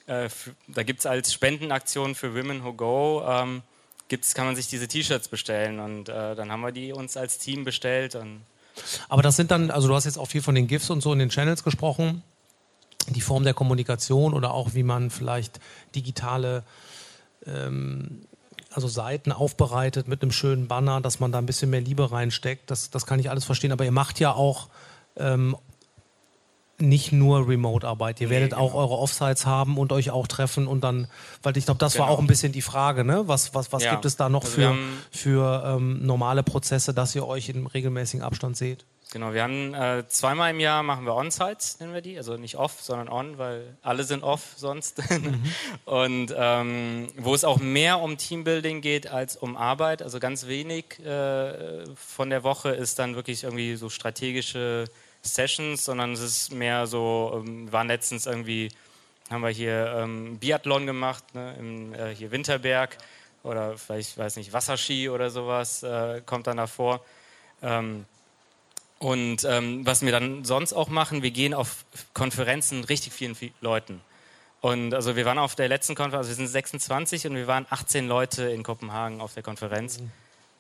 da 0.08 0.84
gibt 0.84 1.00
es 1.00 1.08
als 1.08 1.34
Spendenaktion 1.34 2.14
für 2.14 2.36
Women 2.36 2.64
Who 2.64 2.74
Go, 2.74 3.24
ähm, 3.28 3.64
gibt's, 4.08 4.34
kann 4.34 4.46
man 4.46 4.56
sich 4.56 4.68
diese 4.68 4.88
T-Shirts 4.88 5.28
bestellen 5.28 5.80
und 5.80 6.10
äh, 6.10 6.36
dann 6.36 6.52
haben 6.52 6.62
wir 6.62 6.72
die 6.72 6.94
uns 6.94 7.18
als 7.18 7.38
Team 7.38 7.64
bestellt 7.64 8.16
und 8.16 8.42
Aber 9.10 9.22
das 9.22 9.36
sind 9.36 9.52
dann, 9.52 9.72
also 9.72 9.88
du 9.88 9.96
hast 9.96 10.06
jetzt 10.06 10.18
auch 10.18 10.28
viel 10.28 10.42
von 10.42 10.56
den 10.56 10.68
GIFs 10.68 10.90
und 10.90 11.02
so 11.02 11.14
in 11.14 11.20
den 11.20 11.30
Channels 11.30 11.64
gesprochen, 11.64 12.24
die 13.10 13.22
Form 13.22 13.44
der 13.44 13.54
Kommunikation 13.54 14.34
oder 14.34 14.54
auch 14.54 14.74
wie 14.74 14.84
man 14.84 15.10
vielleicht 15.10 15.60
digitale 15.94 16.64
ähm, 17.46 18.26
also 18.76 18.88
Seiten 18.88 19.32
aufbereitet 19.32 20.08
mit 20.08 20.22
einem 20.22 20.32
schönen 20.32 20.68
Banner, 20.68 21.00
dass 21.00 21.20
man 21.20 21.32
da 21.32 21.38
ein 21.38 21.46
bisschen 21.46 21.70
mehr 21.70 21.82
Liebe 21.82 22.12
reinsteckt. 22.12 22.70
Das, 22.70 22.90
das 22.90 23.06
kann 23.06 23.20
ich 23.20 23.30
alles 23.30 23.46
verstehen. 23.46 23.72
Aber 23.72 23.86
ihr 23.86 23.92
macht 23.92 24.20
ja 24.20 24.34
auch 24.34 24.68
ähm, 25.16 25.56
nicht 26.78 27.12
nur 27.12 27.48
Remote-Arbeit. 27.48 28.20
Ihr 28.22 28.30
werdet 28.30 28.54
auch 28.54 28.74
eure 28.74 28.98
Offsites 28.98 29.46
haben 29.46 29.78
und 29.78 29.92
euch 29.94 30.12
auch 30.12 30.28
treffen 30.28 30.68
und 30.68 30.82
dann, 30.84 31.08
weil 31.44 31.56
ich 31.58 31.66
glaube, 31.66 31.78
das 31.78 31.98
war 31.98 32.08
Genau. 32.08 32.18
auch 32.18 32.20
ein 32.22 32.28
bisschen 32.28 32.52
die 32.52 32.62
Frage, 32.62 33.04
ne? 33.06 33.24
Was, 33.28 33.54
was, 33.56 33.72
was 33.72 33.84
Ja. 33.84 33.92
gibt 33.92 34.06
es 34.06 34.18
da 34.18 34.28
noch 34.30 34.44
Also 34.44 34.56
für, 34.56 34.68
haben- 34.70 35.02
für 35.12 35.64
ähm, 35.78 36.06
normale 36.06 36.44
Prozesse, 36.44 36.94
dass 36.94 37.16
ihr 37.16 37.26
euch 37.28 37.48
in 37.50 37.66
regelmäßigen 37.68 38.24
Abstand 38.26 38.58
seht? 38.58 38.86
Genau, 39.12 39.34
wir 39.34 39.44
haben 39.44 39.74
äh, 39.74 40.04
zweimal 40.10 40.52
im 40.52 40.60
Jahr 40.60 40.84
machen 40.84 41.06
wir 41.06 41.14
On-Sites, 41.16 41.80
nennen 41.80 41.94
wir 41.94 42.02
die, 42.02 42.18
also 42.18 42.36
nicht 42.36 42.58
off, 42.58 42.82
sondern 42.82 43.08
on, 43.08 43.38
weil 43.38 43.78
alle 43.82 44.04
sind 44.04 44.24
off 44.24 44.42
sonst. 44.58 45.00
Mhm. 45.10 45.44
Und 45.86 46.34
ähm, 46.36 47.08
wo 47.18 47.34
es 47.36 47.46
auch 47.46 47.60
mehr 47.60 48.02
um 48.02 48.18
Teambuilding 48.18 48.82
geht 48.82 49.08
als 49.08 49.38
um 49.38 49.56
Arbeit, 49.56 50.02
also 50.02 50.20
ganz 50.20 50.48
wenig 50.48 51.00
äh, 51.06 51.86
von 51.96 52.30
der 52.30 52.44
Woche 52.44 52.70
ist 52.72 53.00
dann 53.00 53.16
wirklich 53.16 53.44
irgendwie 53.44 53.76
so 53.78 53.90
strategische 53.90 54.86
Sessions, 55.26 55.86
sondern 55.86 56.14
es 56.14 56.22
ist 56.22 56.54
mehr 56.54 56.88
so, 56.88 57.44
ähm, 57.46 57.72
waren 57.72 57.88
letztens 57.88 58.26
irgendwie, 58.26 58.70
haben 59.30 59.42
wir 59.42 59.50
hier 59.50 59.96
ähm, 59.98 60.38
Biathlon 60.40 60.86
gemacht, 60.86 61.24
ne, 61.34 61.56
im, 61.60 61.94
äh, 61.94 62.14
hier 62.16 62.32
Winterberg 62.32 62.98
oder 63.44 63.78
vielleicht, 63.78 64.18
weiß 64.18 64.38
nicht, 64.38 64.54
Wasserski 64.54 65.10
oder 65.10 65.30
sowas 65.30 65.84
äh, 65.84 66.22
kommt 66.26 66.48
dann 66.48 66.58
davor. 66.58 67.04
Ähm, 67.62 68.06
und 69.00 69.44
ähm, 69.44 69.86
was 69.86 70.02
wir 70.02 70.12
dann 70.12 70.46
sonst 70.46 70.74
auch 70.74 70.88
machen, 70.88 71.22
wir 71.22 71.32
gehen 71.32 71.54
auf 71.54 71.86
Konferenzen 72.14 72.84
richtig 72.86 73.14
vielen, 73.14 73.36
vielen 73.36 73.54
Leuten. 73.62 74.02
Und 74.62 74.94
also 74.94 75.16
wir 75.16 75.26
waren 75.26 75.38
auf 75.38 75.56
der 75.56 75.68
letzten 75.68 75.96
Konferenz, 75.96 76.28
also 76.28 76.30
wir 76.30 76.36
sind 76.36 76.48
26 76.48 77.28
und 77.28 77.36
wir 77.36 77.46
waren 77.46 77.68
18 77.70 78.08
Leute 78.08 78.44
in 78.46 78.64
Kopenhagen 78.64 79.22
auf 79.22 79.34
der 79.34 79.44
Konferenz. 79.44 80.00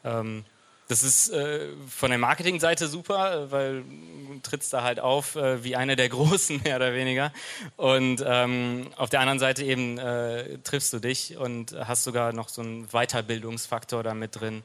Mhm. 0.03 0.45
Das 0.87 1.01
ist 1.01 1.29
äh, 1.29 1.69
von 1.89 2.11
der 2.11 2.19
Marketingseite 2.19 2.87
super, 2.87 3.51
weil 3.51 3.83
du 3.83 4.39
trittst 4.43 4.71
da 4.71 4.83
halt 4.83 4.99
auf 4.99 5.35
äh, 5.35 5.63
wie 5.63 5.75
einer 5.75 5.95
der 5.95 6.09
Großen, 6.15 6.61
mehr 6.63 6.75
oder 6.75 6.93
weniger. 6.93 7.31
Und 7.75 8.23
ähm, 8.25 8.87
auf 8.95 9.09
der 9.09 9.21
anderen 9.21 9.39
Seite 9.39 9.63
eben 9.63 9.97
äh, 9.97 10.59
triffst 10.59 10.93
du 10.93 10.99
dich 10.99 11.37
und 11.37 11.75
hast 11.87 12.03
sogar 12.03 12.33
noch 12.33 12.49
so 12.49 12.61
einen 12.61 12.87
Weiterbildungsfaktor 12.89 14.03
da 14.03 14.13
mit 14.13 14.39
drin. 14.39 14.63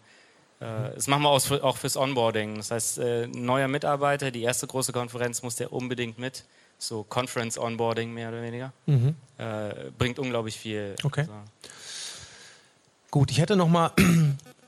Äh, 0.61 0.95
das 0.95 1.07
machen 1.07 1.23
wir 1.23 1.31
auch 1.31 1.77
fürs 1.77 1.97
Onboarding. 1.97 2.57
Das 2.57 2.71
heißt, 2.71 2.99
äh, 2.99 3.27
neuer 3.27 3.69
Mitarbeiter, 3.69 4.31
die 4.31 4.43
erste 4.43 4.67
große 4.67 4.93
Konferenz 4.93 5.43
muss 5.43 5.57
der 5.57 5.73
unbedingt 5.73 6.19
mit. 6.19 6.45
So 6.79 7.03
Conference 7.03 7.59
Onboarding 7.59 8.13
mehr 8.13 8.29
oder 8.29 8.43
weniger. 8.43 8.73
Mhm. 8.87 9.15
Äh, 9.39 9.91
bringt 9.97 10.19
unglaublich 10.19 10.59
viel. 10.59 10.95
Okay. 11.03 11.21
Also. 11.21 11.33
Gut, 13.11 13.31
ich 13.31 13.39
hätte 13.39 13.57
noch 13.57 13.69
mal 13.69 13.93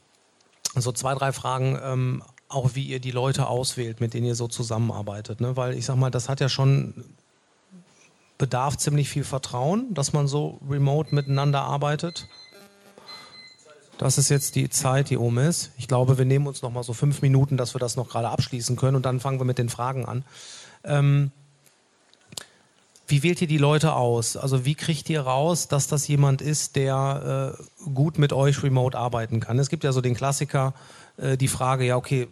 so 0.74 0.92
zwei, 0.92 1.14
drei 1.14 1.32
Fragen, 1.32 1.78
ähm, 1.82 2.22
auch 2.48 2.74
wie 2.74 2.84
ihr 2.84 3.00
die 3.00 3.10
Leute 3.10 3.46
auswählt, 3.46 4.00
mit 4.00 4.14
denen 4.14 4.26
ihr 4.26 4.34
so 4.34 4.48
zusammenarbeitet. 4.48 5.40
Ne? 5.40 5.56
Weil 5.56 5.74
ich 5.74 5.86
sag 5.86 5.96
mal, 5.96 6.10
das 6.10 6.28
hat 6.28 6.40
ja 6.40 6.48
schon 6.48 7.04
bedarf 8.38 8.76
ziemlich 8.76 9.08
viel 9.08 9.24
Vertrauen, 9.24 9.94
dass 9.94 10.12
man 10.12 10.26
so 10.26 10.58
remote 10.68 11.14
miteinander 11.14 11.62
arbeitet. 11.62 12.28
Das 13.98 14.18
ist 14.18 14.30
jetzt 14.30 14.56
die 14.56 14.68
Zeit, 14.68 15.10
die 15.10 15.16
um 15.16 15.38
ist. 15.38 15.70
Ich 15.76 15.86
glaube, 15.86 16.18
wir 16.18 16.24
nehmen 16.24 16.46
uns 16.46 16.62
noch 16.62 16.72
mal 16.72 16.82
so 16.82 16.92
fünf 16.92 17.22
Minuten, 17.22 17.56
dass 17.56 17.74
wir 17.74 17.78
das 17.78 17.96
noch 17.96 18.08
gerade 18.08 18.30
abschließen 18.30 18.74
können 18.76 18.96
und 18.96 19.06
dann 19.06 19.20
fangen 19.20 19.38
wir 19.38 19.44
mit 19.44 19.58
den 19.58 19.68
Fragen 19.68 20.06
an. 20.06 20.24
Ähm, 20.82 21.30
wie 23.12 23.22
wählt 23.22 23.42
ihr 23.42 23.46
die 23.46 23.58
Leute 23.58 23.92
aus? 23.92 24.38
Also 24.38 24.64
wie 24.64 24.74
kriegt 24.74 25.10
ihr 25.10 25.20
raus, 25.20 25.68
dass 25.68 25.86
das 25.86 26.08
jemand 26.08 26.40
ist, 26.40 26.76
der 26.76 27.58
äh, 27.60 27.90
gut 27.92 28.18
mit 28.18 28.32
euch 28.32 28.62
remote 28.62 28.96
arbeiten 28.96 29.38
kann? 29.38 29.58
Es 29.58 29.68
gibt 29.68 29.84
ja 29.84 29.92
so 29.92 30.00
den 30.00 30.14
Klassiker, 30.14 30.72
äh, 31.18 31.36
die 31.36 31.48
Frage, 31.48 31.84
ja 31.84 31.96
okay, 31.96 32.26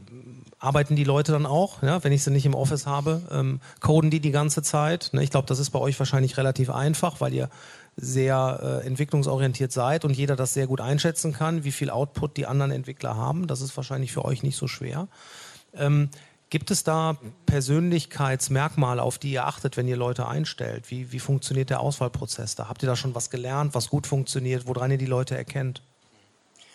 arbeiten 0.59 0.97
die 0.97 1.05
Leute 1.05 1.33
dann 1.33 1.45
auch, 1.45 1.83
ja, 1.83 2.03
wenn 2.03 2.13
ich 2.13 2.25
sie 2.25 2.31
nicht 2.31 2.47
im 2.47 2.55
Office 2.55 2.87
habe? 2.87 3.21
Ähm, 3.31 3.61
coden 3.81 4.11
die 4.11 4.21
die 4.21 4.31
ganze 4.31 4.63
Zeit? 4.63 5.11
Ne, 5.13 5.23
ich 5.23 5.29
glaube, 5.29 5.47
das 5.47 5.59
ist 5.59 5.69
bei 5.69 5.79
euch 5.79 5.99
wahrscheinlich 5.99 6.39
relativ 6.39 6.71
einfach, 6.71 7.21
weil 7.21 7.35
ihr 7.35 7.51
sehr 7.97 8.81
äh, 8.83 8.87
entwicklungsorientiert 8.87 9.73
seid 9.73 10.07
und 10.07 10.17
jeder 10.17 10.35
das 10.35 10.55
sehr 10.55 10.67
gut 10.67 10.81
einschätzen 10.81 11.35
kann, 11.35 11.63
wie 11.63 11.73
viel 11.73 11.91
Output 11.91 12.39
die 12.39 12.47
anderen 12.47 12.73
Entwickler 12.73 13.19
haben. 13.19 13.47
Das 13.49 13.61
ist 13.61 13.77
wahrscheinlich 13.77 14.13
für 14.13 14.25
euch 14.25 14.43
nicht 14.43 14.57
so 14.57 14.67
schwer. 14.67 15.09
Ähm, 15.75 16.09
gibt 16.51 16.71
es 16.71 16.85
da 16.85 17.17
Persönlichkeitsmerkmale, 17.47 19.03
auf 19.03 19.19
die 19.19 19.33
ihr 19.33 19.47
achtet, 19.47 19.77
wenn 19.77 19.89
ihr 19.89 19.97
Leute 19.97 20.29
einstellt? 20.29 20.91
Wie, 20.91 21.13
wie 21.13 21.21
funktioniert 21.21 21.71
der 21.71 21.81
Auswahlprozess 21.81 22.57
da? 22.57 22.69
Habt 22.69 22.83
ihr 22.83 22.89
da 22.89 22.97
schon 22.97 23.15
was 23.15 23.31
gelernt, 23.31 23.75
was 23.75 23.89
gut 23.89 24.07
funktioniert, 24.07 24.67
woran 24.67 24.91
ihr 24.91 24.99
die 24.99 25.07
Leute 25.07 25.37
erkennt? 25.37 25.83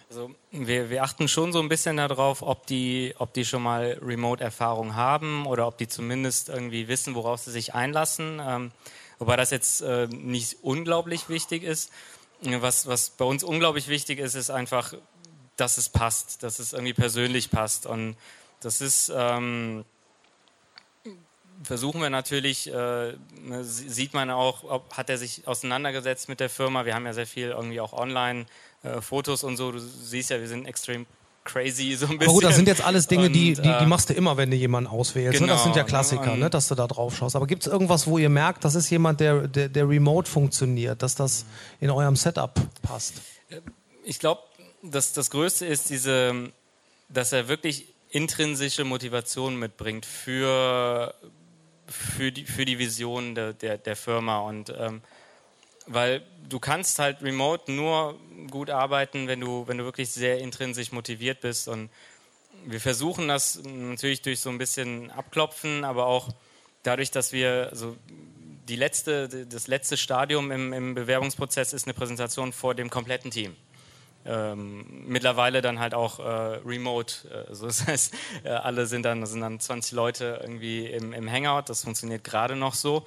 Also 0.09 0.31
wir, 0.51 0.89
wir, 0.89 1.03
achten 1.03 1.27
schon 1.27 1.51
so 1.51 1.59
ein 1.59 1.67
bisschen 1.67 1.97
darauf, 1.97 2.41
ob 2.41 2.67
die, 2.67 3.13
ob 3.17 3.33
die 3.33 3.43
schon 3.43 3.63
mal 3.63 3.99
Remote-Erfahrung 4.01 4.95
haben 4.95 5.45
oder 5.45 5.67
ob 5.67 5.77
die 5.77 5.87
zumindest 5.87 6.49
irgendwie 6.49 6.87
wissen, 6.87 7.15
worauf 7.15 7.41
sie 7.41 7.51
sich 7.51 7.73
einlassen. 7.73 8.39
Ähm, 8.45 8.71
Wobei 9.19 9.35
das 9.35 9.51
jetzt 9.51 9.81
äh, 9.81 10.07
nicht 10.07 10.57
unglaublich 10.61 11.29
wichtig 11.29 11.63
ist. 11.63 11.91
Was, 12.41 12.85
was 12.85 13.11
bei 13.11 13.25
uns 13.25 13.43
unglaublich 13.43 13.87
wichtig 13.87 14.19
ist, 14.19 14.35
ist 14.35 14.49
einfach, 14.49 14.93
dass 15.55 15.77
es 15.77 15.89
passt, 15.89 16.43
dass 16.43 16.59
es 16.59 16.73
irgendwie 16.73 16.93
persönlich 16.93 17.49
passt. 17.49 17.85
Und 17.85 18.17
das 18.65 18.81
ist, 18.81 19.11
ähm, 19.15 19.85
versuchen 21.63 22.01
wir 22.01 22.09
natürlich, 22.09 22.67
äh, 22.67 22.73
ne, 22.73 23.63
sieht 23.63 24.13
man 24.15 24.31
auch, 24.31 24.63
ob, 24.63 24.97
hat 24.97 25.09
er 25.09 25.19
sich 25.19 25.47
auseinandergesetzt 25.47 26.29
mit 26.29 26.39
der 26.39 26.49
Firma. 26.49 26.85
Wir 26.85 26.95
haben 26.95 27.05
ja 27.05 27.13
sehr 27.13 27.27
viel 27.27 27.49
irgendwie 27.49 27.79
auch 27.79 27.93
online 27.93 28.47
äh, 28.81 29.01
Fotos 29.01 29.43
und 29.43 29.55
so. 29.57 29.71
Du 29.71 29.77
siehst 29.79 30.31
ja, 30.31 30.39
wir 30.39 30.47
sind 30.47 30.65
extrem 30.65 31.05
crazy 31.43 31.93
so 31.93 32.07
ein 32.07 32.17
bisschen. 32.17 32.23
Aber 32.23 32.33
gut, 32.33 32.43
das 32.43 32.55
sind 32.55 32.67
jetzt 32.67 32.83
alles 32.83 33.05
Dinge, 33.05 33.27
und, 33.27 33.33
die, 33.33 33.53
die, 33.53 33.61
die, 33.61 33.69
äh, 33.69 33.85
machst 33.85 34.09
du 34.09 34.15
immer, 34.15 34.35
wenn 34.35 34.49
du 34.49 34.57
jemanden 34.57 34.89
auswählst. 34.89 35.39
Genau, 35.39 35.45
ne? 35.45 35.53
Das 35.53 35.63
sind 35.63 35.75
ja 35.75 35.83
genau, 35.83 35.89
Klassiker, 35.89 36.35
ne? 36.35 36.49
dass 36.49 36.67
du 36.67 36.73
da 36.73 36.87
drauf 36.87 37.15
schaust. 37.15 37.35
Aber 37.35 37.45
gibt 37.45 37.67
es 37.67 37.71
irgendwas, 37.71 38.07
wo 38.07 38.17
ihr 38.17 38.29
merkt, 38.29 38.65
das 38.65 38.73
ist 38.73 38.89
jemand, 38.89 39.19
der, 39.19 39.47
der, 39.47 39.69
der 39.69 39.87
remote 39.87 40.29
funktioniert, 40.29 41.03
dass 41.03 41.13
das 41.13 41.45
in 41.79 41.91
eurem 41.91 42.15
Setup 42.15 42.59
passt? 42.81 43.21
Ich 44.03 44.17
glaube, 44.17 44.41
das, 44.81 45.13
das 45.13 45.29
Größte 45.29 45.67
ist 45.67 45.91
diese, 45.91 46.51
dass 47.09 47.31
er 47.31 47.47
wirklich 47.47 47.94
intrinsische 48.15 48.85
Motivation 48.85 49.59
mitbringt 49.59 50.05
für, 50.05 51.13
für, 51.85 52.31
die, 52.31 52.45
für 52.45 52.63
die 52.63 52.79
Vision 52.79 53.35
der, 53.35 53.51
der, 53.51 53.77
der 53.77 53.97
Firma 53.97 54.39
und 54.39 54.73
ähm, 54.77 55.01
weil 55.85 56.23
du 56.47 56.59
kannst 56.59 56.97
halt 56.97 57.21
remote 57.21 57.69
nur 57.71 58.17
gut 58.49 58.69
arbeiten, 58.69 59.27
wenn 59.27 59.41
du, 59.41 59.67
wenn 59.67 59.77
du 59.77 59.83
wirklich 59.83 60.09
sehr 60.09 60.39
intrinsisch 60.39 60.93
motiviert 60.93 61.41
bist. 61.41 61.67
Und 61.67 61.89
wir 62.65 62.79
versuchen 62.79 63.27
das 63.27 63.61
natürlich 63.63 64.21
durch 64.21 64.39
so 64.39 64.49
ein 64.49 64.57
bisschen 64.57 65.11
Abklopfen, 65.11 65.83
aber 65.83 66.07
auch 66.07 66.29
dadurch, 66.83 67.11
dass 67.11 67.33
wir 67.33 67.67
also 67.69 67.97
die 68.67 68.77
letzte, 68.77 69.45
das 69.45 69.67
letzte 69.67 69.97
Stadium 69.97 70.51
im, 70.51 70.73
im 70.73 70.95
Bewerbungsprozess 70.95 71.73
ist 71.73 71.85
eine 71.85 71.93
Präsentation 71.93 72.53
vor 72.53 72.73
dem 72.73 72.89
kompletten 72.89 73.29
Team. 73.29 73.55
Ähm, 74.27 75.03
mittlerweile 75.07 75.61
dann 75.61 75.79
halt 75.79 75.93
auch 75.93 76.19
äh, 76.19 76.23
remote. 76.65 77.45
Also 77.47 77.65
das 77.67 77.85
heißt, 77.85 78.13
äh, 78.43 78.49
alle 78.49 78.87
sind 78.87 79.03
dann, 79.03 79.25
sind 79.25 79.41
dann 79.41 79.59
20 79.59 79.91
Leute 79.93 80.39
irgendwie 80.41 80.85
im, 80.87 81.13
im 81.13 81.31
Hangout. 81.31 81.63
Das 81.67 81.83
funktioniert 81.83 82.23
gerade 82.23 82.55
noch 82.55 82.73
so. 82.73 83.05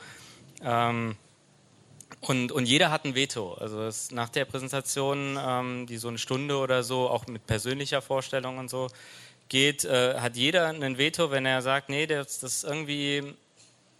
Ähm, 0.62 1.16
und, 2.20 2.52
und 2.52 2.66
jeder 2.66 2.90
hat 2.90 3.04
ein 3.04 3.14
Veto. 3.14 3.54
Also 3.54 3.82
es, 3.82 4.10
nach 4.10 4.28
der 4.28 4.44
Präsentation, 4.44 5.38
ähm, 5.40 5.86
die 5.86 5.98
so 5.98 6.08
eine 6.08 6.18
Stunde 6.18 6.56
oder 6.58 6.82
so, 6.82 7.08
auch 7.08 7.26
mit 7.26 7.46
persönlicher 7.46 8.02
Vorstellung 8.02 8.58
und 8.58 8.70
so 8.70 8.88
geht, 9.48 9.84
äh, 9.84 10.14
hat 10.18 10.36
jeder 10.36 10.68
ein 10.68 10.98
Veto, 10.98 11.30
wenn 11.30 11.46
er 11.46 11.62
sagt, 11.62 11.88
nee, 11.88 12.06
das, 12.06 12.40
das 12.40 12.64
irgendwie 12.64 13.34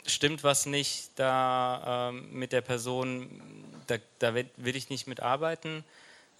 stimmt 0.06 0.42
was 0.42 0.66
nicht 0.66 1.10
da 1.16 2.10
ähm, 2.10 2.28
mit 2.32 2.52
der 2.52 2.60
Person, 2.60 3.28
da, 3.86 3.96
da 4.18 4.34
will 4.34 4.76
ich 4.76 4.90
nicht 4.90 5.06
mitarbeiten. 5.06 5.84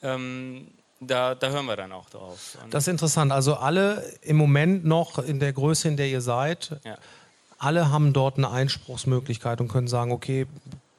Ähm, 0.02 0.68
da, 1.00 1.34
da, 1.34 1.50
hören 1.50 1.66
wir 1.66 1.76
dann 1.76 1.92
auch 1.92 2.10
drauf. 2.10 2.58
Und 2.64 2.74
das 2.74 2.84
ist 2.84 2.88
interessant. 2.88 3.30
Also 3.30 3.54
alle 3.54 4.02
im 4.22 4.36
Moment 4.36 4.84
noch 4.84 5.18
in 5.18 5.38
der 5.38 5.52
Größe, 5.52 5.88
in 5.88 5.96
der 5.96 6.08
ihr 6.08 6.20
seid, 6.20 6.76
ja. 6.84 6.96
alle 7.58 7.90
haben 7.90 8.12
dort 8.12 8.36
eine 8.36 8.50
Einspruchsmöglichkeit 8.50 9.60
und 9.60 9.68
können 9.68 9.86
sagen, 9.86 10.10
okay, 10.10 10.46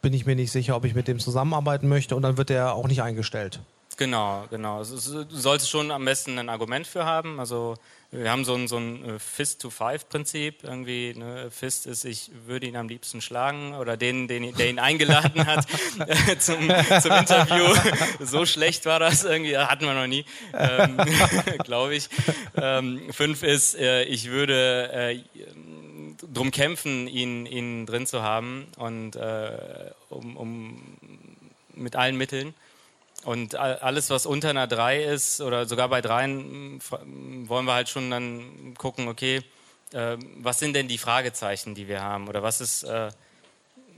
bin 0.02 0.14
ich 0.14 0.26
mir 0.26 0.36
nicht 0.36 0.52
sicher, 0.52 0.76
ob 0.76 0.86
ich 0.86 0.96
mit 0.96 1.08
dem 1.08 1.20
zusammenarbeiten 1.20 1.90
möchte 1.90 2.16
und 2.16 2.22
dann 2.22 2.38
wird 2.38 2.50
der 2.50 2.74
auch 2.74 2.88
nicht 2.88 3.02
eingestellt. 3.02 3.60
Genau, 4.00 4.46
genau. 4.50 4.78
Also, 4.78 5.26
du 5.26 5.36
solltest 5.36 5.70
schon 5.70 5.92
am 5.92 6.06
besten 6.06 6.40
ein 6.40 6.48
Argument 6.48 6.88
für 6.88 7.04
haben. 7.04 7.38
Also 7.38 7.76
wir 8.12 8.32
haben 8.32 8.46
so 8.46 8.56
ein, 8.56 8.70
so 8.70 8.78
ein 8.78 9.04
äh, 9.04 9.20
Fist-to-Five-Prinzip. 9.20 10.64
Irgendwie, 10.64 11.14
ne, 11.18 11.52
Fist 11.52 11.86
ist, 11.86 12.06
ich 12.06 12.32
würde 12.46 12.66
ihn 12.66 12.78
am 12.78 12.88
liebsten 12.88 13.20
schlagen 13.20 13.76
oder 13.76 13.98
den, 13.98 14.30
den 14.30 14.56
der 14.56 14.70
ihn 14.70 14.80
eingeladen 14.80 15.46
hat 15.46 15.68
zum, 16.40 16.70
zum 17.02 17.12
Interview. 17.12 17.66
So 18.22 18.46
schlecht 18.46 18.86
war 18.86 19.00
das 19.00 19.26
irgendwie, 19.26 19.58
hatten 19.58 19.84
wir 19.84 19.94
noch 19.94 20.08
nie, 20.08 20.24
ähm, 20.54 20.98
glaube 21.66 21.96
ich. 21.96 22.08
Ähm, 22.56 23.02
fünf 23.12 23.44
ist, 23.44 23.76
äh, 23.76 24.04
ich 24.04 24.30
würde 24.30 24.92
äh, 24.94 25.20
drum 26.34 26.52
kämpfen, 26.52 27.08
ihn, 27.10 27.46
ihn 27.46 27.86
drin 27.86 28.08
zu 28.08 28.24
haben 28.24 28.68
und 28.78 29.18
äh, 29.18 29.92
um, 30.10 30.38
um, 30.38 30.84
mit 31.74 31.98
allen 31.98 32.16
Mitteln. 32.18 32.54
Und 33.26 33.56
alles, 33.56 34.10
was 34.10 34.26
unter 34.26 34.50
einer 34.50 34.68
3 34.68 35.04
ist 35.04 35.42
oder 35.42 35.66
sogar 35.66 35.90
bei 35.90 36.02
3 36.02 36.28
wollen 36.30 37.66
wir 37.66 37.74
halt 37.74 37.90
schon 37.90 38.10
dann 38.10 38.76
gucken, 38.78 39.10
okay, 39.10 39.44
äh, 39.92 40.18
was 40.38 40.60
sind 40.60 40.74
denn 40.74 40.88
die 40.88 40.98
Fragezeichen, 40.98 41.76
die 41.76 41.90
wir 41.90 42.02
haben? 42.02 42.30
Oder 42.30 42.44
was 42.44 42.62
ist, 42.62 42.84
äh, 42.84 43.10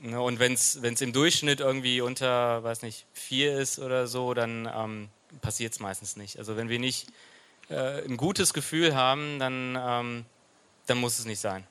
ne, 0.02 0.20
und 0.20 0.40
wenn 0.40 0.54
es 0.54 0.76
im 0.76 1.14
Durchschnitt 1.14 1.60
irgendwie 1.60 2.02
unter, 2.02 2.64
weiß 2.64 2.82
nicht, 2.82 3.06
4 3.14 3.60
ist 3.60 3.78
oder 3.78 4.08
so, 4.08 4.34
dann 4.34 4.68
ähm, 4.74 5.10
passiert 5.42 5.74
es 5.74 5.80
meistens 5.80 6.16
nicht. 6.16 6.40
Also 6.40 6.58
wenn 6.58 6.70
wir 6.70 6.80
nicht 6.80 7.08
äh, 7.70 8.04
ein 8.04 8.18
gutes 8.18 8.54
Gefühl 8.54 8.96
haben, 8.96 9.38
dann 9.38 9.78
ähm, 9.80 10.26
dann 10.92 10.98
muss 10.98 11.20
es 11.20 11.26
nicht 11.26 11.40
sein. 11.40 11.66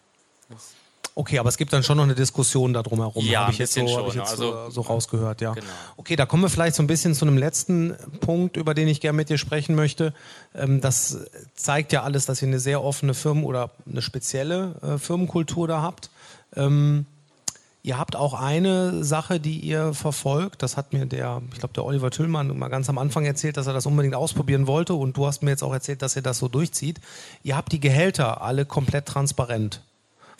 Okay, 1.14 1.38
aber 1.38 1.48
es 1.48 1.56
gibt 1.58 1.72
dann 1.72 1.82
schon 1.82 1.96
noch 1.96 2.04
eine 2.04 2.14
Diskussion 2.14 2.72
darum 2.72 3.00
herum. 3.00 3.24
Ja, 3.26 3.42
habe 3.42 3.52
ich 3.52 3.58
jetzt, 3.58 3.74
so, 3.74 3.80
hab 3.98 4.08
ich 4.08 4.14
jetzt 4.14 4.30
also- 4.30 4.52
so, 4.66 4.70
so 4.70 4.80
rausgehört, 4.82 5.40
ja. 5.40 5.52
Genau. 5.52 5.66
Okay, 5.96 6.16
da 6.16 6.24
kommen 6.24 6.42
wir 6.42 6.48
vielleicht 6.48 6.76
so 6.76 6.82
ein 6.82 6.86
bisschen 6.86 7.14
zu 7.14 7.26
einem 7.26 7.36
letzten 7.36 7.94
Punkt, 8.20 8.56
über 8.56 8.74
den 8.74 8.88
ich 8.88 9.00
gerne 9.00 9.16
mit 9.16 9.28
dir 9.28 9.36
sprechen 9.36 9.74
möchte. 9.74 10.14
Ähm, 10.54 10.80
das 10.80 11.18
zeigt 11.54 11.92
ja 11.92 12.04
alles, 12.04 12.26
dass 12.26 12.40
ihr 12.42 12.48
eine 12.48 12.60
sehr 12.60 12.82
offene 12.82 13.14
Firmen- 13.14 13.44
oder 13.44 13.70
eine 13.90 14.02
spezielle 14.02 14.76
äh, 14.82 14.98
Firmenkultur 14.98 15.66
da 15.68 15.82
habt. 15.82 16.10
Ähm, 16.56 17.06
Ihr 17.82 17.98
habt 17.98 18.14
auch 18.14 18.34
eine 18.34 19.02
Sache, 19.04 19.40
die 19.40 19.58
ihr 19.58 19.94
verfolgt. 19.94 20.62
Das 20.62 20.76
hat 20.76 20.92
mir 20.92 21.06
der, 21.06 21.40
ich 21.50 21.60
glaube, 21.60 21.72
der 21.72 21.86
Oliver 21.86 22.10
Tüllmann 22.10 22.58
mal 22.58 22.68
ganz 22.68 22.90
am 22.90 22.98
Anfang 22.98 23.24
erzählt, 23.24 23.56
dass 23.56 23.66
er 23.66 23.72
das 23.72 23.86
unbedingt 23.86 24.14
ausprobieren 24.14 24.66
wollte. 24.66 24.92
Und 24.92 25.16
du 25.16 25.26
hast 25.26 25.42
mir 25.42 25.48
jetzt 25.50 25.62
auch 25.62 25.72
erzählt, 25.72 26.02
dass 26.02 26.14
ihr 26.14 26.20
das 26.20 26.36
so 26.38 26.48
durchzieht. 26.48 27.00
Ihr 27.42 27.56
habt 27.56 27.72
die 27.72 27.80
Gehälter 27.80 28.42
alle 28.42 28.66
komplett 28.66 29.06
transparent 29.06 29.80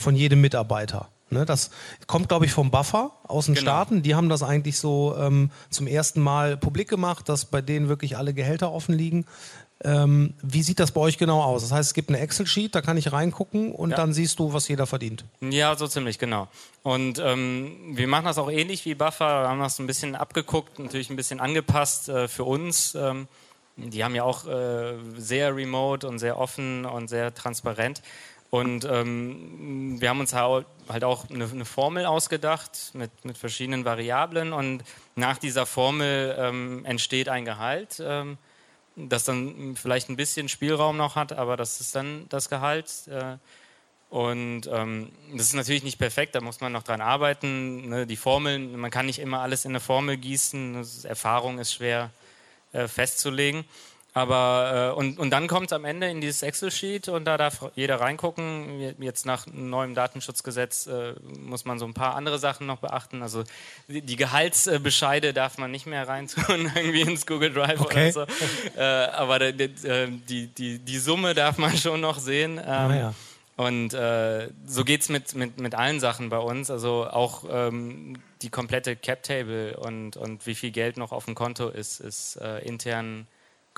von 0.01 0.16
jedem 0.16 0.40
Mitarbeiter. 0.40 1.09
Ne, 1.32 1.44
das 1.46 1.70
kommt, 2.09 2.28
glaube 2.28 2.44
ich, 2.46 2.51
vom 2.53 2.72
Buffer 2.72 3.12
aus 3.22 3.46
den 3.46 3.55
Genau. 3.55 3.62
Staaten. 3.70 4.03
Die 4.03 4.16
haben 4.16 4.28
das 4.28 4.42
eigentlich 4.42 4.78
so 4.80 5.14
ähm, 5.16 5.53
zum 5.70 5.86
ersten 5.86 6.20
Mal 6.20 6.57
publik 6.57 6.88
gemacht, 6.88 7.28
dass 7.28 7.44
bei 7.44 7.61
denen 7.62 7.88
wirklich 7.88 8.16
alle 8.16 8.34
Gehälter 8.34 8.72
offen 8.72 8.96
liegen. 8.96 9.26
Ähm, 9.82 10.34
wie 10.42 10.62
sieht 10.64 10.80
das 10.80 10.90
bei 10.90 11.01
euch 11.01 11.18
genau 11.18 11.40
aus? 11.40 11.62
Das 11.62 11.70
heißt, 11.72 11.90
es 11.90 11.94
gibt 11.94 12.09
eine 12.11 12.18
Excel-Sheet, 12.18 12.74
da 12.74 12.82
kann 12.82 12.96
ich 12.96 13.12
reingucken 13.12 13.72
und 13.72 13.90
Ja. 13.90 13.96
dann 13.96 14.12
siehst 14.12 14.40
du, 14.40 14.53
was 14.53 14.66
jeder 14.68 14.86
verdient. 14.86 15.24
Ja, 15.40 15.74
so 15.76 15.86
ziemlich, 15.86 16.18
genau. 16.18 16.48
Und 16.82 17.18
ähm, 17.24 17.76
wir 17.92 18.09
machen 18.09 18.24
das 18.24 18.36
auch 18.36 18.51
ähnlich 18.51 18.84
wie 18.84 18.94
Buffer, 18.96 19.42
wir 19.44 19.48
haben 19.48 19.61
das 19.61 19.78
ein 19.78 19.86
bisschen 19.86 20.16
abgeguckt, 20.16 20.80
natürlich 20.80 21.11
ein 21.11 21.16
bisschen 21.16 21.38
angepasst 21.40 22.09
äh, 22.09 22.26
für 22.28 22.44
uns. 22.44 22.94
Ähm, 22.94 23.28
die 23.76 24.05
haben 24.05 24.14
ja 24.14 24.24
auch 24.24 24.46
äh, 24.46 24.94
sehr 25.16 25.55
remote 25.57 26.07
und 26.07 26.18
sehr 26.18 26.36
offen 26.38 26.84
und 26.84 27.09
sehr 27.09 27.32
transparent. 27.32 28.03
Und 28.51 28.84
ähm, 28.84 30.01
wir 30.01 30.09
haben 30.09 30.18
uns 30.18 30.34
halt 30.34 31.05
auch 31.05 31.30
eine, 31.30 31.44
eine 31.44 31.64
Formel 31.64 32.05
ausgedacht 32.05 32.90
mit, 32.94 33.24
mit 33.24 33.38
verschiedenen 33.38 33.84
Variablen 33.84 34.53
und 34.53 34.82
nach 35.14 35.38
dieser 35.38 35.66
Formel 35.66 36.34
ähm, 36.36 36.84
entsteht 36.84 37.28
ein 37.28 37.44
Gehalt. 37.44 38.03
Ähm, 38.05 38.38
das 38.96 39.24
dann 39.24 39.76
vielleicht 39.76 40.09
ein 40.11 40.16
bisschen 40.16 40.48
Spielraum 40.48 40.96
noch 40.96 41.14
hat, 41.14 41.32
aber 41.32 41.57
das 41.57 41.80
ist 41.80 41.94
dann 41.94 42.26
das 42.28 42.48
Gehalt. 42.48 43.07
Äh, 43.09 43.36
und 44.11 44.62
ähm, 44.66 45.12
das 45.32 45.46
ist 45.46 45.55
natürlich 45.55 45.84
nicht 45.84 45.98
perfekt, 45.98 46.34
da 46.34 46.40
muss 46.40 46.61
man 46.61 46.72
noch 46.72 46.82
dran 46.82 47.01
arbeiten. 47.01 47.88
Ne? 47.88 48.07
Die 48.09 48.16
Formeln, 48.16 48.76
man 48.76 48.90
kann 48.90 49.07
nicht 49.07 49.20
immer 49.20 49.40
alles 49.40 49.64
in 49.64 49.70
eine 49.70 49.80
Formel 49.80 50.16
gießen. 50.16 50.84
Erfahrung 51.05 51.61
ist 51.61 51.74
schwer 51.74 52.11
äh, 52.72 52.88
festzulegen. 52.88 53.64
Aber 54.12 54.92
äh, 54.96 54.98
und, 54.98 55.18
und 55.20 55.30
dann 55.30 55.46
kommt 55.46 55.66
es 55.66 55.72
am 55.72 55.84
Ende 55.84 56.08
in 56.11 56.20
dieses 56.20 56.42
Excel-Sheet 56.42 57.08
und 57.08 57.24
da 57.26 57.36
darf 57.38 57.70
jeder 57.76 58.00
reingucken. 58.00 58.94
Jetzt 59.00 59.24
nach 59.24 59.46
neuem 59.46 59.94
Datenschutzgesetz 59.94 60.88
äh, 60.88 61.14
muss 61.38 61.64
man 61.64 61.78
so 61.78 61.84
ein 61.86 61.94
paar 61.94 62.16
andere 62.16 62.38
Sachen 62.40 62.66
noch 62.66 62.78
beachten. 62.78 63.22
Also 63.22 63.44
die, 63.86 64.02
die 64.02 64.16
Gehaltsbescheide 64.16 65.32
darf 65.32 65.58
man 65.58 65.70
nicht 65.70 65.86
mehr 65.86 66.08
reintun 66.08 66.70
irgendwie 66.74 67.02
ins 67.02 67.24
Google 67.26 67.52
Drive 67.52 67.80
Okay. 67.80 68.12
oder 68.12 68.26
so. 68.26 68.80
Äh, 68.80 68.82
aber 68.82 69.38
der- 69.38 69.68
äh, 69.84 70.08
die, 70.28 70.48
die, 70.48 70.78
die 70.80 70.98
Summe 70.98 71.34
darf 71.34 71.58
man 71.58 71.76
schon 71.76 72.00
noch 72.00 72.18
sehen. 72.18 72.58
Ähm, 72.58 72.64
Ah, 72.66 72.94
ja. 72.96 73.14
und 73.56 73.94
äh, 73.94 74.48
so 74.66 74.84
geht 74.84 75.02
es 75.02 75.08
mit, 75.08 75.34
mit, 75.36 75.61
mit 75.61 75.74
allen 75.76 76.00
Sachen 76.00 76.30
bei 76.30 76.38
uns. 76.38 76.68
Also 76.70 77.06
auch 77.08 77.44
ähm, 77.48 78.14
die 78.42 78.50
komplette 78.50 78.96
Cap-Table 78.96 79.76
und, 79.76 80.16
und 80.16 80.46
wie 80.48 80.54
viel 80.56 80.72
Geld 80.72 80.96
noch 80.96 81.12
auf 81.12 81.26
dem 81.26 81.34
Konto 81.36 81.68
ist, 81.68 82.00
ist 82.00 82.36
äh, 82.36 82.58
intern 82.66 83.26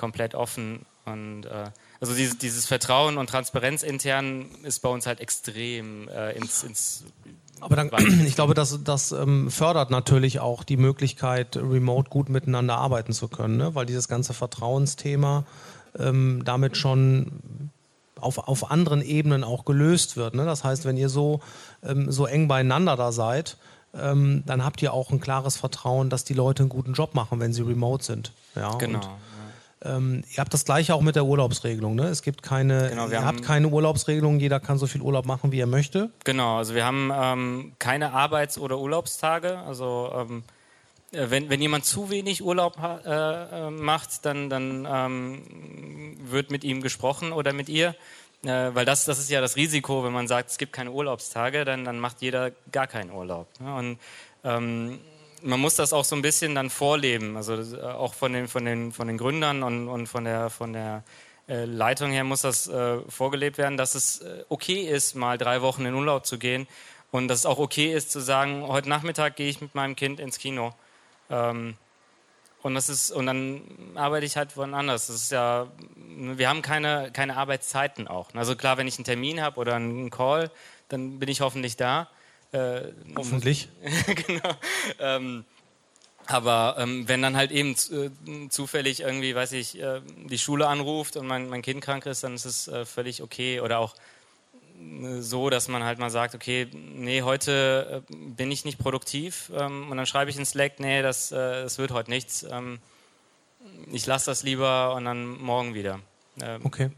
komplett 0.03 0.35
offen. 0.35 0.85
Und 1.05 1.47
äh, 1.47 1.71
also 2.01 2.13
dieses, 2.13 2.37
dieses 2.37 2.67
Vertrauen 2.67 3.19
und 3.19 3.31
Transparenz 3.31 3.85
intern 3.85 4.47
ist 4.65 4.81
bei 4.81 4.89
uns 4.89 5.07
halt 5.07 5.21
extrem 5.21 6.09
äh, 6.09 6.33
ins, 6.33 6.65
ins 6.65 7.05
Aber 7.61 7.77
dann, 7.77 7.89
ich 8.27 8.35
glaube, 8.35 8.55
das, 8.55 8.83
das 8.83 9.13
ähm, 9.13 9.49
fördert 9.49 9.93
natürlich 9.93 10.41
auch 10.41 10.65
die 10.65 10.77
Möglichkeit, 10.77 11.57
remote 11.57 12.11
gut 12.11 12.31
miteinander 12.31 12.79
arbeiten 12.79 13.13
zu 13.13 13.29
können, 13.29 13.57
ne? 13.57 13.77
weil 13.77 13.87
dieses 13.87 14.09
ganze 14.09 14.35
Vertrauensthema 14.35 15.45
ähm, 15.97 16.43
damit 16.45 16.77
schon 16.77 17.71
auf, 18.21 18.39
auf 18.39 18.73
anderen 18.73 19.03
Ebenen 19.03 19.45
auch 19.45 19.65
gelöst 19.65 20.17
wird. 20.17 20.35
Ne? 20.35 20.45
Das 20.45 20.65
heißt, 20.65 20.85
wenn 20.85 20.97
ihr 20.97 21.09
so, 21.09 21.39
ähm, 21.85 22.11
so 22.11 22.27
eng 22.27 22.49
beieinander 22.49 22.97
da 22.97 23.13
seid, 23.13 23.57
ähm, 23.95 24.43
dann 24.47 24.65
habt 24.65 24.83
ihr 24.83 24.93
auch 24.93 25.13
ein 25.13 25.21
klares 25.21 25.57
Vertrauen, 25.57 26.11
dass 26.11 26.25
die 26.25 26.35
Leute 26.35 26.65
einen 26.65 26.71
guten 26.71 26.95
Job 26.95 27.15
machen, 27.15 27.39
wenn 27.39 27.53
sie 27.53 27.63
remote 27.63 28.03
sind. 28.03 28.33
Ja, 28.57 28.75
genau. 28.79 28.99
Und, 28.99 29.09
ähm, 29.85 30.25
ihr 30.31 30.39
habt 30.39 30.53
das 30.55 30.65
gleiche 30.65 30.95
auch 30.95 31.01
mit 31.01 31.17
der 31.17 31.25
Urlaubsregelung. 31.25 31.95
Ne? 31.95 32.05
Es 32.05 32.23
gibt 32.23 32.43
keine, 32.43 32.89
Genau, 32.91 33.09
ihr 33.09 33.25
habt 33.25 33.43
keine 33.43 33.69
Urlaubsregelung, 33.69 34.39
jeder 34.41 34.61
kann 34.61 34.79
so 34.79 34.87
viel 34.87 35.01
Urlaub 35.01 35.27
machen, 35.27 35.53
wie 35.53 35.61
er 35.61 35.67
möchte. 35.67 36.11
Genau, 36.25 36.59
also 36.59 36.75
wir 36.75 36.85
haben 36.85 37.11
ähm, 37.15 37.73
keine 37.79 38.13
Arbeits- 38.13 38.59
oder 38.59 38.79
Urlaubstage. 38.79 39.59
Also 39.59 40.13
ähm, 40.15 40.45
äh, 41.13 41.31
wenn, 41.31 41.51
wenn 41.51 41.61
jemand 41.61 41.85
zu 41.85 42.11
wenig 42.11 42.43
Urlaub 42.43 42.77
äh, 42.81 43.09
äh, 43.67 43.71
macht, 43.71 44.25
dann, 44.25 44.51
dann 44.51 44.87
ähm, 44.91 45.43
wird 46.31 46.51
mit 46.51 46.65
ihm 46.65 46.83
gesprochen 46.83 47.33
oder 47.33 47.53
mit 47.53 47.69
ihr. 47.69 47.95
Äh, 48.45 48.75
weil 48.75 48.85
das, 48.85 49.05
das 49.05 49.19
ist 49.19 49.31
ja 49.31 49.41
das 49.41 49.57
Risiko, 49.57 50.05
wenn 50.05 50.13
man 50.13 50.27
sagt, 50.27 50.51
es 50.51 50.59
gibt 50.59 50.73
keine 50.73 50.91
Urlaubstage, 50.91 51.65
dann, 51.65 51.85
dann 51.85 51.99
macht 52.01 52.23
jeder 52.23 52.51
gar 52.73 52.87
keinen 52.87 53.11
Urlaub. 53.13 53.47
Ne? 53.61 53.75
Und 53.75 53.99
ähm, 54.45 54.99
man 55.43 55.61
muss 55.61 55.75
das 55.75 55.93
auch 55.93 56.05
so 56.05 56.17
ein 56.17 56.23
bisschen 56.23 56.55
dann 56.55 56.71
vorleben, 56.71 57.37
also 57.37 57.55
äh, 57.55 57.83
auch 57.83 58.15
von 58.15 58.33
den, 58.33 58.49
von 58.49 58.65
den, 58.65 58.93
von 58.93 59.07
den 59.07 59.19
Gründern 59.19 59.63
und, 59.63 59.89
und 59.89 60.07
von 60.07 60.25
der, 60.25 60.51
von 60.51 60.73
der 60.73 61.03
äh, 61.49 61.65
Leitung 61.65 62.11
her 62.11 62.25
muss 62.25 62.43
das 62.43 62.69
äh, 62.69 62.99
vorgelebt 63.09 63.59
werden, 63.59 63.77
dass 63.77 63.95
es 63.95 64.21
äh, 64.21 64.45
okay 64.49 64.83
ist, 64.83 65.15
mal 65.15 65.39
drei 65.39 65.63
Wochen 65.63 65.85
in 65.85 65.95
Urlaub 65.95 66.25
zu 66.27 66.39
gehen 66.39 66.67
und 67.11 67.29
dass 67.29 67.41
es 67.41 67.47
auch 67.47 67.59
okay 67.59 67.93
ist 67.93 68.11
zu 68.11 68.21
sagen, 68.21 68.67
heute 68.67 68.89
Nachmittag 68.89 69.37
gehe 69.37 69.49
ich 69.49 69.61
mit 69.61 69.75
meinem 69.75 69.97
Kind 69.97 70.21
ins 70.21 70.39
Kino. 70.39 70.73
Ähm, 71.31 71.77
und 72.63 72.75
das 72.75 72.89
ist 72.89 73.11
und 73.11 73.27
dann 73.27 73.63
arbeite 73.97 74.25
ich 74.25 74.37
halt 74.37 74.57
woanders. 74.57 75.09
Das 75.09 75.17
ist 75.17 75.33
ja, 75.33 75.67
wir 75.97 76.49
haben 76.49 76.63
keine, 76.63 77.11
keine 77.13 77.37
Arbeitszeiten 77.37 78.07
auch. 78.07 78.29
Also 78.35 78.55
klar, 78.55 78.79
wenn 78.79 78.87
ich 78.87 78.97
einen 78.99 79.05
Termin 79.05 79.43
habe 79.43 79.59
oder 79.59 79.75
einen 79.75 80.11
Call, 80.11 80.51
dann 80.89 81.19
bin 81.19 81.29
ich 81.29 81.41
hoffentlich 81.41 81.77
da. 81.77 82.09
Äh, 82.53 82.93
Hoffentlich. 83.17 83.69
genau. 84.27 84.55
Ähm, 84.99 85.45
aber 86.27 86.77
ähm, 86.79 87.09
wenn 87.09 87.23
dann 87.23 87.37
halt 87.37 87.51
eben 87.51 87.73
äh, 87.73 88.49
zufällig 88.49 89.01
irgendwie, 89.01 89.35
weiß 89.35 89.53
ich, 89.53 89.81
äh, 89.81 90.01
die 90.29 90.39
Schule 90.39 90.69
anruft 90.69 91.17
und 91.17 91.27
mein, 91.27 91.49
mein 91.49 91.63
Kind 91.63 91.83
krank 91.83 92.07
ist, 92.07 92.23
dann 92.23 92.35
ist 92.35 92.45
es 92.45 92.69
äh, 92.69 92.85
völlig 92.85 93.23
okay. 93.23 93.61
Oder 93.61 93.79
auch 93.79 93.95
äh, 94.79 95.21
so, 95.21 95.51
dass 95.51 95.69
man 95.69 95.83
halt 95.83 95.99
mal 95.99 96.11
sagt, 96.11 96.35
okay, 96.35 96.69
nee, 96.73 97.23
heute 97.23 98.05
äh, 98.09 98.15
bin 98.15 98.51
ich 98.51 98.65
nicht 98.65 98.79
produktiv 98.79 99.51
ähm, 99.55 99.91
und 99.91 99.97
dann 99.97 100.07
schreibe 100.07 100.31
ich 100.31 100.37
in 100.37 100.47
Slack, 100.47 100.79
nee, 100.79 101.03
das, 101.03 101.33
äh, 101.33 101.63
das 101.63 101.79
wird 101.79 101.91
heute 101.91 102.11
nichts. 102.11 102.47
Ähm, 102.49 102.79
ich 103.91 104.07
lasse 104.07 104.27
das 104.27 104.43
lieber 104.43 104.95
und 104.95 105.05
dann 105.05 105.41
morgen 105.41 105.75
wieder. 105.75 106.01
Ähm, 106.41 106.61
Okay. 106.65 106.91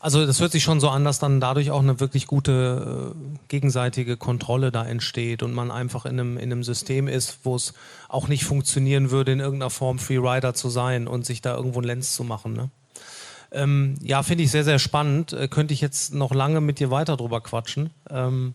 Also 0.00 0.24
das 0.24 0.40
hört 0.40 0.52
sich 0.52 0.62
schon 0.62 0.78
so 0.78 0.90
an, 0.90 1.04
dass 1.04 1.18
dann 1.18 1.40
dadurch 1.40 1.72
auch 1.72 1.80
eine 1.80 1.98
wirklich 1.98 2.26
gute 2.26 3.14
äh, 3.14 3.38
gegenseitige 3.48 4.16
Kontrolle 4.16 4.70
da 4.70 4.84
entsteht 4.84 5.42
und 5.42 5.52
man 5.52 5.70
einfach 5.72 6.04
in 6.06 6.20
einem, 6.20 6.36
in 6.36 6.52
einem 6.52 6.62
System 6.62 7.08
ist, 7.08 7.40
wo 7.42 7.56
es 7.56 7.74
auch 8.08 8.28
nicht 8.28 8.44
funktionieren 8.44 9.10
würde, 9.10 9.32
in 9.32 9.40
irgendeiner 9.40 9.70
Form 9.70 9.98
Freerider 9.98 10.54
zu 10.54 10.68
sein 10.68 11.08
und 11.08 11.26
sich 11.26 11.42
da 11.42 11.56
irgendwo 11.56 11.80
ein 11.80 11.84
Lenz 11.84 12.14
zu 12.14 12.22
machen. 12.22 12.52
Ne? 12.52 12.70
Ähm, 13.50 13.96
ja, 14.00 14.22
finde 14.22 14.44
ich 14.44 14.52
sehr, 14.52 14.64
sehr 14.64 14.78
spannend. 14.78 15.32
Äh, 15.32 15.48
könnte 15.48 15.74
ich 15.74 15.80
jetzt 15.80 16.14
noch 16.14 16.32
lange 16.32 16.60
mit 16.60 16.78
dir 16.78 16.90
weiter 16.90 17.16
drüber 17.16 17.40
quatschen. 17.40 17.90
Ähm, 18.08 18.54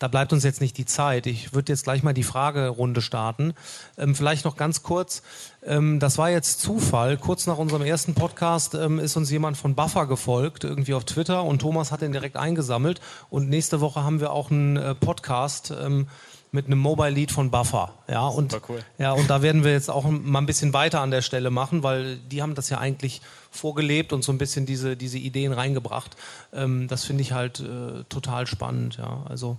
da 0.00 0.08
bleibt 0.08 0.32
uns 0.32 0.42
jetzt 0.42 0.62
nicht 0.62 0.78
die 0.78 0.86
Zeit. 0.86 1.26
Ich 1.26 1.52
würde 1.54 1.70
jetzt 1.70 1.84
gleich 1.84 2.02
mal 2.02 2.14
die 2.14 2.22
Fragerunde 2.22 3.02
starten. 3.02 3.52
Ähm, 3.98 4.14
vielleicht 4.14 4.46
noch 4.46 4.56
ganz 4.56 4.82
kurz. 4.82 5.22
Ähm, 5.62 6.00
das 6.00 6.16
war 6.16 6.30
jetzt 6.30 6.60
Zufall. 6.60 7.18
Kurz 7.18 7.46
nach 7.46 7.58
unserem 7.58 7.82
ersten 7.82 8.14
Podcast 8.14 8.74
ähm, 8.74 8.98
ist 8.98 9.16
uns 9.16 9.30
jemand 9.30 9.58
von 9.58 9.74
Buffer 9.74 10.06
gefolgt, 10.06 10.64
irgendwie 10.64 10.94
auf 10.94 11.04
Twitter, 11.04 11.44
und 11.44 11.60
Thomas 11.60 11.92
hat 11.92 12.00
den 12.00 12.12
direkt 12.12 12.38
eingesammelt. 12.38 13.00
Und 13.28 13.50
nächste 13.50 13.82
Woche 13.82 14.02
haben 14.02 14.20
wir 14.20 14.32
auch 14.32 14.50
einen 14.50 14.78
äh, 14.78 14.94
Podcast. 14.94 15.70
Ähm, 15.70 16.08
mit 16.52 16.66
einem 16.66 16.80
Mobile 16.80 17.10
Lead 17.10 17.30
von 17.30 17.50
Buffer. 17.50 17.94
Ja, 18.08 18.26
und, 18.26 18.60
cool. 18.68 18.80
ja, 18.98 19.12
und 19.12 19.30
da 19.30 19.40
werden 19.42 19.62
wir 19.62 19.70
jetzt 19.72 19.88
auch 19.88 20.04
mal 20.04 20.40
ein 20.40 20.46
bisschen 20.46 20.72
weiter 20.72 21.00
an 21.00 21.10
der 21.12 21.22
Stelle 21.22 21.50
machen, 21.50 21.82
weil 21.82 22.16
die 22.16 22.42
haben 22.42 22.54
das 22.54 22.68
ja 22.70 22.78
eigentlich 22.78 23.20
vorgelebt 23.50 24.12
und 24.12 24.24
so 24.24 24.32
ein 24.32 24.38
bisschen 24.38 24.66
diese, 24.66 24.96
diese 24.96 25.18
Ideen 25.18 25.52
reingebracht. 25.52 26.16
Ähm, 26.52 26.88
das 26.88 27.04
finde 27.04 27.22
ich 27.22 27.32
halt 27.32 27.60
äh, 27.60 28.02
total 28.08 28.46
spannend. 28.48 28.96
Ja, 28.96 29.22
also 29.28 29.58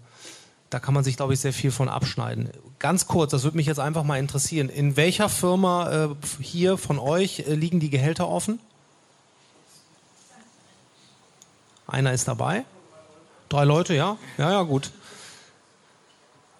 da 0.71 0.79
kann 0.79 0.93
man 0.93 1.03
sich, 1.03 1.17
glaube 1.17 1.33
ich, 1.33 1.39
sehr 1.41 1.51
viel 1.51 1.69
von 1.69 1.89
abschneiden. 1.89 2.49
Ganz 2.79 3.05
kurz, 3.05 3.31
das 3.31 3.43
würde 3.43 3.57
mich 3.57 3.67
jetzt 3.67 3.79
einfach 3.79 4.03
mal 4.03 4.17
interessieren. 4.17 4.69
In 4.69 4.95
welcher 4.95 5.27
Firma 5.27 6.05
äh, 6.05 6.09
hier 6.39 6.77
von 6.77 6.97
euch 6.97 7.39
äh, 7.39 7.55
liegen 7.55 7.81
die 7.81 7.89
Gehälter 7.89 8.29
offen? 8.29 8.57
Einer 11.87 12.13
ist 12.13 12.29
dabei. 12.29 12.63
Drei 13.49 13.65
Leute, 13.65 13.93
ja? 13.93 14.15
Ja, 14.37 14.49
ja, 14.49 14.61
gut. 14.61 14.91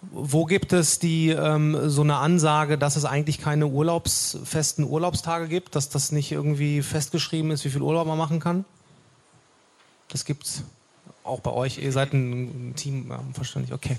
Wo 0.02 0.44
gibt 0.44 0.74
es 0.74 0.98
die 0.98 1.30
ähm, 1.30 1.88
so 1.88 2.02
eine 2.02 2.16
Ansage, 2.16 2.76
dass 2.76 2.96
es 2.96 3.06
eigentlich 3.06 3.40
keine 3.40 3.66
Urlaubs, 3.66 4.36
festen 4.44 4.84
Urlaubstage 4.84 5.48
gibt, 5.48 5.74
dass 5.74 5.88
das 5.88 6.12
nicht 6.12 6.32
irgendwie 6.32 6.82
festgeschrieben 6.82 7.50
ist, 7.50 7.64
wie 7.64 7.70
viel 7.70 7.80
Urlaub 7.80 8.06
man 8.06 8.18
machen 8.18 8.40
kann? 8.40 8.66
Das 10.08 10.26
gibt's. 10.26 10.64
Auch 11.24 11.40
bei 11.40 11.52
euch, 11.52 11.78
ihr 11.78 11.92
seid 11.92 12.12
ein 12.12 12.74
Team, 12.76 13.12
verständlich, 13.32 13.72
okay. 13.72 13.96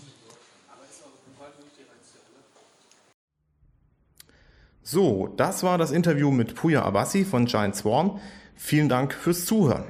So, 4.86 5.30
das 5.38 5.64
war 5.64 5.78
das 5.78 5.92
Interview 5.92 6.30
mit 6.30 6.56
Puya 6.56 6.84
Abassi 6.84 7.24
von 7.24 7.46
Giant 7.46 7.76
Swarm. 7.76 8.20
Vielen 8.56 8.90
Dank 8.90 9.14
fürs 9.14 9.46
Zuhören. 9.46 9.86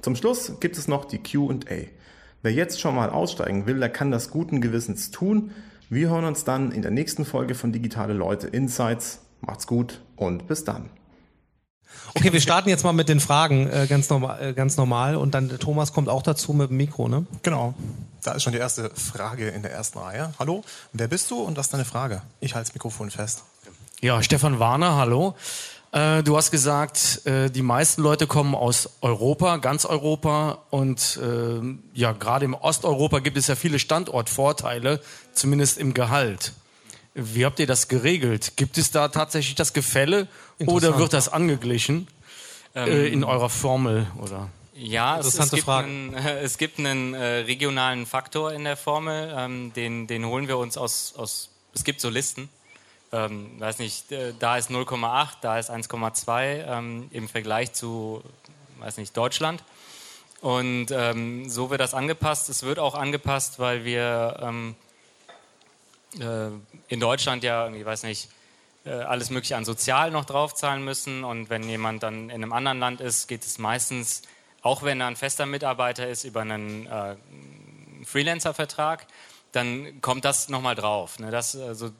Zum 0.00 0.16
Schluss 0.16 0.58
gibt 0.58 0.78
es 0.78 0.88
noch 0.88 1.04
die 1.04 1.18
QA. 1.18 1.86
Wer 2.40 2.52
jetzt 2.52 2.80
schon 2.80 2.94
mal 2.94 3.10
aussteigen 3.10 3.66
will, 3.66 3.78
der 3.78 3.90
kann 3.90 4.10
das 4.10 4.30
guten 4.30 4.60
Gewissens 4.60 5.10
tun. 5.10 5.52
Wir 5.90 6.08
hören 6.08 6.24
uns 6.24 6.44
dann 6.44 6.72
in 6.72 6.82
der 6.82 6.90
nächsten 6.90 7.24
Folge 7.26 7.54
von 7.54 7.72
Digitale 7.72 8.14
Leute 8.14 8.48
Insights. 8.48 9.20
Macht's 9.42 9.66
gut 9.66 10.00
und 10.16 10.48
bis 10.48 10.64
dann. 10.64 10.88
Okay, 12.14 12.32
wir 12.32 12.40
starten 12.40 12.68
jetzt 12.68 12.84
mal 12.84 12.92
mit 12.92 13.08
den 13.08 13.20
Fragen 13.20 13.68
äh, 13.70 13.86
ganz, 13.88 14.10
normal, 14.10 14.42
äh, 14.42 14.52
ganz 14.52 14.76
normal 14.76 15.16
und 15.16 15.34
dann 15.34 15.48
Thomas 15.58 15.92
kommt 15.92 16.08
auch 16.08 16.22
dazu 16.22 16.52
mit 16.52 16.70
dem 16.70 16.76
Mikro, 16.76 17.08
ne? 17.08 17.26
Genau. 17.42 17.74
Da 18.22 18.32
ist 18.32 18.42
schon 18.42 18.52
die 18.52 18.58
erste 18.58 18.90
Frage 18.90 19.48
in 19.48 19.62
der 19.62 19.72
ersten 19.72 19.98
Reihe. 19.98 20.32
Hallo, 20.38 20.62
wer 20.92 21.08
bist 21.08 21.30
du 21.30 21.40
und 21.40 21.56
was 21.56 21.66
ist 21.66 21.72
deine 21.72 21.84
Frage? 21.84 22.22
Ich 22.40 22.54
halte 22.54 22.68
das 22.68 22.74
Mikrofon 22.74 23.10
fest. 23.10 23.42
Ja, 24.00 24.22
Stefan 24.22 24.58
Warner, 24.58 24.96
hallo. 24.96 25.34
Äh, 25.92 26.22
du 26.22 26.36
hast 26.36 26.50
gesagt, 26.50 27.26
äh, 27.26 27.50
die 27.50 27.62
meisten 27.62 28.02
Leute 28.02 28.26
kommen 28.26 28.54
aus 28.54 28.88
Europa, 29.02 29.58
ganz 29.58 29.84
Europa 29.84 30.58
und 30.70 31.20
äh, 31.22 31.60
ja, 31.92 32.12
gerade 32.12 32.46
im 32.46 32.54
Osteuropa 32.54 33.18
gibt 33.18 33.36
es 33.36 33.46
ja 33.46 33.56
viele 33.56 33.78
Standortvorteile, 33.78 35.00
zumindest 35.34 35.78
im 35.78 35.92
Gehalt. 35.92 36.52
Wie 37.14 37.44
habt 37.44 37.60
ihr 37.60 37.66
das 37.66 37.88
geregelt? 37.88 38.52
Gibt 38.56 38.78
es 38.78 38.90
da 38.90 39.08
tatsächlich 39.08 39.54
das 39.54 39.72
Gefälle 39.72 40.28
oder 40.64 40.98
wird 40.98 41.12
das 41.12 41.28
angeglichen 41.28 42.08
ähm, 42.74 42.88
äh, 42.88 43.06
in 43.08 43.24
eurer 43.24 43.50
Formel 43.50 44.06
oder? 44.18 44.48
Ja, 44.74 45.18
es, 45.18 45.38
es, 45.38 45.50
gibt 45.50 45.68
einen, 45.68 46.14
es, 46.14 46.56
gibt 46.56 46.78
einen, 46.78 47.12
äh, 47.12 47.40
regionalen 47.40 48.06
Faktor 48.06 48.52
in 48.52 48.64
der 48.64 48.76
Formel, 48.78 49.32
ähm, 49.36 49.72
den, 49.74 50.06
den 50.06 50.24
holen 50.24 50.48
wir 50.48 50.56
uns 50.56 50.78
aus, 50.78 51.14
aus, 51.16 51.50
es 51.74 51.84
gibt 51.84 52.00
so 52.00 52.08
Listen, 52.08 52.48
ähm, 53.12 53.60
weiß 53.60 53.78
nicht, 53.78 54.06
da 54.38 54.56
ist 54.56 54.70
0,8, 54.70 55.28
da 55.42 55.58
ist 55.58 55.70
1,2 55.70 56.64
ähm, 56.66 57.08
im 57.10 57.28
Vergleich 57.28 57.74
zu, 57.74 58.22
weiß 58.78 58.96
nicht, 58.96 59.14
Deutschland. 59.14 59.62
Und 60.40 60.86
ähm, 60.90 61.48
so 61.48 61.70
wird 61.70 61.80
das 61.80 61.94
angepasst. 61.94 62.48
Es 62.48 62.64
wird 62.64 62.80
auch 62.80 62.94
angepasst, 62.94 63.60
weil 63.60 63.84
wir 63.84 64.40
ähm, 64.42 64.74
äh, 66.20 66.50
in 66.88 67.00
Deutschland 67.00 67.44
ja, 67.44 67.70
ich 67.70 67.84
weiß 67.84 68.02
nicht, 68.04 68.28
äh, 68.84 68.90
alles 68.90 69.30
Mögliche 69.30 69.56
an 69.56 69.64
Sozial 69.64 70.10
noch 70.10 70.24
draufzahlen 70.24 70.84
müssen. 70.84 71.24
Und 71.24 71.50
wenn 71.50 71.62
jemand 71.68 72.02
dann 72.02 72.30
in 72.30 72.42
einem 72.42 72.52
anderen 72.52 72.78
Land 72.78 73.00
ist, 73.00 73.28
geht 73.28 73.44
es 73.44 73.58
meistens, 73.58 74.22
auch 74.62 74.82
wenn 74.82 75.00
er 75.00 75.06
ein 75.08 75.16
fester 75.16 75.46
Mitarbeiter 75.46 76.08
ist, 76.08 76.24
über 76.24 76.40
einen 76.42 76.86
äh, 76.86 77.16
Freelancer-Vertrag, 78.04 79.06
dann 79.52 80.00
kommt 80.00 80.24
das 80.24 80.48
nochmal 80.48 80.74
drauf. 80.74 81.18
Ne? 81.18 81.30
Das, 81.30 81.54
also, 81.56 81.90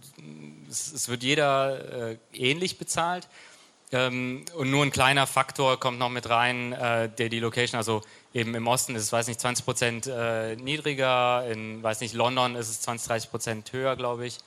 es, 0.71 0.93
es 0.93 1.09
wird 1.09 1.23
jeder 1.23 2.11
äh, 2.11 2.19
ähnlich 2.33 2.79
bezahlt. 2.79 3.29
Ähm, 3.93 4.45
und 4.57 4.71
nur 4.71 4.83
ein 4.85 4.91
kleiner 4.91 5.27
Faktor 5.27 5.79
kommt 5.79 5.99
noch 5.99 6.09
mit 6.09 6.29
rein, 6.29 6.73
äh, 6.73 7.11
der 7.11 7.29
die 7.29 7.41
Location, 7.41 7.77
also 7.77 8.03
eben 8.33 8.55
im 8.55 8.67
Osten 8.67 8.97
ist 8.97 9.03
es, 9.03 9.13
weiß 9.13 9.27
nicht, 9.29 9.41
20 9.41 9.65
Prozent 9.65 10.07
äh, 10.07 10.57
niedriger, 10.57 11.47
in, 11.51 11.83
weiß 11.83 12.01
nicht, 12.01 12.15
London 12.15 12.57
ist 12.57 12.71
es 12.71 12.81
20, 12.81 13.09
30 13.09 13.31
Prozent 13.31 13.73
höher, 13.73 13.95
glaube 13.97 14.27
ich. 14.27 14.39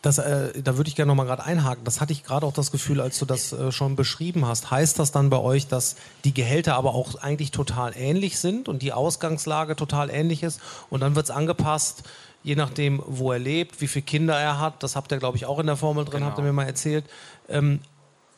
Das, 0.00 0.18
äh, 0.18 0.62
da 0.62 0.76
würde 0.76 0.88
ich 0.88 0.94
gerne 0.94 1.08
noch 1.08 1.16
mal 1.16 1.24
gerade 1.24 1.44
einhaken. 1.44 1.84
Das 1.84 2.00
hatte 2.00 2.12
ich 2.12 2.22
gerade 2.22 2.46
auch 2.46 2.52
das 2.52 2.70
Gefühl, 2.70 3.00
als 3.00 3.18
du 3.18 3.24
das 3.26 3.52
äh, 3.52 3.72
schon 3.72 3.96
beschrieben 3.96 4.46
hast. 4.46 4.70
Heißt 4.70 4.98
das 4.98 5.12
dann 5.12 5.30
bei 5.30 5.38
euch, 5.38 5.66
dass 5.66 5.96
die 6.24 6.32
Gehälter 6.32 6.76
aber 6.76 6.94
auch 6.94 7.16
eigentlich 7.16 7.50
total 7.50 7.92
ähnlich 7.96 8.38
sind 8.38 8.68
und 8.68 8.82
die 8.82 8.92
Ausgangslage 8.92 9.76
total 9.76 10.08
ähnlich 10.08 10.42
ist 10.42 10.60
und 10.90 11.00
dann 11.00 11.16
wird 11.16 11.26
es 11.26 11.30
angepasst, 11.30 12.04
je 12.44 12.54
nachdem, 12.54 13.02
wo 13.04 13.32
er 13.32 13.40
lebt, 13.40 13.80
wie 13.80 13.88
viele 13.88 14.04
Kinder 14.04 14.38
er 14.38 14.60
hat? 14.60 14.82
Das 14.82 14.94
habt 14.94 15.10
ihr, 15.10 15.18
glaube 15.18 15.36
ich, 15.36 15.44
auch 15.44 15.58
in 15.58 15.66
der 15.66 15.76
Formel 15.76 16.04
drin, 16.04 16.20
genau. 16.20 16.26
habt 16.26 16.38
ihr 16.38 16.44
mir 16.44 16.52
mal 16.52 16.66
erzählt. 16.66 17.04
Ähm, 17.48 17.80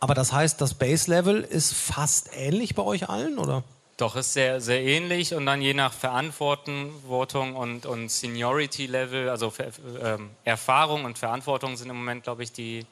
aber 0.00 0.14
das 0.14 0.32
heißt, 0.32 0.60
das 0.60 0.74
Base-Level 0.74 1.42
ist 1.42 1.74
fast 1.74 2.30
ähnlich 2.34 2.74
bei 2.74 2.82
euch 2.82 3.08
allen, 3.08 3.38
oder? 3.38 3.64
Doch, 3.96 4.14
ist 4.14 4.32
sehr, 4.32 4.60
sehr 4.60 4.80
ähnlich 4.80 5.34
und 5.34 5.44
dann 5.44 5.60
je 5.60 5.74
nach 5.74 5.92
Verantwortung 5.92 7.56
und, 7.56 7.84
und 7.84 8.08
Seniority-Level, 8.08 9.28
also 9.28 9.52
ähm, 10.00 10.30
Erfahrung 10.44 11.04
und 11.04 11.18
Verantwortung 11.18 11.76
sind 11.76 11.90
im 11.90 11.96
Moment, 11.96 12.22
glaube 12.22 12.44
ich, 12.44 12.52
die, 12.52 12.86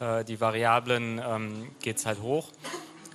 äh, 0.00 0.22
die 0.24 0.38
Variablen, 0.42 1.18
ähm, 1.26 1.70
geht 1.80 1.96
es 1.96 2.04
halt 2.04 2.20
hoch. 2.20 2.48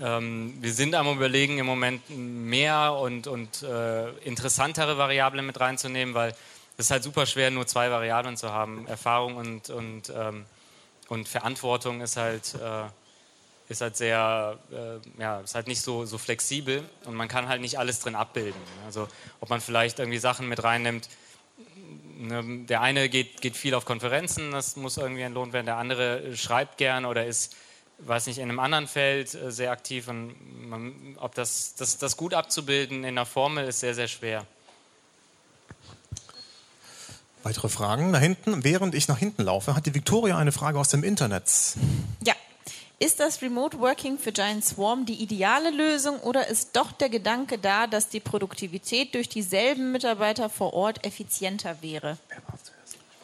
Ähm, 0.02 0.58
wir 0.60 0.74
sind 0.74 0.96
am 0.96 1.08
Überlegen, 1.08 1.60
im 1.60 1.68
Moment 1.68 2.02
mehr 2.10 2.94
und, 2.94 3.28
und 3.28 3.62
äh, 3.62 4.10
interessantere 4.26 4.98
Variablen 4.98 5.46
mit 5.46 5.60
reinzunehmen, 5.60 6.16
weil 6.16 6.32
es 6.78 6.86
ist 6.86 6.92
halt 6.92 7.04
super 7.04 7.28
schwer, 7.28 7.52
nur 7.52 7.68
zwei 7.68 7.92
Variablen 7.92 8.38
zu 8.38 8.52
haben. 8.52 8.88
Erfahrung 8.88 9.36
und, 9.36 9.70
und, 9.70 10.12
ähm, 10.18 10.46
und 11.10 11.28
Verantwortung 11.28 12.02
ist 12.02 12.18
halt. 12.18 12.56
Äh, 12.56 12.88
ist 13.70 13.82
halt 13.82 13.96
sehr, 13.96 14.58
äh, 14.72 15.22
ja, 15.22 15.40
ist 15.42 15.54
halt 15.54 15.68
nicht 15.68 15.82
so, 15.82 16.06
so 16.06 16.18
flexibel 16.18 16.84
und 17.06 17.14
man 17.14 17.28
kann 17.28 17.48
halt 17.48 17.62
nicht 17.62 17.78
alles 17.78 18.00
drin 18.00 18.16
abbilden. 18.16 18.60
Also 18.86 19.08
ob 19.40 19.50
man 19.50 19.62
vielleicht 19.62 20.00
irgendwie 20.00 20.18
Sachen 20.18 20.50
mit 20.50 20.64
reinnimmt, 20.64 21.08
ne, 22.18 22.66
der 22.66 22.82
eine 22.82 23.10
geht, 23.10 23.42
geht 23.42 23.56
viel 23.56 23.76
auf 23.76 23.86
Konferenzen, 23.86 24.52
das 24.52 24.76
muss 24.76 24.98
irgendwie 24.98 25.22
entlohnt 25.22 25.54
werden, 25.54 25.68
der 25.68 25.78
andere 25.78 26.36
schreibt 26.36 26.80
gern 26.80 27.06
oder 27.06 27.28
ist, 27.28 27.56
weiß 28.00 28.26
nicht, 28.26 28.40
in 28.40 28.50
einem 28.50 28.60
anderen 28.60 28.88
Feld 28.88 29.36
äh, 29.36 29.52
sehr 29.52 29.72
aktiv 29.72 30.08
und 30.08 30.36
man, 30.68 31.16
ob 31.20 31.36
das, 31.36 31.76
das, 31.76 32.00
das 32.00 32.18
gut 32.18 32.34
abzubilden 32.34 33.04
in 33.04 33.16
der 33.16 33.28
Formel 33.28 33.68
ist 33.68 33.82
sehr, 33.82 33.94
sehr 33.94 34.08
schwer. 34.08 34.48
Weitere 37.44 37.70
Fragen 37.70 38.12
da 38.12 38.20
hinten? 38.20 38.64
Während 38.64 38.96
ich 38.96 39.08
nach 39.08 39.18
hinten 39.18 39.44
laufe, 39.44 39.76
hat 39.76 39.86
die 39.86 39.94
Victoria 39.94 40.38
eine 40.38 40.52
Frage 40.52 40.78
aus 40.80 40.90
dem 40.90 41.04
Internet. 41.04 41.46
Ja, 42.26 42.34
ist 43.00 43.20
das 43.20 43.42
Remote 43.42 43.80
Working 43.80 44.18
für 44.18 44.32
Giant 44.32 44.64
Swarm 44.64 45.06
die 45.06 45.22
ideale 45.22 45.72
Lösung 45.72 46.20
oder 46.20 46.48
ist 46.48 46.76
doch 46.76 46.92
der 46.92 47.10
Gedanke 47.10 47.58
da, 47.58 47.88
dass 47.88 48.10
die 48.10 48.20
Produktivität 48.20 49.16
durch 49.16 49.30
dieselben 49.30 49.92
Mitarbeiter 49.92 50.50
vor 50.50 50.74
Ort 50.74 51.06
effizienter 51.06 51.82
wäre? 51.82 52.18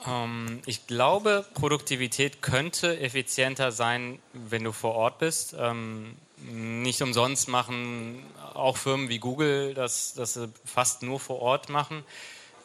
Ähm, 0.07 0.61
ich 0.65 0.87
glaube, 0.87 1.45
Produktivität 1.53 2.41
könnte 2.41 2.99
effizienter 2.99 3.71
sein, 3.71 4.19
wenn 4.33 4.63
du 4.63 4.71
vor 4.71 4.95
Ort 4.95 5.19
bist. 5.19 5.55
Ähm, 5.59 6.15
nicht 6.37 7.01
umsonst 7.01 7.47
machen 7.47 8.23
auch 8.53 8.77
Firmen 8.77 9.09
wie 9.09 9.19
Google 9.19 9.73
das, 9.73 10.13
das 10.13 10.33
sie 10.33 10.49
fast 10.63 11.03
nur 11.03 11.19
vor 11.19 11.41
Ort 11.41 11.69
machen. 11.69 12.03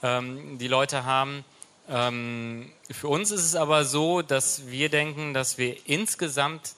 Ähm, 0.03 0.59
die 0.59 0.69
Leute 0.69 1.05
haben. 1.05 1.45
Ähm, 1.89 2.71
für 2.91 3.09
uns 3.09 3.31
ist 3.33 3.45
es 3.45 3.57
aber 3.57 3.85
so, 3.85 4.23
dass 4.23 4.69
wir 4.69 4.89
denken, 4.91 5.35
dass 5.35 5.59
wir 5.59 5.77
insgesamt 5.87 6.75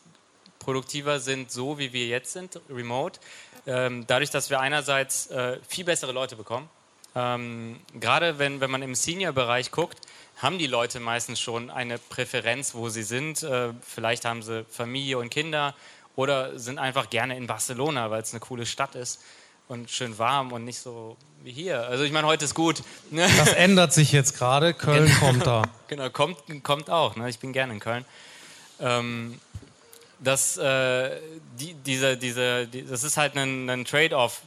produktiver 0.62 1.20
sind, 1.20 1.50
so 1.50 1.78
wie 1.78 1.92
wir 1.92 2.06
jetzt 2.06 2.32
sind, 2.32 2.60
remote. 2.70 3.20
Ähm, 3.66 4.04
dadurch, 4.06 4.30
dass 4.30 4.48
wir 4.48 4.60
einerseits 4.60 5.26
äh, 5.28 5.58
viel 5.68 5.84
bessere 5.84 6.12
Leute 6.12 6.36
bekommen. 6.36 6.68
Ähm, 7.14 7.80
gerade 8.00 8.38
wenn, 8.38 8.60
wenn 8.60 8.70
man 8.70 8.82
im 8.82 8.94
Senior-Bereich 8.94 9.70
guckt, 9.70 9.98
haben 10.38 10.58
die 10.58 10.66
Leute 10.66 10.98
meistens 10.98 11.40
schon 11.40 11.70
eine 11.70 11.98
Präferenz, 11.98 12.74
wo 12.74 12.88
sie 12.88 13.02
sind. 13.02 13.42
Äh, 13.42 13.70
vielleicht 13.82 14.24
haben 14.24 14.42
sie 14.42 14.64
Familie 14.70 15.18
und 15.18 15.30
Kinder 15.30 15.74
oder 16.16 16.58
sind 16.58 16.78
einfach 16.78 17.10
gerne 17.10 17.36
in 17.36 17.46
Barcelona, 17.46 18.10
weil 18.10 18.22
es 18.22 18.32
eine 18.32 18.40
coole 18.40 18.66
Stadt 18.66 18.94
ist 18.94 19.20
und 19.68 19.90
schön 19.90 20.18
warm 20.18 20.52
und 20.52 20.64
nicht 20.64 20.78
so 20.78 21.16
wie 21.42 21.52
hier. 21.52 21.86
Also 21.86 22.04
ich 22.04 22.12
meine, 22.12 22.26
heute 22.26 22.44
ist 22.44 22.54
gut. 22.54 22.82
Das 23.10 23.52
ändert 23.54 23.92
sich 23.92 24.12
jetzt 24.12 24.36
gerade. 24.36 24.74
Köln 24.74 25.06
genau. 25.06 25.18
kommt 25.18 25.46
da. 25.46 25.62
Genau, 25.88 26.08
kommt, 26.08 26.38
kommt 26.62 26.88
auch. 26.88 27.16
Ne? 27.16 27.28
Ich 27.28 27.38
bin 27.38 27.52
gerne 27.52 27.74
in 27.74 27.80
Köln. 27.80 28.06
Ähm, 28.80 29.38
dass 30.22 30.56
äh, 30.56 31.20
die, 31.58 31.74
diese, 31.74 32.16
diese, 32.16 32.66
die, 32.66 32.84
das 32.84 33.04
ist 33.04 33.16
halt 33.16 33.36
ein, 33.36 33.68
ein 33.68 33.84
Trade-off. 33.84 34.42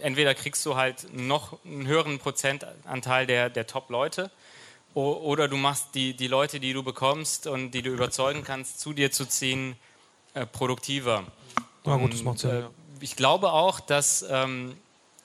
Entweder 0.00 0.34
kriegst 0.34 0.64
du 0.66 0.76
halt 0.76 1.14
noch 1.14 1.58
einen 1.64 1.86
höheren 1.86 2.18
Prozentanteil 2.18 3.26
der, 3.26 3.50
der 3.50 3.66
Top-Leute 3.66 4.30
oder 4.94 5.48
du 5.48 5.56
machst 5.56 5.88
die, 5.94 6.14
die 6.14 6.28
Leute, 6.28 6.60
die 6.60 6.72
du 6.72 6.84
bekommst 6.84 7.48
und 7.48 7.72
die 7.72 7.82
du 7.82 7.90
überzeugen 7.90 8.44
kannst, 8.44 8.78
zu 8.80 8.92
dir 8.92 9.10
zu 9.10 9.26
ziehen, 9.26 9.74
äh, 10.34 10.46
produktiver. 10.46 11.24
Ja, 11.84 11.96
gut, 11.96 12.12
das 12.12 12.22
macht 12.22 12.38
Sinn. 12.38 12.50
Äh, 12.50 12.62
ich 13.00 13.16
glaube 13.16 13.50
auch, 13.52 13.80
dass 13.80 14.24
ähm, 14.28 14.76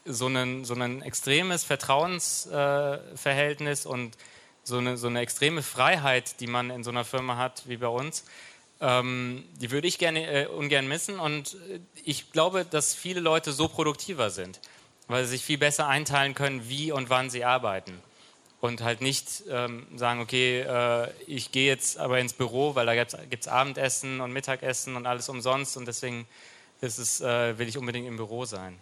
so, 0.06 0.26
ein, 0.28 0.66
so 0.66 0.74
ein 0.74 1.04
extremes 1.04 1.64
Vertrauensverhältnis 1.64 3.86
äh, 3.86 3.90
und 3.90 4.18
so 4.64 4.78
eine, 4.78 4.98
so 4.98 5.06
eine 5.08 5.20
extreme 5.22 5.62
Freiheit, 5.62 6.40
die 6.40 6.48
man 6.48 6.72
in 6.72 6.84
so 6.84 6.90
einer 6.90 7.06
Firma 7.06 7.38
hat 7.38 7.62
wie 7.68 7.78
bei 7.78 7.88
uns, 7.88 8.26
ähm, 8.82 9.44
die 9.60 9.72
würde 9.72 9.88
ich 9.88 9.98
gerne 9.98 10.46
äh, 10.46 10.48
ungern 10.48 10.88
missen 10.88 11.20
und 11.20 11.56
äh, 11.70 11.80
ich 12.04 12.32
glaube, 12.32 12.66
dass 12.66 12.94
viele 12.94 13.20
Leute 13.20 13.52
so 13.52 13.68
produktiver 13.68 14.30
sind, 14.30 14.60
weil 15.08 15.26
sie 15.26 15.32
sich 15.32 15.44
viel 15.44 15.58
besser 15.58 15.88
einteilen 15.88 16.34
können, 16.34 16.70
wie 16.70 16.92
und 16.92 17.10
wann 17.10 17.30
sie 17.30 17.44
arbeiten. 17.44 17.94
Und 18.62 18.82
halt 18.82 19.02
nicht 19.02 19.44
ähm, 19.50 19.88
sagen, 19.96 20.20
okay, 20.20 20.62
äh, 20.62 21.10
ich 21.28 21.52
gehe 21.52 21.68
jetzt 21.68 21.98
aber 21.98 22.20
ins 22.20 22.34
Büro, 22.34 22.76
weil 22.76 22.86
da 22.86 22.94
gibt 22.96 23.42
es 23.42 23.48
Abendessen 23.48 24.20
und 24.20 24.34
Mittagessen 24.34 24.96
und 24.98 25.06
alles 25.06 25.30
umsonst 25.30 25.78
und 25.78 25.88
deswegen 25.88 26.26
es, 26.82 27.22
äh, 27.22 27.58
will 27.58 27.68
ich 27.68 27.78
unbedingt 27.78 28.08
im 28.08 28.18
Büro 28.18 28.46
sein. 28.46 28.78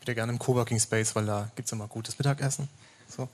wieder 0.00 0.14
gerne 0.14 0.32
im 0.32 0.38
Coworking 0.38 0.78
Space, 0.78 1.14
weil 1.16 1.26
da 1.26 1.50
gibt 1.56 1.66
es 1.66 1.72
immer 1.72 1.88
gutes 1.88 2.18
Mittagessen. 2.18 2.68
So. 3.16 3.28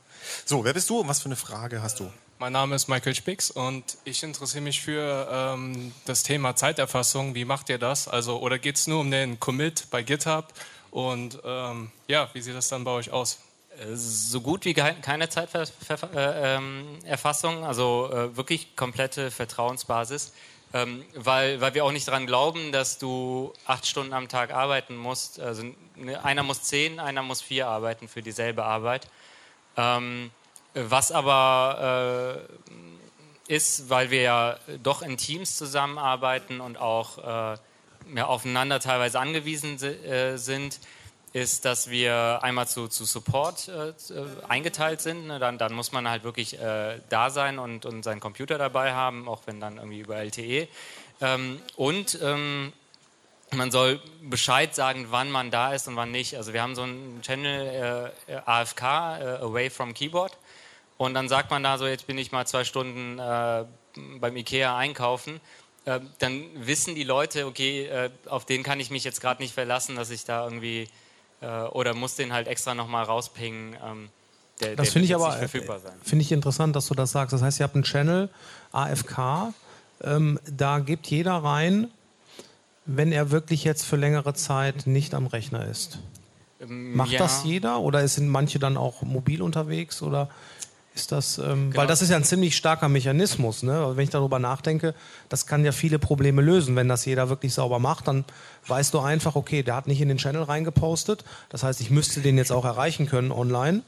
so, 0.45 0.65
wer 0.65 0.75
bist 0.75 0.91
du 0.91 1.01
und 1.01 1.09
was 1.09 1.21
für 1.21 1.27
eine 1.27 1.37
Frage 1.37 1.83
hast 1.83 2.01
du? 2.01 2.11
Mein 2.39 2.53
Name 2.53 2.75
ist 2.75 2.89
Michael 2.89 3.15
Spix 3.15 3.51
und 3.51 3.97
ich 4.05 4.23
interessiere 4.23 4.63
mich 4.63 4.81
für 4.83 5.29
ähm, 5.31 5.93
das 6.05 6.23
Thema 6.23 6.55
Zeiterfassung. 6.55 7.35
Wie 7.35 7.45
macht 7.45 7.69
ihr 7.71 7.79
das? 7.79 8.09
Also, 8.09 8.41
oder 8.41 8.59
geht 8.59 8.77
es 8.77 8.87
nur 8.87 9.01
um 9.01 9.11
den 9.11 9.41
Commit 9.41 9.87
bei 9.91 10.03
GitHub? 10.03 10.53
Und 10.91 11.39
ähm, 11.45 11.91
ja, 12.09 12.29
wie 12.33 12.43
sieht 12.43 12.55
das 12.55 12.69
dann 12.69 12.85
bei 12.85 12.91
euch 12.91 13.11
aus? 13.11 13.39
Äh, 13.79 13.95
so 13.95 14.41
gut 14.41 14.65
wie 14.65 14.75
keine 14.75 15.29
Zeiterfassung, 15.29 16.15
äh, 16.15 16.57
ähm, 16.57 17.65
also 17.65 18.11
äh, 18.13 18.37
wirklich 18.37 18.77
komplette 18.77 19.31
Vertrauensbasis, 19.31 20.33
ähm, 20.75 21.05
weil, 21.15 21.61
weil 21.61 21.75
wir 21.75 21.85
auch 21.85 21.93
nicht 21.93 22.09
daran 22.09 22.27
glauben, 22.27 22.73
dass 22.73 22.99
du 22.99 23.53
acht 23.67 23.87
Stunden 23.87 24.13
am 24.13 24.29
Tag 24.29 24.53
arbeiten 24.53 24.97
musst. 24.97 25.41
Also 25.41 25.65
ne, 25.97 26.23
einer 26.23 26.43
muss 26.43 26.63
zehn, 26.63 27.01
einer 27.01 27.23
muss 27.23 27.41
vier 27.41 27.69
arbeiten 27.69 28.09
für 28.09 28.23
dieselbe 28.23 28.65
Arbeit. 28.65 29.07
Ähm, 29.77 30.31
was 30.75 31.13
aber 31.13 32.47
äh, 33.49 33.53
ist, 33.53 33.91
weil 33.91 34.11
wir 34.11 34.23
ja 34.23 34.57
doch 34.83 35.03
in 35.03 35.17
Teams 35.17 35.57
zusammenarbeiten 35.57 36.61
und 36.61 36.79
auch 36.79 37.19
äh, 37.19 37.59
ja, 38.15 38.27
aufeinander 38.27 38.81
teilweise 38.81 39.19
angewiesen 39.19 39.83
äh, 39.83 40.37
sind, 40.39 40.79
ist, 41.33 41.65
dass 41.65 41.91
wir 41.91 42.41
einmal 42.43 42.67
zu, 42.67 42.89
zu 42.89 43.05
Support 43.05 43.69
äh, 43.69 43.93
eingeteilt 44.49 45.01
sind. 45.01 45.27
Ne? 45.27 45.39
Dann, 45.39 45.59
dann, 45.59 45.73
muss 45.73 45.93
man 45.93 46.09
halt 46.09 46.25
wirklich 46.25 46.59
äh, 46.59 47.01
da 47.09 47.31
sein 47.31 47.59
und, 47.59 47.87
und 47.87 48.03
seinen 48.03 48.21
Computer 48.21 48.59
dabei 48.59 48.93
haben, 48.93 49.29
auch 49.29 49.43
wenn 49.47 49.61
dann 49.61 49.77
irgendwie 49.77 50.01
über 50.01 50.17
LTE. 50.17 50.69
Ähm, 51.21 51.61
und 51.77 52.19
ähm, 52.23 52.73
man 53.55 53.71
soll 53.71 54.01
Bescheid 54.23 54.75
sagen, 54.75 55.07
wann 55.11 55.31
man 55.31 55.51
da 55.51 55.73
ist 55.73 55.89
und 55.89 55.97
wann 55.97 56.11
nicht. 56.11 56.37
Also 56.37 56.53
wir 56.53 56.63
haben 56.63 56.75
so 56.75 56.83
einen 56.83 57.21
Channel 57.23 58.13
äh, 58.27 58.35
AFK, 58.45 58.83
äh, 58.83 58.85
Away 59.43 59.71
from 59.71 59.95
Keyboard. 59.95 60.37
Und 60.97 61.15
dann 61.15 61.29
sagt 61.29 61.51
man 61.51 61.63
da 61.63 61.79
so, 61.79 61.87
jetzt 61.87 62.07
bin 62.07 62.19
ich 62.19 62.31
mal 62.31 62.47
zwei 62.47 62.65
Stunden 62.65 63.19
äh, 63.19 63.65
beim 64.21 64.37
Ikea 64.37 64.77
einkaufen. 64.77 65.41
Äh, 65.85 66.01
dann 66.19 66.45
wissen 66.55 66.95
die 66.95 67.05
Leute, 67.05 67.47
okay, 67.47 67.87
äh, 67.87 68.11
auf 68.27 68.45
den 68.45 68.63
kann 68.63 68.81
ich 68.81 68.91
mich 68.91 69.05
jetzt 69.05 69.21
gerade 69.21 69.43
nicht 69.43 69.55
verlassen, 69.55 69.97
dass 69.97 70.11
ich 70.11 70.25
da 70.25 70.45
irgendwie 70.45 70.89
äh, 71.41 71.47
oder 71.47 71.95
muss 71.95 72.17
den 72.17 72.33
halt 72.33 72.49
extra 72.49 72.75
nochmal 72.75 73.05
rauspingen. 73.05 73.77
Ähm, 73.85 74.09
der, 74.61 74.77
das 74.77 74.91
finde 74.91 75.07
ich 75.07 75.15
aber 75.15 75.33
finde 76.03 76.23
ich 76.23 76.33
interessant, 76.33 76.77
dass 76.77 76.87
du 76.87 76.95
das 76.95 77.13
sagst. 77.13 77.33
Das 77.33 77.43
heißt, 77.43 77.61
ihr 77.61 77.65
habt 77.65 77.75
einen 77.75 77.85
Channel 77.85 78.29
AFK, 78.73 79.55
ähm, 80.03 80.39
da 80.51 80.81
gibt 80.81 81.07
jeder 81.07 81.37
rein, 81.37 81.89
wenn 82.97 83.13
er 83.13 83.31
wirklich 83.31 83.65
jetzt 83.65 83.85
für 83.85 83.97
längere 83.97 84.35
Zeit 84.35 84.87
nicht 84.87 85.15
am 85.15 85.27
Rechner 85.27 85.67
ist. 85.67 85.99
Ähm, 86.61 86.95
Macht 86.95 87.13
ja. 87.13 87.19
das 87.19 87.45
jeder 87.45 87.81
oder 87.81 88.07
sind 88.07 88.29
manche 88.29 88.59
dann 88.59 88.77
auch 88.77 89.03
mobil 89.03 89.43
unterwegs 89.43 90.03
oder 90.03 90.29
ist 90.95 91.13
das, 91.13 91.39
ähm, 91.39 91.71
genau. 91.71 91.77
weil 91.77 91.87
das 91.87 92.03
ist 92.03 92.11
ja 92.11 92.17
ein 92.17 92.25
ziemlich 92.25 92.57
starker 92.57 92.89
Mechanismus, 92.89 93.63
ne? 93.63 93.79
Also 93.79 93.97
wenn 93.97 94.05
ich 94.05 94.11
darüber 94.11 94.41
nachdenke, 94.41 94.95
das 95.29 95.47
kann 95.47 95.65
ja 95.65 95.71
viele 95.71 96.01
Probleme 96.01 96.43
lösen. 96.43 96.75
Wenn 96.75 96.89
das 96.89 97.05
jeder 97.05 97.29
wirklich 97.29 97.55
sauber 97.55 97.79
macht, 97.79 98.09
dann 98.09 98.25
weißt 98.67 98.93
du 98.93 98.99
einfach, 98.99 99.37
okay, 99.37 99.63
der 99.63 99.77
hat 99.77 99.87
nicht 99.87 100.01
in 100.01 100.09
den 100.09 100.19
Channel 100.19 100.43
reingepostet. 100.43 101.25
Das 101.49 101.63
heißt, 101.63 101.81
ich 101.81 101.91
müsste 101.91 102.21
den 102.21 102.37
jetzt 102.37 102.51
auch 102.51 102.65
erreichen 102.65 103.07
können 103.07 103.31
online 103.31 103.83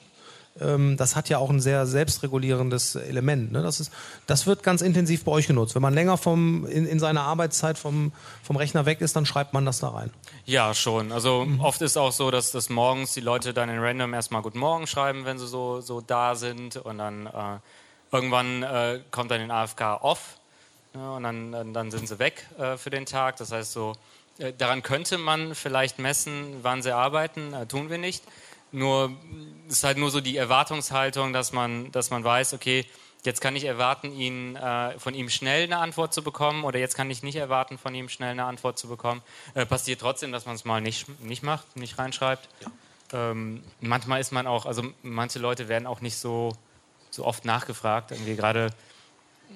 das 0.55 1.17
hat 1.17 1.31
ja 1.31 1.39
auch 1.39 1.49
ein 1.49 1.61
sehr 1.61 1.87
selbstregulierendes 1.87 2.97
Element. 2.97 3.53
Ne? 3.53 3.63
Das, 3.63 3.81
ist, 3.81 3.91
das 4.27 4.47
wird 4.47 4.63
ganz 4.63 4.83
intensiv 4.83 5.25
bei 5.25 5.33
euch 5.33 5.47
genutzt. 5.47 5.75
Wenn 5.75 5.81
man 5.81 5.95
länger 5.95 6.19
vom, 6.19 6.67
in, 6.67 6.85
in 6.87 7.01
seiner 7.01 7.23
Arbeitszeit 7.23 7.79
vom, 7.79 8.13
vom 8.43 8.57
Rechner 8.57 8.85
weg 8.85 9.01
ist, 9.01 9.17
dann 9.17 9.25
schreibt 9.25 9.55
man 9.55 9.65
das 9.65 9.81
da 9.81 9.89
rein. 9.89 10.11
Ja, 10.45 10.75
schon. 10.75 11.11
Also 11.11 11.47
mhm. 11.47 11.61
oft 11.61 11.81
ist 11.81 11.97
auch 11.97 12.13
so, 12.13 12.31
dass, 12.31 12.51
dass 12.51 12.69
morgens 12.69 13.15
die 13.15 13.23
Leute 13.23 13.55
dann 13.55 13.71
in 13.71 13.79
Random 13.79 14.13
erstmal 14.13 14.43
Guten 14.43 14.59
Morgen 14.59 14.87
schreiben, 14.87 15.25
wenn 15.25 15.39
sie 15.39 15.47
so, 15.47 15.81
so 15.81 16.03
da 16.03 16.35
sind. 16.35 16.77
Und 16.77 16.99
dann 16.99 17.27
äh, 17.27 17.31
irgendwann 18.13 18.63
äh, 18.63 19.01
kommt 19.11 19.31
dann 19.31 19.41
den 19.41 19.51
AFK 19.51 20.03
off. 20.03 20.37
Ja, 20.95 21.17
und 21.17 21.23
dann, 21.23 21.73
dann 21.73 21.91
sind 21.91 22.07
sie 22.07 22.19
weg 22.19 22.47
äh, 22.59 22.77
für 22.77 22.91
den 22.91 23.07
Tag. 23.07 23.39
Das 23.39 23.53
heißt 23.53 23.73
so, 23.73 23.95
äh, 24.39 24.53
daran 24.53 24.83
könnte 24.83 25.17
man 25.17 25.55
vielleicht 25.55 25.99
messen, 25.99 26.59
wann 26.63 26.83
sie 26.83 26.95
arbeiten, 26.95 27.55
äh, 27.55 27.67
tun 27.67 27.89
wir 27.89 27.99
nicht. 27.99 28.23
Nur 28.73 29.13
es 29.69 29.79
ist 29.79 29.85
halt 29.85 29.99
nur 29.99 30.11
so 30.11 30.21
die 30.21 30.37
Erwartungshaltung, 30.37 31.33
dass 31.33 31.53
man, 31.53 31.93
dass 31.93 32.11
man 32.11 32.25
weiß, 32.25 32.55
okay, 32.55 32.87
jetzt 33.25 33.41
kann 33.41 33.55
ich 33.55 33.65
erwarten, 33.65 34.13
ihn, 34.13 34.57
äh, 34.57 34.99
von 34.99 35.15
ihm 35.15 35.29
schnell 35.29 35.65
eine 35.65 35.79
Antwort 35.79 36.13
zu 36.13 36.23
bekommen 36.23 36.65
oder 36.65 36.79
jetzt 36.79 36.97
kann 36.97 37.11
ich 37.11 37.23
nicht 37.23 37.37
erwarten, 37.37 37.79
von 37.79 37.95
ihm 37.95 38.09
schnell 38.09 38.31
eine 38.31 38.45
Antwort 38.45 38.79
zu 38.79 38.89
bekommen. 38.89 39.23
Äh, 39.55 39.67
passiert 39.67 40.01
trotzdem, 40.01 40.33
dass 40.33 40.47
man 40.47 40.57
es 40.57 40.65
mal 40.65 40.81
nicht, 40.81 41.07
nicht 41.21 41.43
macht, 41.43 41.77
nicht 41.77 41.99
reinschreibt. 41.99 42.49
Ja. 42.61 43.31
Ähm, 43.31 43.63
manchmal 43.81 44.21
ist 44.21 44.33
man 44.33 44.47
auch, 44.47 44.67
also 44.67 44.83
manche 45.03 45.39
Leute 45.39 45.69
werden 45.69 45.87
auch 45.87 46.01
nicht 46.01 46.17
so, 46.17 46.57
so 47.11 47.25
oft 47.25 47.45
nachgefragt. 47.45 48.11
Irgendwie 48.11 48.37
gerade 48.37 48.71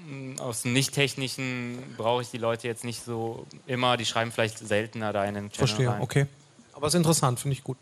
mm, 0.06 0.38
aus 0.38 0.62
dem 0.62 0.72
Nicht-Technischen 0.72 1.94
brauche 1.96 2.22
ich 2.22 2.30
die 2.30 2.38
Leute 2.38 2.68
jetzt 2.68 2.84
nicht 2.84 3.02
so 3.02 3.46
immer, 3.66 3.96
die 3.96 4.04
schreiben 4.04 4.30
vielleicht 4.30 4.58
seltener 4.58 5.12
da 5.12 5.24
in 5.24 5.34
den 5.34 5.50
Channel 5.50 5.56
Verstehe, 5.56 5.90
rein. 5.90 6.00
okay. 6.00 6.26
Aber 6.74 6.86
es 6.86 6.94
ist 6.94 6.98
interessant, 6.98 7.40
finde 7.40 7.54
ich 7.54 7.64
gut. 7.64 7.78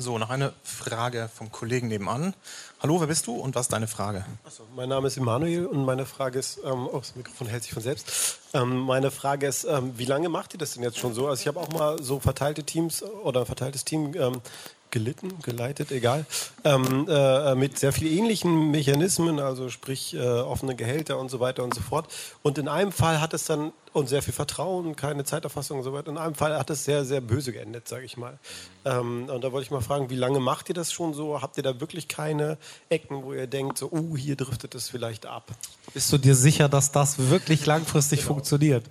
So, 0.00 0.16
noch 0.16 0.30
eine 0.30 0.54
Frage 0.62 1.28
vom 1.34 1.52
Kollegen 1.52 1.88
nebenan. 1.88 2.32
Hallo, 2.82 3.00
wer 3.00 3.06
bist 3.06 3.26
du 3.26 3.34
und 3.34 3.54
was 3.54 3.66
ist 3.66 3.72
deine 3.74 3.86
Frage? 3.86 4.24
Achso, 4.46 4.62
mein 4.74 4.88
Name 4.88 5.08
ist 5.08 5.18
Emanuel 5.18 5.66
und 5.66 5.84
meine 5.84 6.06
Frage 6.06 6.38
ist, 6.38 6.58
ähm, 6.64 6.88
oh, 6.90 7.00
das 7.00 7.16
Mikrofon 7.16 7.48
hält 7.48 7.64
sich 7.64 7.74
von 7.74 7.82
selbst. 7.82 8.38
Ähm, 8.54 8.78
meine 8.78 9.10
Frage 9.10 9.46
ist, 9.46 9.64
ähm, 9.64 9.92
wie 9.98 10.06
lange 10.06 10.30
macht 10.30 10.54
ihr 10.54 10.58
das 10.58 10.72
denn 10.72 10.82
jetzt 10.82 10.96
schon 10.96 11.12
so? 11.12 11.28
Also 11.28 11.42
ich 11.42 11.48
habe 11.48 11.60
auch 11.60 11.68
mal 11.68 12.02
so 12.02 12.18
verteilte 12.18 12.64
Teams 12.64 13.02
oder 13.02 13.40
ein 13.40 13.46
verteiltes 13.46 13.84
Team 13.84 14.14
ähm, 14.14 14.40
gelitten, 14.90 15.40
geleitet, 15.42 15.90
egal, 15.92 16.26
ähm, 16.64 17.06
äh, 17.08 17.54
mit 17.54 17.78
sehr 17.78 17.92
vielen 17.92 18.16
ähnlichen 18.16 18.70
Mechanismen, 18.70 19.40
also 19.40 19.68
sprich 19.68 20.14
äh, 20.14 20.20
offene 20.20 20.74
Gehälter 20.74 21.18
und 21.18 21.30
so 21.30 21.40
weiter 21.40 21.64
und 21.64 21.74
so 21.74 21.80
fort. 21.80 22.12
Und 22.42 22.58
in 22.58 22.68
einem 22.68 22.92
Fall 22.92 23.20
hat 23.20 23.34
es 23.34 23.44
dann, 23.44 23.72
und 23.92 24.08
sehr 24.08 24.22
viel 24.22 24.34
Vertrauen, 24.34 24.96
keine 24.96 25.24
Zeiterfassung 25.24 25.78
und 25.78 25.84
so 25.84 25.92
weiter, 25.92 26.10
in 26.10 26.18
einem 26.18 26.34
Fall 26.34 26.56
hat 26.58 26.70
es 26.70 26.84
sehr, 26.84 27.04
sehr 27.04 27.20
böse 27.20 27.52
geendet, 27.52 27.88
sage 27.88 28.04
ich 28.04 28.16
mal. 28.16 28.38
Ähm, 28.84 29.28
und 29.28 29.42
da 29.42 29.52
wollte 29.52 29.64
ich 29.64 29.70
mal 29.70 29.80
fragen, 29.80 30.10
wie 30.10 30.16
lange 30.16 30.40
macht 30.40 30.68
ihr 30.68 30.74
das 30.74 30.92
schon 30.92 31.14
so? 31.14 31.40
Habt 31.42 31.56
ihr 31.56 31.62
da 31.62 31.80
wirklich 31.80 32.08
keine 32.08 32.58
Ecken, 32.88 33.22
wo 33.24 33.32
ihr 33.32 33.46
denkt, 33.46 33.78
so, 33.78 33.90
uh, 33.90 34.16
hier 34.16 34.36
driftet 34.36 34.74
es 34.74 34.88
vielleicht 34.88 35.26
ab? 35.26 35.50
Bist 35.92 36.12
du 36.12 36.18
dir 36.18 36.34
sicher, 36.34 36.68
dass 36.68 36.92
das 36.92 37.30
wirklich 37.30 37.66
langfristig 37.66 38.20
genau. 38.20 38.34
funktioniert? 38.34 38.84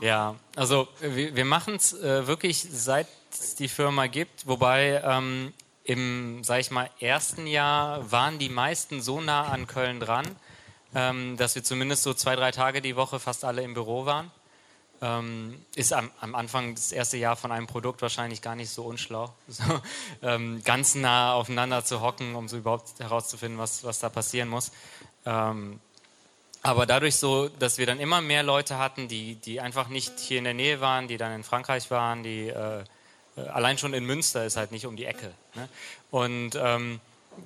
Ja, 0.00 0.36
also 0.54 0.88
wir, 1.00 1.34
wir 1.34 1.44
machen 1.44 1.74
es 1.74 1.92
äh, 1.92 2.26
wirklich 2.26 2.66
seit 2.70 3.08
es 3.42 3.54
die 3.54 3.68
Firma 3.68 4.06
gibt, 4.06 4.46
wobei 4.46 5.02
ähm, 5.04 5.52
im, 5.84 6.42
sag 6.42 6.60
ich 6.60 6.70
mal, 6.70 6.90
ersten 7.00 7.46
Jahr 7.46 8.10
waren 8.10 8.38
die 8.38 8.48
meisten 8.48 9.00
so 9.00 9.20
nah 9.20 9.48
an 9.48 9.66
Köln 9.66 10.00
dran, 10.00 10.26
ähm, 10.94 11.36
dass 11.36 11.54
wir 11.54 11.62
zumindest 11.62 12.02
so 12.02 12.14
zwei, 12.14 12.36
drei 12.36 12.50
Tage 12.50 12.82
die 12.82 12.96
Woche 12.96 13.20
fast 13.20 13.44
alle 13.44 13.62
im 13.62 13.74
Büro 13.74 14.04
waren. 14.04 14.30
Ähm, 15.02 15.62
ist 15.74 15.92
am, 15.92 16.10
am, 16.20 16.34
Anfang 16.34 16.74
das 16.74 16.90
erste 16.90 17.18
Jahr 17.18 17.36
von 17.36 17.52
einem 17.52 17.66
Produkt 17.66 18.00
wahrscheinlich 18.00 18.40
gar 18.40 18.56
nicht 18.56 18.70
so 18.70 18.82
unschlau, 18.84 19.32
so, 19.48 19.62
ähm, 20.22 20.62
ganz 20.64 20.94
nah 20.94 21.34
aufeinander 21.34 21.84
zu 21.84 22.00
hocken, 22.00 22.34
um 22.34 22.48
so 22.48 22.56
überhaupt 22.56 22.98
herauszufinden, 22.98 23.58
was, 23.58 23.84
was 23.84 23.98
da 23.98 24.08
passieren 24.08 24.48
muss. 24.48 24.72
Ähm, 25.26 25.80
aber 26.62 26.86
dadurch 26.86 27.16
so, 27.16 27.48
dass 27.48 27.78
wir 27.78 27.86
dann 27.86 28.00
immer 28.00 28.20
mehr 28.20 28.42
Leute 28.42 28.78
hatten, 28.78 29.06
die, 29.06 29.36
die 29.36 29.60
einfach 29.60 29.88
nicht 29.88 30.18
hier 30.18 30.38
in 30.38 30.44
der 30.44 30.54
Nähe 30.54 30.80
waren, 30.80 31.06
die 31.06 31.16
dann 31.16 31.32
in 31.32 31.44
Frankreich 31.44 31.90
waren, 31.90 32.22
die 32.22 32.48
äh, 32.48 32.82
allein 33.42 33.78
schon 33.78 33.94
in 33.94 34.04
Münster 34.04 34.44
ist 34.44 34.56
halt 34.56 34.72
nicht 34.72 34.86
um 34.86 34.96
die 34.96 35.04
Ecke. 35.04 35.32
Ne? 35.54 35.68
Und 36.10 36.50
ähm, 36.56 37.00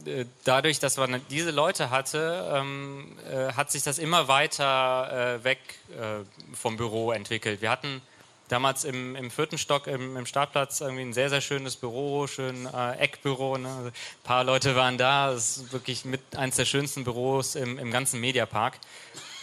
äh, 0.04 0.24
dadurch, 0.44 0.78
dass 0.78 0.96
man 0.96 1.20
diese 1.30 1.50
Leute 1.50 1.90
hatte, 1.90 2.52
ähm, 2.54 3.16
äh, 3.30 3.52
hat 3.52 3.70
sich 3.70 3.82
das 3.82 3.98
immer 3.98 4.28
weiter 4.28 5.38
äh, 5.40 5.44
weg 5.44 5.58
äh, 5.90 6.24
vom 6.54 6.76
Büro 6.76 7.12
entwickelt. 7.12 7.60
Wir 7.60 7.70
hatten 7.70 8.00
damals 8.48 8.84
im, 8.84 9.16
im 9.16 9.30
vierten 9.30 9.58
Stock 9.58 9.86
im, 9.86 10.16
im, 10.16 10.26
Startplatz 10.26 10.80
irgendwie 10.80 11.02
ein 11.02 11.12
sehr, 11.12 11.30
sehr 11.30 11.40
schönes 11.40 11.76
Büro, 11.76 12.26
schön 12.26 12.66
äh, 12.66 12.96
Eckbüro. 12.98 13.58
Ne? 13.58 13.68
Also 13.68 13.88
ein 13.88 14.24
paar 14.24 14.44
Leute 14.44 14.76
waren 14.76 14.98
da. 14.98 15.32
Das 15.32 15.56
ist 15.56 15.72
wirklich 15.72 16.04
mit 16.04 16.20
eines 16.36 16.56
der 16.56 16.64
schönsten 16.64 17.04
Büros 17.04 17.54
im, 17.54 17.78
im 17.78 17.90
ganzen 17.90 18.20
Mediapark. 18.20 18.78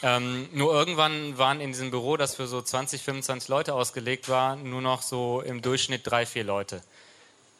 Ähm, 0.04 0.48
nur 0.54 0.74
irgendwann 0.74 1.38
waren 1.38 1.60
in 1.60 1.72
diesem 1.72 1.90
Büro, 1.90 2.18
das 2.18 2.36
für 2.36 2.48
so 2.48 2.62
20, 2.62 3.02
25 3.02 3.50
Leute 3.50 3.74
ausgelegt 3.74 4.30
war, 4.30 4.56
nur 4.56 4.82
noch 4.82 5.02
so 5.02 5.42
im 5.42 5.62
Durchschnitt 5.62 6.02
drei, 6.06 6.26
vier 6.26 6.44
Leute. 6.44 6.82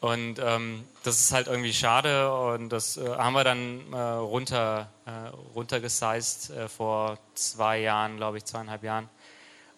Und 0.00 0.38
ähm, 0.38 0.84
das 1.02 1.20
ist 1.20 1.32
halt 1.32 1.48
irgendwie 1.48 1.72
schade 1.72 2.32
und 2.32 2.68
das 2.68 2.96
äh, 2.96 3.08
haben 3.08 3.32
wir 3.32 3.42
dann 3.42 3.92
äh, 3.92 3.96
runter, 3.96 4.88
äh, 5.06 5.10
runtergesized 5.56 6.50
äh, 6.50 6.68
vor 6.68 7.18
zwei 7.34 7.80
Jahren, 7.80 8.16
glaube 8.16 8.38
ich, 8.38 8.44
zweieinhalb 8.44 8.84
Jahren. 8.84 9.08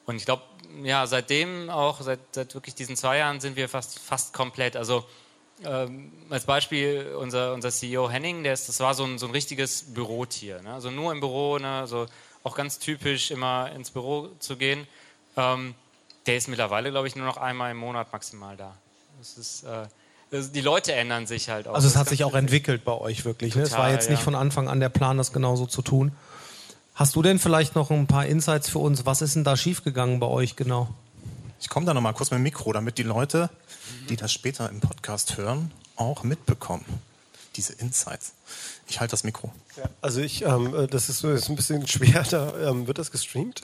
Und 0.05 0.17
ich 0.17 0.27
glaube, 0.27 0.43
ja, 0.83 1.07
seitdem 1.07 1.71
auch, 1.71 2.03
seit, 2.03 2.21
seit, 2.33 2.55
wirklich 2.55 2.75
diesen 2.75 2.97
zwei 2.97 3.17
Jahren 3.17 3.41
sind 3.41 3.57
wir 3.57 3.69
fast, 3.71 3.99
fast 3.99 4.35
komplett. 4.35 4.77
Also 4.77 5.07
ähm, 5.65 6.13
als 6.29 6.45
Beispiel 6.45 7.15
unser, 7.19 7.55
unser 7.55 7.71
CEO 7.71 8.11
Henning, 8.11 8.43
der 8.43 8.53
ist, 8.53 8.69
das 8.69 8.81
war 8.81 8.93
so 8.93 9.05
ein, 9.05 9.19
so 9.19 9.27
ein 9.27 9.33
richtiges 9.33 9.95
Bürotier. 9.95 10.61
Ne? 10.61 10.75
Also 10.75 10.91
nur 10.91 11.13
im 11.13 11.21
Büro, 11.21 11.59
ne? 11.59 11.87
so 11.87 12.07
auch 12.43 12.55
ganz 12.55 12.79
typisch, 12.79 13.31
immer 13.31 13.71
ins 13.73 13.91
Büro 13.91 14.29
zu 14.39 14.57
gehen. 14.57 14.87
Ähm, 15.37 15.75
der 16.27 16.37
ist 16.37 16.49
mittlerweile, 16.49 16.91
glaube 16.91 17.09
ich, 17.09 17.17
nur 17.17 17.27
noch 17.27 17.37
einmal 17.37 17.71
im 17.71 17.79
Monat 17.79 18.13
maximal 18.13 18.57
da. 18.57 18.75
Das 19.19 19.37
ist, 19.37 19.65
äh, 19.65 19.87
die 20.33 20.61
Leute 20.61 20.93
ändern 20.93 21.27
sich 21.27 21.49
halt 21.49 21.67
auch. 21.67 21.75
Also 21.75 21.89
es 21.89 21.97
hat 21.97 22.09
sich 22.09 22.25
auch 22.25 22.35
entwickelt 22.35 22.85
bei 22.85 22.93
euch 22.93 23.25
wirklich. 23.25 23.57
Ne? 23.57 23.63
Es 23.63 23.73
war 23.73 23.91
jetzt 23.91 24.11
nicht 24.11 24.21
ja. 24.21 24.25
von 24.25 24.35
Anfang 24.35 24.69
an 24.69 24.81
der 24.81 24.89
Plan, 24.89 25.19
das 25.19 25.33
genauso 25.33 25.67
zu 25.67 25.83
tun. 25.83 26.13
Hast 26.95 27.17
du 27.17 27.23
denn 27.23 27.39
vielleicht 27.39 27.75
noch 27.75 27.91
ein 27.91 28.07
paar 28.07 28.27
Insights 28.27 28.69
für 28.69 28.79
uns? 28.79 29.07
Was 29.07 29.23
ist 29.23 29.35
denn 29.35 29.45
da 29.45 29.57
schiefgegangen 29.57 30.21
bei 30.21 30.27
euch 30.27 30.57
genau? 30.57 30.89
Ich 31.61 31.69
komme 31.69 31.87
da 31.87 31.95
noch 31.95 32.01
mal 32.01 32.13
kurz 32.13 32.31
mit 32.31 32.39
dem 32.39 32.43
Mikro, 32.43 32.73
damit 32.73 32.99
die 32.99 33.03
Leute, 33.03 33.51
die 34.09 34.17
das 34.17 34.33
später 34.33 34.69
im 34.71 34.81
Podcast 34.81 35.37
hören, 35.37 35.73
auch 35.97 36.23
mitbekommen. 36.23 36.85
Diese 37.57 37.73
Insights. 37.75 38.33
Ich 38.89 39.01
halte 39.01 39.13
das 39.13 39.25
Mikro. 39.25 39.53
Ja, 39.77 39.85
also 40.01 40.21
ich, 40.21 40.43
ähm, 40.43 40.89
das 40.91 41.09
ist, 41.09 41.25
ist 41.25 41.49
ein 41.49 41.57
bisschen 41.57 41.87
schwer. 41.87 42.25
Da 42.31 42.53
ähm, 42.69 42.87
wird 42.87 42.99
das 42.99 43.11
gestreamt. 43.11 43.63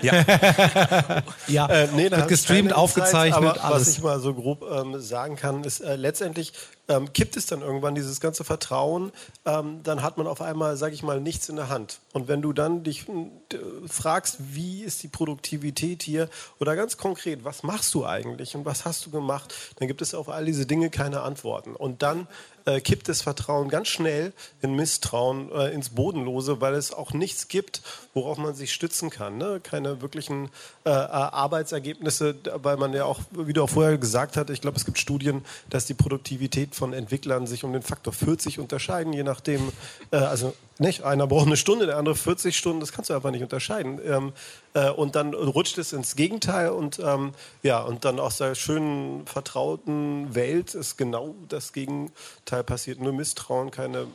Ja. 0.00 0.14
ja, 1.46 1.66
äh, 1.66 1.88
nee, 1.94 2.10
wird 2.10 2.28
gestreamt, 2.28 2.72
aufgezeichnet, 2.72 3.36
aber 3.36 3.64
alles. 3.64 3.88
Was 3.88 3.96
ich 3.96 4.02
mal 4.02 4.20
so 4.20 4.34
grob 4.34 4.64
ähm, 4.70 5.00
sagen 5.00 5.36
kann, 5.36 5.62
ist 5.64 5.80
äh, 5.80 5.94
letztendlich 5.96 6.52
ähm, 6.88 7.12
kippt 7.12 7.36
es 7.36 7.46
dann 7.46 7.62
irgendwann 7.62 7.94
dieses 7.94 8.20
ganze 8.20 8.44
Vertrauen, 8.44 9.12
ähm, 9.44 9.80
dann 9.82 10.02
hat 10.02 10.18
man 10.18 10.26
auf 10.26 10.42
einmal, 10.42 10.76
sage 10.76 10.94
ich 10.94 11.02
mal, 11.02 11.20
nichts 11.20 11.48
in 11.48 11.56
der 11.56 11.68
Hand. 11.68 12.00
Und 12.12 12.28
wenn 12.28 12.42
du 12.42 12.52
dann 12.52 12.82
dich 12.82 13.08
äh, 13.08 13.56
fragst, 13.86 14.38
wie 14.54 14.82
ist 14.82 15.02
die 15.02 15.08
Produktivität 15.08 16.02
hier 16.02 16.28
oder 16.58 16.76
ganz 16.76 16.96
konkret, 16.96 17.44
was 17.44 17.62
machst 17.62 17.94
du 17.94 18.04
eigentlich 18.04 18.54
und 18.56 18.64
was 18.64 18.84
hast 18.84 19.06
du 19.06 19.10
gemacht, 19.10 19.54
dann 19.76 19.88
gibt 19.88 20.02
es 20.02 20.14
auf 20.14 20.28
all 20.28 20.44
diese 20.44 20.66
Dinge 20.66 20.90
keine 20.90 21.22
Antworten. 21.22 21.76
Und 21.76 22.02
dann 22.02 22.26
äh, 22.64 22.80
kippt 22.80 23.08
das 23.08 23.22
Vertrauen 23.22 23.68
ganz 23.68 23.88
schnell 23.88 24.32
in 24.60 24.74
Misstrauen, 24.74 25.50
äh, 25.52 25.70
ins 25.72 25.90
Bodenlose, 25.90 26.60
weil 26.60 26.74
es 26.74 26.92
auch 26.92 27.12
nichts 27.12 27.48
gibt, 27.48 27.82
worauf 28.14 28.38
man 28.38 28.54
sich 28.54 28.72
stützen 28.72 29.10
kann. 29.10 29.36
Ne? 29.36 29.60
Keine 29.62 30.00
wirklichen 30.00 30.50
äh, 30.84 30.90
Arbeitsergebnisse, 30.90 32.36
weil 32.54 32.76
man 32.76 32.92
ja 32.92 33.04
auch, 33.04 33.20
wie 33.32 33.52
du 33.52 33.62
auch 33.62 33.70
vorher 33.70 33.98
gesagt 33.98 34.36
hast, 34.36 34.50
ich 34.50 34.60
glaube, 34.60 34.76
es 34.76 34.84
gibt 34.84 34.98
Studien, 34.98 35.44
dass 35.70 35.86
die 35.86 35.94
Produktivität 35.94 36.71
von 36.74 36.92
Entwicklern 36.92 37.46
sich 37.46 37.64
um 37.64 37.72
den 37.72 37.82
Faktor 37.82 38.12
40 38.12 38.58
unterscheiden, 38.58 39.12
je 39.12 39.22
nachdem, 39.22 39.72
äh, 40.10 40.16
also 40.16 40.54
nicht, 40.78 41.04
einer 41.04 41.26
braucht 41.26 41.46
eine 41.46 41.56
Stunde, 41.56 41.86
der 41.86 41.96
andere 41.96 42.14
40 42.14 42.56
Stunden, 42.56 42.80
das 42.80 42.92
kannst 42.92 43.10
du 43.10 43.14
einfach 43.14 43.30
nicht 43.30 43.42
unterscheiden. 43.42 44.00
Ähm, 44.04 44.32
äh, 44.74 44.90
und 44.90 45.14
dann 45.14 45.34
rutscht 45.34 45.78
es 45.78 45.92
ins 45.92 46.16
Gegenteil 46.16 46.70
und 46.70 46.98
ähm, 46.98 47.32
ja, 47.62 47.80
und 47.80 48.04
dann 48.04 48.18
aus 48.18 48.38
der 48.38 48.54
schönen, 48.54 49.26
vertrauten 49.26 50.34
Welt 50.34 50.74
ist 50.74 50.96
genau 50.96 51.34
das 51.48 51.72
Gegenteil 51.72 52.64
passiert. 52.64 53.00
Nur 53.00 53.12
Misstrauen, 53.12 53.70
keine 53.70 54.06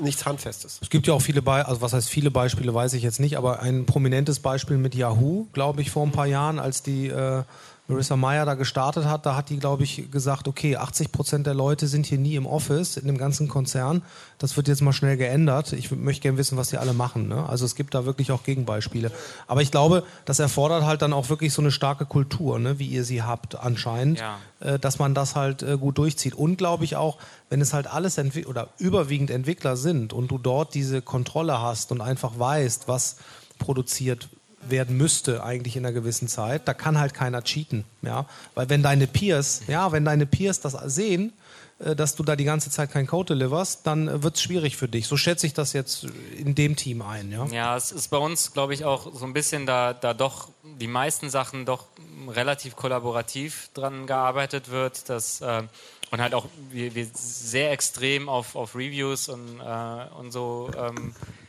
nichts 0.00 0.26
Handfestes. 0.26 0.78
Es 0.82 0.90
gibt 0.90 1.06
ja 1.06 1.14
auch 1.14 1.22
viele 1.22 1.42
Beispiele, 1.42 1.68
also 1.68 1.80
was 1.80 1.92
heißt 1.92 2.08
viele 2.08 2.30
Beispiele, 2.30 2.72
weiß 2.74 2.92
ich 2.94 3.02
jetzt 3.02 3.20
nicht, 3.20 3.36
aber 3.36 3.60
ein 3.60 3.86
prominentes 3.86 4.40
Beispiel 4.40 4.76
mit 4.76 4.94
Yahoo, 4.94 5.46
glaube 5.52 5.80
ich, 5.80 5.90
vor 5.90 6.04
ein 6.04 6.12
paar 6.12 6.26
Jahren, 6.26 6.58
als 6.58 6.82
die 6.82 7.08
äh, 7.08 7.42
Marissa 7.88 8.16
Meyer 8.16 8.44
da 8.44 8.54
gestartet 8.54 9.04
hat, 9.04 9.26
da 9.26 9.36
hat 9.36 9.48
die, 9.48 9.58
glaube 9.58 9.84
ich, 9.84 10.10
gesagt, 10.10 10.48
okay, 10.48 10.76
80 10.76 11.12
Prozent 11.12 11.46
der 11.46 11.54
Leute 11.54 11.86
sind 11.86 12.04
hier 12.06 12.18
nie 12.18 12.34
im 12.34 12.46
Office, 12.46 12.96
in 12.96 13.06
dem 13.06 13.16
ganzen 13.16 13.46
Konzern. 13.48 14.02
Das 14.38 14.56
wird 14.56 14.66
jetzt 14.68 14.82
mal 14.82 14.92
schnell 14.92 15.16
geändert. 15.16 15.72
Ich 15.72 15.90
möchte 15.92 16.22
gerne 16.22 16.36
wissen, 16.38 16.58
was 16.58 16.70
die 16.70 16.78
alle 16.78 16.92
machen. 16.92 17.28
Ne? 17.28 17.48
Also 17.48 17.64
es 17.64 17.74
gibt 17.76 17.94
da 17.94 18.04
wirklich 18.04 18.32
auch 18.32 18.42
Gegenbeispiele. 18.42 19.12
Aber 19.46 19.62
ich 19.62 19.70
glaube, 19.70 20.02
das 20.24 20.38
erfordert 20.40 20.84
halt 20.84 21.02
dann 21.02 21.12
auch 21.12 21.28
wirklich 21.28 21.52
so 21.52 21.62
eine 21.62 21.70
starke 21.70 22.06
Kultur, 22.06 22.58
ne? 22.58 22.78
wie 22.78 22.86
ihr 22.88 23.04
sie 23.04 23.22
habt 23.22 23.54
anscheinend, 23.58 24.18
Ja. 24.18 24.38
äh, 24.60 24.78
dass 24.78 24.98
man 24.98 25.14
das 25.14 25.36
halt 25.36 25.62
äh, 25.62 25.78
gut 25.78 25.98
durchzieht. 25.98 26.34
Und 26.34 26.56
glaube 26.56 26.84
ich 26.84 26.96
auch, 26.96 27.18
wenn 27.50 27.60
es 27.60 27.72
halt 27.72 27.86
alles 27.86 28.18
oder 28.46 28.68
überwiegend 28.78 29.30
Entwickler 29.30 29.76
sind 29.76 30.12
und 30.12 30.30
du 30.30 30.38
dort 30.38 30.74
diese 30.74 31.02
Kontrolle 31.02 31.60
hast 31.60 31.92
und 31.92 32.00
einfach 32.00 32.38
weißt, 32.38 32.88
was 32.88 33.16
produziert 33.58 34.28
werden 34.70 34.96
müsste 34.96 35.42
eigentlich 35.42 35.76
in 35.76 35.84
einer 35.84 35.92
gewissen 35.92 36.28
Zeit, 36.28 36.68
da 36.68 36.74
kann 36.74 36.98
halt 36.98 37.14
keiner 37.14 37.42
cheaten, 37.42 37.84
ja, 38.02 38.26
weil 38.54 38.68
wenn 38.68 38.82
deine 38.82 39.06
Peers, 39.06 39.62
ja, 39.68 39.92
wenn 39.92 40.04
deine 40.04 40.26
Peers 40.26 40.60
das 40.60 40.72
sehen, 40.94 41.32
äh, 41.78 41.94
dass 41.94 42.16
du 42.16 42.22
da 42.22 42.36
die 42.36 42.44
ganze 42.44 42.70
Zeit 42.70 42.90
keinen 42.90 43.06
Code 43.06 43.34
deliverst, 43.34 43.86
dann 43.86 44.22
wird 44.22 44.36
es 44.36 44.42
schwierig 44.42 44.76
für 44.76 44.88
dich. 44.88 45.06
So 45.06 45.16
schätze 45.16 45.46
ich 45.46 45.54
das 45.54 45.72
jetzt 45.72 46.06
in 46.36 46.54
dem 46.54 46.76
Team 46.76 47.02
ein, 47.02 47.30
ja. 47.30 47.46
Ja, 47.46 47.76
es 47.76 47.92
ist 47.92 48.08
bei 48.08 48.18
uns, 48.18 48.52
glaube 48.52 48.74
ich, 48.74 48.84
auch 48.84 49.14
so 49.14 49.24
ein 49.26 49.32
bisschen 49.32 49.66
da, 49.66 49.92
da 49.92 50.14
doch 50.14 50.48
die 50.62 50.86
meisten 50.86 51.30
Sachen 51.30 51.66
doch 51.66 51.86
relativ 52.28 52.76
kollaborativ 52.76 53.70
dran 53.74 54.06
gearbeitet 54.06 54.70
wird, 54.70 55.08
dass 55.08 55.40
äh, 55.40 55.62
und 56.10 56.20
halt 56.20 56.34
auch 56.34 56.46
wir, 56.70 56.94
wir 56.94 57.06
sehr 57.14 57.72
extrem 57.72 58.28
auf, 58.28 58.54
auf 58.54 58.74
Reviews 58.74 59.28
und, 59.28 59.60
äh, 59.60 60.06
und 60.18 60.30
so 60.30 60.70
ähm, 60.76 61.14
äh, 61.14 61.45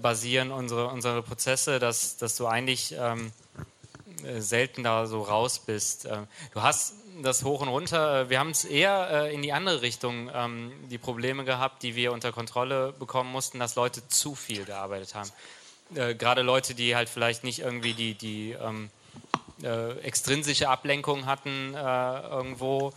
basieren 0.00 0.52
unsere, 0.52 0.88
unsere 0.88 1.22
Prozesse, 1.22 1.78
dass, 1.78 2.16
dass 2.16 2.36
du 2.36 2.46
eigentlich 2.46 2.94
ähm, 2.98 3.32
äh, 4.24 4.40
selten 4.40 4.82
da 4.82 5.06
so 5.06 5.22
raus 5.22 5.58
bist. 5.58 6.06
Ähm, 6.06 6.26
du 6.52 6.62
hast 6.62 6.94
das 7.22 7.44
hoch 7.44 7.60
und 7.60 7.68
runter. 7.68 8.22
äh, 8.22 8.30
Wir 8.30 8.38
haben 8.38 8.50
es 8.50 8.64
eher 8.64 9.08
äh, 9.10 9.34
in 9.34 9.42
die 9.42 9.52
andere 9.52 9.82
Richtung 9.82 10.30
ähm, 10.32 10.72
die 10.90 10.98
Probleme 10.98 11.44
gehabt, 11.44 11.82
die 11.82 11.94
wir 11.96 12.12
unter 12.12 12.32
Kontrolle 12.32 12.92
bekommen 12.92 13.30
mussten, 13.30 13.58
dass 13.58 13.74
Leute 13.74 14.06
zu 14.08 14.34
viel 14.34 14.64
gearbeitet 14.64 15.14
haben. 15.14 15.30
Äh, 15.94 16.14
Gerade 16.14 16.42
Leute, 16.42 16.74
die 16.74 16.96
halt 16.96 17.08
vielleicht 17.08 17.44
nicht 17.44 17.60
irgendwie 17.60 17.94
die, 17.94 18.14
die 18.14 18.52
ähm, 18.52 18.90
äh, 19.62 19.98
extrinsische 19.98 20.68
Ablenkung 20.68 21.26
hatten 21.26 21.74
äh, 21.74 22.20
irgendwo, 22.28 22.92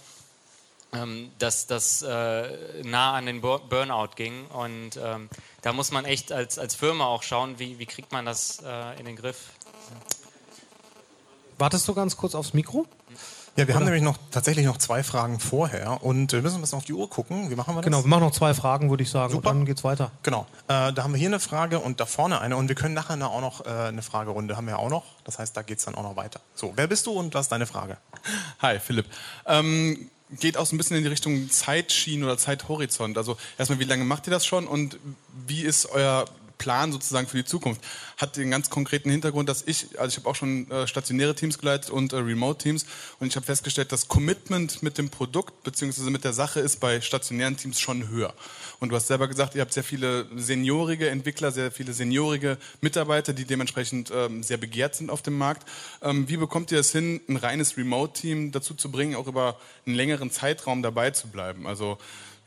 ähm, 0.94 1.32
dass 1.40 1.68
das 1.68 2.02
äh, 2.02 2.84
nah 2.84 3.14
an 3.14 3.26
den 3.26 3.42
Bur 3.42 3.60
Burnout 3.68 4.16
ging. 4.16 4.46
Und 4.48 4.98
ähm, 4.98 5.30
da 5.62 5.74
muss 5.74 5.92
man 5.92 6.06
echt 6.06 6.32
als, 6.32 6.58
als 6.60 6.76
Firma 6.76 7.06
auch 7.06 7.24
schauen, 7.24 7.60
wie, 7.60 7.80
wie 7.80 7.86
kriegt 7.86 8.12
man 8.12 8.26
das 8.26 8.60
äh, 8.66 9.00
in 9.00 9.06
den 9.06 9.16
Griff. 9.16 9.38
Wartest 11.58 11.88
du 11.88 11.94
ganz 11.94 12.16
kurz 12.16 12.36
aufs 12.36 12.54
Mikro? 12.54 12.86
Ja, 13.58 13.68
wir 13.68 13.74
haben 13.74 13.82
Oder? 13.82 13.92
nämlich 13.92 14.04
noch 14.04 14.18
tatsächlich 14.30 14.68
noch 14.68 14.78
zwei 14.78 15.02
Fragen 15.02 15.40
vorher 15.40 16.04
und 16.04 16.32
wir 16.32 16.44
müssen 16.44 16.58
ein 16.58 16.62
bisschen 16.62 16.78
auf 16.78 16.86
die 16.86 16.94
Uhr 16.94 17.10
gucken. 17.10 17.50
Wie 17.50 17.56
machen 17.56 17.74
wir 17.74 17.82
das? 17.82 17.86
Genau, 17.86 18.04
wir 18.04 18.08
machen 18.08 18.22
noch 18.22 18.32
zwei 18.32 18.54
Fragen, 18.54 18.92
würde 18.92 19.02
ich 19.02 19.10
sagen, 19.10 19.34
Super. 19.34 19.50
und 19.50 19.56
dann 19.56 19.66
geht's 19.66 19.84
weiter. 19.84 20.12
Genau. 20.22 20.46
Äh, 20.68 20.94
da 20.94 21.04
haben 21.04 21.12
wir 21.12 21.18
hier 21.18 21.30
eine 21.30 21.40
Frage 21.40 21.80
und 21.80 22.00
da 22.00 22.06
vorne 22.06 22.40
eine 22.40 22.56
und 22.56 22.68
wir 22.68 22.76
können 22.76 22.94
nachher 22.94 23.20
auch 23.28 23.42
noch 23.42 23.66
äh, 23.66 23.70
eine 23.70 24.04
Fragerunde 24.04 24.58
haben 24.58 24.68
wir 24.68 24.78
auch 24.78 24.90
noch. 24.90 25.06
Das 25.24 25.40
heißt, 25.40 25.58
da 25.58 25.64
geht 25.64 25.80
es 25.80 25.86
dann 25.86 25.96
auch 25.96 26.04
noch 26.04 26.16
weiter. 26.16 26.40
So, 26.54 26.74
wer 26.76 26.86
bist 26.86 27.08
du 27.08 27.14
und 27.14 27.34
was 27.34 27.46
ist 27.46 27.52
deine 27.52 27.66
Frage? 27.66 27.98
Hi, 28.62 28.80
Philipp. 28.80 29.08
Ähm, 29.48 30.08
geht 30.32 30.58
auch 30.58 30.66
so 30.66 30.76
ein 30.76 30.78
bisschen 30.78 30.98
in 30.98 31.04
die 31.04 31.10
Richtung 31.10 31.50
Zeitschienen 31.50 32.24
oder 32.24 32.38
Zeithorizont. 32.38 33.18
Also 33.18 33.38
erstmal, 33.58 33.80
wie 33.80 33.86
lange 33.86 34.04
macht 34.04 34.28
ihr 34.28 34.32
das 34.32 34.46
schon 34.46 34.68
und 34.68 34.98
wie 35.48 35.62
ist 35.62 35.88
euer 35.88 36.26
Plan 36.58 36.92
sozusagen 36.92 37.28
für 37.28 37.38
die 37.38 37.46
Zukunft? 37.46 37.82
Hat 38.18 38.38
den 38.38 38.52
ganz 38.52 38.70
konkreten 38.70 39.10
Hintergrund, 39.10 39.50
dass 39.50 39.64
ich, 39.66 40.00
also 40.00 40.10
ich 40.10 40.18
habe 40.18 40.30
auch 40.30 40.36
schon 40.36 40.70
äh, 40.72 40.88
stationäre 40.88 41.36
Teams 41.36 41.58
geleitet 41.58 41.90
und 41.90 42.14
äh, 42.14 42.18
Remote-Teams 42.18 42.86
und 43.20 43.28
ich 43.28 43.36
habe 43.36 43.46
festgestellt, 43.46 43.92
das 43.92 44.08
Commitment 44.08 44.82
mit 44.84 44.98
dem 44.98 45.10
Produkt 45.10 45.64
bzw. 45.64 46.10
mit 46.10 46.24
der 46.24 46.34
Sache 46.34 46.60
ist 46.60 46.80
bei 46.80 47.02
stationären 47.02 47.58
Teams 47.58 47.80
schon 47.80 48.10
höher. 48.10 48.34
Und 48.80 48.90
du 48.90 48.96
hast 48.96 49.08
selber 49.08 49.28
gesagt, 49.28 49.56
ihr 49.56 49.62
habt 49.62 49.74
sehr 49.74 49.84
viele 49.84 50.28
seniorige 50.36 51.10
Entwickler, 51.10 51.52
sehr 51.52 51.72
viele 51.72 51.94
seniorige 51.94 52.58
Mitarbeiter, 52.82 53.34
die 53.34 53.46
dementsprechend 53.46 54.12
ähm, 54.14 54.44
sehr 54.44 54.58
begehrt 54.58 54.96
sind 54.96 55.10
auf 55.10 55.22
dem 55.22 55.38
Markt. 55.38 55.68
Ähm, 56.02 56.30
wie 56.30 56.38
bekommt 56.38 56.72
ihr 56.72 56.80
es 56.80 56.92
hin, 56.92 57.22
ein 57.28 57.38
reines 57.38 57.78
Remote-Team 57.78 58.52
dazu 58.52 58.74
zu 58.74 58.92
bringen, 58.92 59.16
auch 59.16 59.28
über 59.28 59.60
einen 59.86 59.96
längeren 59.96 60.32
Zeitraum 60.32 60.84
dabei 60.84 61.12
zu 61.12 61.28
bleiben? 61.28 61.66
Also 61.66 61.98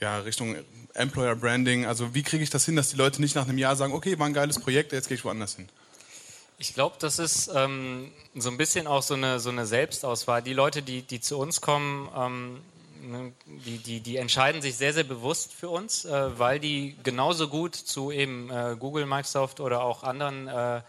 ja, 0.00 0.18
Richtung 0.18 0.56
Employer 0.94 1.36
Branding. 1.36 1.86
Also 1.86 2.14
wie 2.14 2.22
kriege 2.22 2.42
ich 2.42 2.50
das 2.50 2.64
hin, 2.64 2.76
dass 2.76 2.90
die 2.90 2.96
Leute 2.96 3.20
nicht 3.20 3.34
nach 3.34 3.48
einem 3.48 3.58
Jahr 3.58 3.76
sagen, 3.76 3.92
okay, 3.92 4.18
war 4.18 4.26
ein 4.26 4.34
geiles 4.34 4.58
Projekt, 4.58 4.92
jetzt 4.92 5.08
gehe 5.08 5.16
ich 5.16 5.24
woanders 5.24 5.56
hin? 5.56 5.68
Ich 6.58 6.74
glaube, 6.74 6.96
das 6.98 7.18
ist 7.18 7.50
ähm, 7.54 8.12
so 8.34 8.50
ein 8.50 8.58
bisschen 8.58 8.86
auch 8.86 9.02
so 9.02 9.14
eine, 9.14 9.40
so 9.40 9.48
eine 9.48 9.66
Selbstauswahl. 9.66 10.42
Die 10.42 10.52
Leute, 10.52 10.82
die, 10.82 11.02
die 11.02 11.20
zu 11.20 11.38
uns 11.38 11.62
kommen, 11.62 12.08
ähm, 12.14 12.60
ne, 13.00 13.32
die, 13.46 13.78
die, 13.78 14.00
die 14.00 14.16
entscheiden 14.16 14.60
sich 14.60 14.76
sehr, 14.76 14.92
sehr 14.92 15.04
bewusst 15.04 15.54
für 15.54 15.70
uns, 15.70 16.04
äh, 16.04 16.38
weil 16.38 16.60
die 16.60 16.96
genauso 17.02 17.48
gut 17.48 17.74
zu 17.74 18.12
eben 18.12 18.50
äh, 18.50 18.76
Google, 18.78 19.06
Microsoft 19.06 19.60
oder 19.60 19.82
auch 19.82 20.02
anderen 20.02 20.48
äh, 20.48 20.82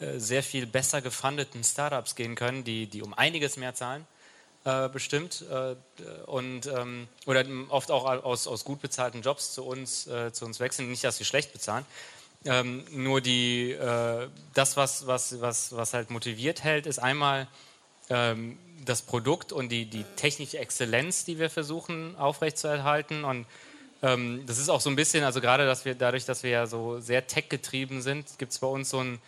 äh, 0.00 0.20
sehr 0.20 0.44
viel 0.44 0.66
besser 0.66 1.02
gefundeten 1.02 1.64
Startups 1.64 2.14
gehen 2.14 2.36
können, 2.36 2.62
die, 2.62 2.86
die 2.86 3.02
um 3.02 3.12
einiges 3.14 3.56
mehr 3.56 3.74
zahlen. 3.74 4.06
Äh, 4.68 4.90
bestimmt 4.90 5.46
äh, 5.50 5.76
und 6.26 6.66
ähm, 6.66 7.08
oder 7.24 7.42
oft 7.70 7.90
auch 7.90 8.04
aus, 8.04 8.46
aus 8.46 8.64
gut 8.64 8.82
bezahlten 8.82 9.22
Jobs 9.22 9.54
zu 9.54 9.64
uns 9.64 10.06
äh, 10.06 10.30
zu 10.30 10.44
uns 10.44 10.60
wechseln. 10.60 10.90
Nicht 10.90 11.04
dass 11.04 11.18
wir 11.18 11.24
schlecht 11.24 11.54
bezahlen. 11.54 11.86
Ähm, 12.44 12.84
nur 12.90 13.22
die 13.22 13.70
äh, 13.70 14.28
das 14.52 14.76
was, 14.76 15.06
was 15.06 15.40
was 15.40 15.74
was 15.74 15.94
halt 15.94 16.10
motiviert 16.10 16.64
hält 16.64 16.84
ist 16.84 16.98
einmal 16.98 17.48
ähm, 18.10 18.58
das 18.84 19.00
Produkt 19.00 19.52
und 19.52 19.70
die 19.70 19.86
die 19.86 20.04
technische 20.16 20.58
Exzellenz 20.58 21.24
die 21.24 21.38
wir 21.38 21.48
versuchen 21.48 22.14
aufrechtzuerhalten. 22.16 23.24
Und 23.24 23.46
ähm, 24.02 24.42
das 24.44 24.58
ist 24.58 24.68
auch 24.68 24.82
so 24.82 24.90
ein 24.90 24.96
bisschen 24.96 25.24
also 25.24 25.40
gerade 25.40 25.64
dass 25.64 25.86
wir 25.86 25.94
dadurch 25.94 26.26
dass 26.26 26.42
wir 26.42 26.50
ja 26.50 26.66
so 26.66 27.00
sehr 27.00 27.26
tech 27.26 27.48
getrieben 27.48 28.02
sind 28.02 28.38
gibt 28.38 28.52
es 28.52 28.58
bei 28.58 28.66
uns 28.66 28.90
so 28.90 28.98
ein 28.98 29.18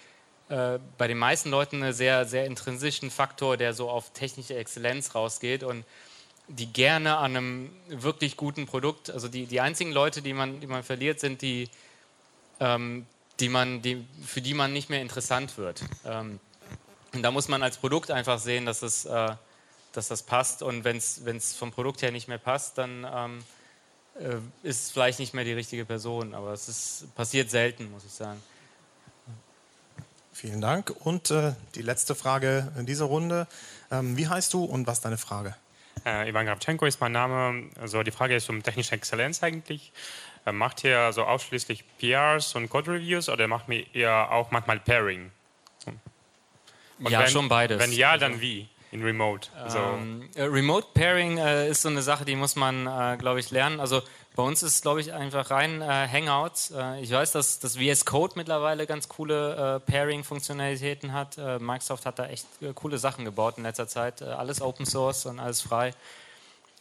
bei 0.51 1.07
den 1.07 1.17
meisten 1.17 1.49
Leuten 1.49 1.81
einen 1.81 1.93
sehr, 1.93 2.27
sehr 2.27 2.45
intrinsischen 2.45 3.13
Faktor, 3.13 3.57
der 3.57 3.73
so 3.73 3.89
auf 3.89 4.13
technische 4.13 4.57
Exzellenz 4.57 5.15
rausgeht 5.15 5.63
und 5.63 5.85
die 6.49 6.67
gerne 6.67 7.19
an 7.19 7.37
einem 7.37 7.71
wirklich 7.89 8.37
guten 8.37 8.67
Produkt, 8.67 9.11
also 9.11 9.29
die, 9.29 9.47
die 9.47 9.61
einzigen 9.61 9.93
Leute, 9.93 10.23
die 10.23 10.33
man, 10.33 10.61
die 10.61 10.67
man 10.67 10.83
verliert, 10.83 11.21
sind 11.21 11.43
die, 11.43 11.69
ähm, 12.59 13.07
die 13.39 13.49
man, 13.49 13.83
die, 13.83 14.05
für 14.27 14.41
die 14.41 14.55
man 14.55 14.73
nicht 14.73 14.91
mehr 14.91 15.01
interessant 15.01 15.57
wird. 15.57 15.85
Ähm, 16.05 16.41
und 17.13 17.23
da 17.23 17.31
muss 17.31 17.49
man 17.49 17.63
als 17.63 17.77
Produkt 17.77 18.11
einfach 18.11 18.39
sehen, 18.41 18.67
dass 18.67 18.83
es, 18.83 19.05
äh, 19.05 19.35
dass 19.93 20.09
das 20.09 20.25
passt. 20.25 20.63
Und 20.63 20.85
wenn 20.85 20.97
es 20.97 21.55
vom 21.55 21.71
Produkt 21.71 22.03
her 22.03 22.11
nicht 22.11 22.27
mehr 22.27 22.39
passt, 22.39 22.79
dann 22.79 23.07
ähm, 23.13 23.45
äh, 24.19 24.69
ist 24.69 24.93
vielleicht 24.93 25.21
nicht 25.21 25.35
mehr 25.35 25.45
die 25.45 25.53
richtige 25.53 25.85
Person. 25.85 26.35
Aber 26.35 26.53
es 26.53 26.69
ist, 26.69 27.15
passiert 27.15 27.51
selten, 27.51 27.91
muss 27.91 28.05
ich 28.05 28.13
sagen. 28.13 28.43
Vielen 30.41 30.63
Dank. 30.63 30.91
Und 31.01 31.31
äh, 31.31 31.53
die 31.75 31.83
letzte 31.83 32.15
Frage 32.15 32.73
in 32.79 32.87
dieser 32.87 33.05
Runde. 33.05 33.47
Ähm, 33.91 34.17
wie 34.17 34.27
heißt 34.27 34.55
du 34.55 34.65
und 34.65 34.87
was 34.87 34.95
ist 34.95 35.05
deine 35.05 35.19
Frage? 35.19 35.55
Äh, 36.07 36.31
Ivan 36.31 36.47
Gravchenko 36.47 36.87
ist 36.87 36.99
mein 36.99 37.13
Name. 37.13 37.69
Also 37.79 38.03
die 38.03 38.11
Frage 38.11 38.35
ist 38.35 38.49
um 38.49 38.63
technische 38.63 38.95
Exzellenz 38.95 39.43
eigentlich. 39.43 39.93
Äh, 40.47 40.53
macht 40.53 40.83
ihr 40.83 41.13
so 41.13 41.25
ausschließlich 41.25 41.85
PRs 41.99 42.55
und 42.55 42.71
Code-Reviews 42.71 43.29
oder 43.29 43.49
macht 43.49 43.67
ihr 43.93 44.11
auch 44.11 44.51
manchmal 44.51 44.81
Pairing? 44.81 45.31
Und 45.85 47.11
ja, 47.11 47.21
wenn, 47.21 47.29
schon 47.29 47.51
beides. 47.51 47.79
Wenn 47.79 47.93
ja, 47.93 48.17
dann 48.17 48.41
wie? 48.41 48.67
In 48.93 49.03
Remote. 49.03 49.51
So. 49.69 49.79
Ähm, 49.79 50.31
äh, 50.37 50.45
Remote 50.45 50.87
Pairing 50.95 51.37
äh, 51.37 51.69
ist 51.69 51.83
so 51.83 51.91
eine 51.91 52.01
Sache, 52.01 52.25
die 52.25 52.35
muss 52.35 52.57
man, 52.57 52.87
äh, 52.87 53.19
glaube 53.19 53.41
ich, 53.41 53.51
lernen. 53.51 53.79
Also 53.79 54.01
bei 54.37 54.43
uns 54.45 54.63
ist, 54.63 54.83
glaube 54.83 55.01
ich, 55.01 55.13
einfach 55.13 55.51
rein 55.51 55.83
äh, 55.83 56.09
Hangouts. 56.11 56.71
Äh, 56.71 57.01
ich 57.01 57.11
weiß, 57.11 57.33
dass 57.33 57.59
das 57.59 57.77
VS 57.77 58.05
Code 58.05 58.35
mittlerweile 58.37 58.87
ganz 58.87 59.09
coole 59.09 59.77
äh, 59.77 59.91
Pairing-Funktionalitäten 59.91 61.13
hat. 61.13 61.37
Microsoft 61.61 62.07
hat 62.07 62.19
da 62.19 62.27
echt 62.27 62.47
coole 62.75 62.99
Sachen 62.99 63.25
gebaut 63.25 63.55
in 63.59 63.65
letzter 63.65 63.89
Zeit. 63.89 64.23
alles 64.23 64.63
Open 64.63 64.87
Source 64.87 65.27
und 65.27 65.41
alles 65.41 65.61
frei. 65.61 65.93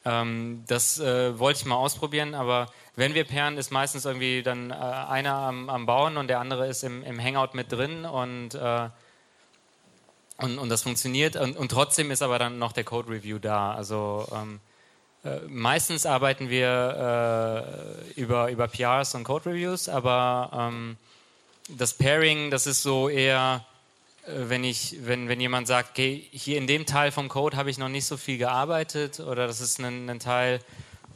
Ähm, 0.06 0.64
das 0.68 1.00
wollte 1.00 1.60
ich 1.60 1.66
mal 1.66 1.76
ausprobieren, 1.76 2.36
aber 2.36 2.68
wenn 2.96 3.14
wir 3.14 3.26
pairen, 3.26 3.58
ist 3.58 3.72
meistens 3.72 4.06
irgendwie 4.06 4.44
dann 4.44 4.72
einer 4.72 5.34
am, 5.34 5.70
am, 5.70 5.86
Bauen 5.86 6.18
und 6.18 6.28
der 6.28 6.40
andere 6.40 6.68
ist 6.68 6.84
im, 6.84 7.04
im 7.04 7.22
Hangout 7.22 7.54
mit 7.54 7.72
drin 7.72 8.06
und 8.06 8.58
und, 10.42 10.58
und 10.58 10.70
das 10.70 10.84
funktioniert 10.84 11.36
und, 11.36 11.58
und, 11.58 11.70
trotzdem 11.70 12.12
ist 12.12 12.22
aber 12.22 12.40
dann 12.40 12.60
noch 12.60 12.72
der 12.72 12.86
Code 12.86 13.10
Review 13.10 13.40
da. 13.40 13.74
Also 13.74 14.26
ähm, 14.32 14.62
äh, 15.26 15.40
meistens 15.48 16.06
arbeiten 16.06 16.50
wir 16.50 17.66
äh, 18.16 18.20
über, 18.20 18.50
über 18.50 18.68
PRs 18.68 19.16
und 19.16 19.26
Code 19.26 19.48
Reviews, 19.48 19.90
aber 19.90 20.50
ähm, 20.54 20.98
das 21.68 21.94
Pairing, 21.94 22.52
das 22.52 22.68
ist 22.68 22.84
so 22.84 23.10
eher, 23.10 23.66
äh, 24.26 24.32
wenn, 24.48 24.64
ich, 24.64 24.98
wenn, 25.02 25.28
wenn 25.28 25.42
jemand 25.42 25.68
sagt, 25.68 25.92
okay, 25.92 26.26
hier 26.32 26.58
in 26.58 26.68
dem 26.68 26.86
Teil 26.86 27.12
vom 27.12 27.28
Code 27.28 27.58
habe 27.58 27.70
ich 27.70 27.78
noch 27.78 27.90
nicht 27.90 28.06
so 28.06 28.16
viel 28.16 28.38
gearbeitet 28.38 29.20
oder 29.20 29.46
das 29.46 29.60
ist 29.60 29.80
ein, 29.80 30.10
ein 30.10 30.20
Teil, 30.20 30.62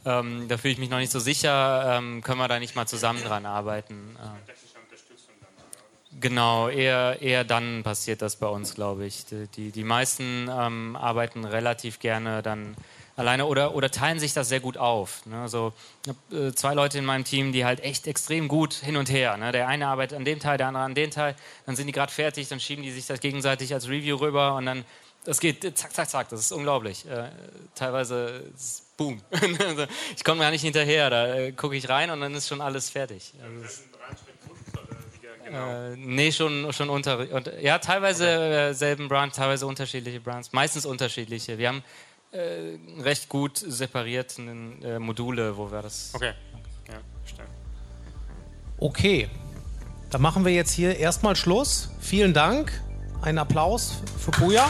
ähm, 0.04 0.48
da 0.48 0.58
fühle 0.58 0.72
ich 0.72 0.78
mich 0.78 0.90
noch 0.90 0.98
nicht 0.98 1.12
so 1.12 1.18
sicher, 1.18 1.96
ähm, 1.96 2.22
können 2.22 2.38
wir 2.38 2.48
da 2.48 2.58
nicht 2.58 2.76
mal 2.76 2.86
zusammen 2.86 3.22
dran 3.22 3.46
arbeiten. 3.46 4.16
Äh. 4.20 4.52
Genau, 6.20 6.68
eher, 6.68 7.22
eher 7.22 7.44
dann 7.44 7.82
passiert 7.82 8.22
das 8.22 8.36
bei 8.36 8.46
uns, 8.46 8.74
glaube 8.74 9.06
ich. 9.06 9.24
Die, 9.26 9.46
die, 9.48 9.70
die 9.70 9.84
meisten 9.84 10.48
ähm, 10.52 10.94
arbeiten 10.94 11.44
relativ 11.44 11.98
gerne 12.00 12.42
dann 12.42 12.76
alleine 13.16 13.46
oder, 13.46 13.74
oder 13.74 13.90
teilen 13.90 14.18
sich 14.18 14.32
das 14.32 14.48
sehr 14.48 14.60
gut 14.60 14.76
auf. 14.76 15.24
Ne? 15.26 15.40
Also, 15.40 15.72
ich 16.04 16.12
habe 16.32 16.48
äh, 16.48 16.54
zwei 16.54 16.74
Leute 16.74 16.98
in 16.98 17.04
meinem 17.04 17.24
Team, 17.24 17.52
die 17.52 17.64
halt 17.64 17.80
echt 17.80 18.06
extrem 18.06 18.48
gut 18.48 18.74
hin 18.74 18.96
und 18.96 19.10
her. 19.10 19.36
Ne? 19.36 19.52
Der 19.52 19.68
eine 19.68 19.86
arbeitet 19.86 20.16
an 20.16 20.24
dem 20.24 20.40
Teil, 20.40 20.58
der 20.58 20.68
andere 20.68 20.84
an 20.84 20.94
dem 20.94 21.10
Teil. 21.10 21.36
Dann 21.66 21.76
sind 21.76 21.86
die 21.86 21.92
gerade 21.92 22.12
fertig, 22.12 22.48
dann 22.48 22.60
schieben 22.60 22.82
die 22.82 22.90
sich 22.90 23.06
das 23.06 23.20
gegenseitig 23.20 23.72
als 23.72 23.88
Review 23.88 24.16
rüber 24.16 24.54
und 24.56 24.66
dann, 24.66 24.84
das 25.24 25.40
geht 25.40 25.62
zack, 25.78 25.92
zack, 25.92 26.10
zack. 26.10 26.28
Das 26.28 26.40
ist 26.40 26.52
unglaublich. 26.52 27.06
Äh, 27.06 27.30
teilweise, 27.74 28.44
ist 28.54 28.96
boom. 28.96 29.20
Ich 30.16 30.24
komme 30.24 30.40
gar 30.40 30.50
nicht 30.50 30.62
hinterher. 30.62 31.10
Da 31.10 31.34
äh, 31.34 31.52
gucke 31.52 31.76
ich 31.76 31.88
rein 31.88 32.10
und 32.10 32.20
dann 32.20 32.34
ist 32.34 32.48
schon 32.48 32.60
alles 32.60 32.90
fertig. 32.90 33.32
Also, 33.42 33.82
Genau. 35.44 35.92
Äh, 35.92 35.96
nee, 35.96 36.32
schon, 36.32 36.72
schon 36.72 36.88
unter, 36.88 37.18
unter 37.30 37.60
ja, 37.60 37.78
teilweise 37.78 38.24
okay. 38.24 38.70
äh, 38.70 38.72
selben 38.72 39.08
Brand, 39.08 39.36
teilweise 39.36 39.66
unterschiedliche 39.66 40.18
Brands, 40.18 40.52
meistens 40.52 40.86
unterschiedliche. 40.86 41.58
Wir 41.58 41.68
haben 41.68 41.84
äh, 42.34 42.78
recht 43.00 43.28
gut 43.28 43.58
separiert 43.58 44.38
äh, 44.38 44.98
Module, 44.98 45.56
wo 45.56 45.70
wir 45.70 45.82
das. 45.82 46.12
Okay, 46.14 46.32
ja, 46.88 46.98
stimmt. 47.24 47.48
Okay, 48.78 49.28
dann 50.10 50.20
machen 50.20 50.44
wir 50.44 50.52
jetzt 50.52 50.72
hier 50.72 50.96
erstmal 50.96 51.36
Schluss. 51.36 51.90
Vielen 52.00 52.34
Dank. 52.34 52.72
Ein 53.22 53.38
Applaus 53.38 54.02
für 54.18 54.32
Puja. 54.32 54.68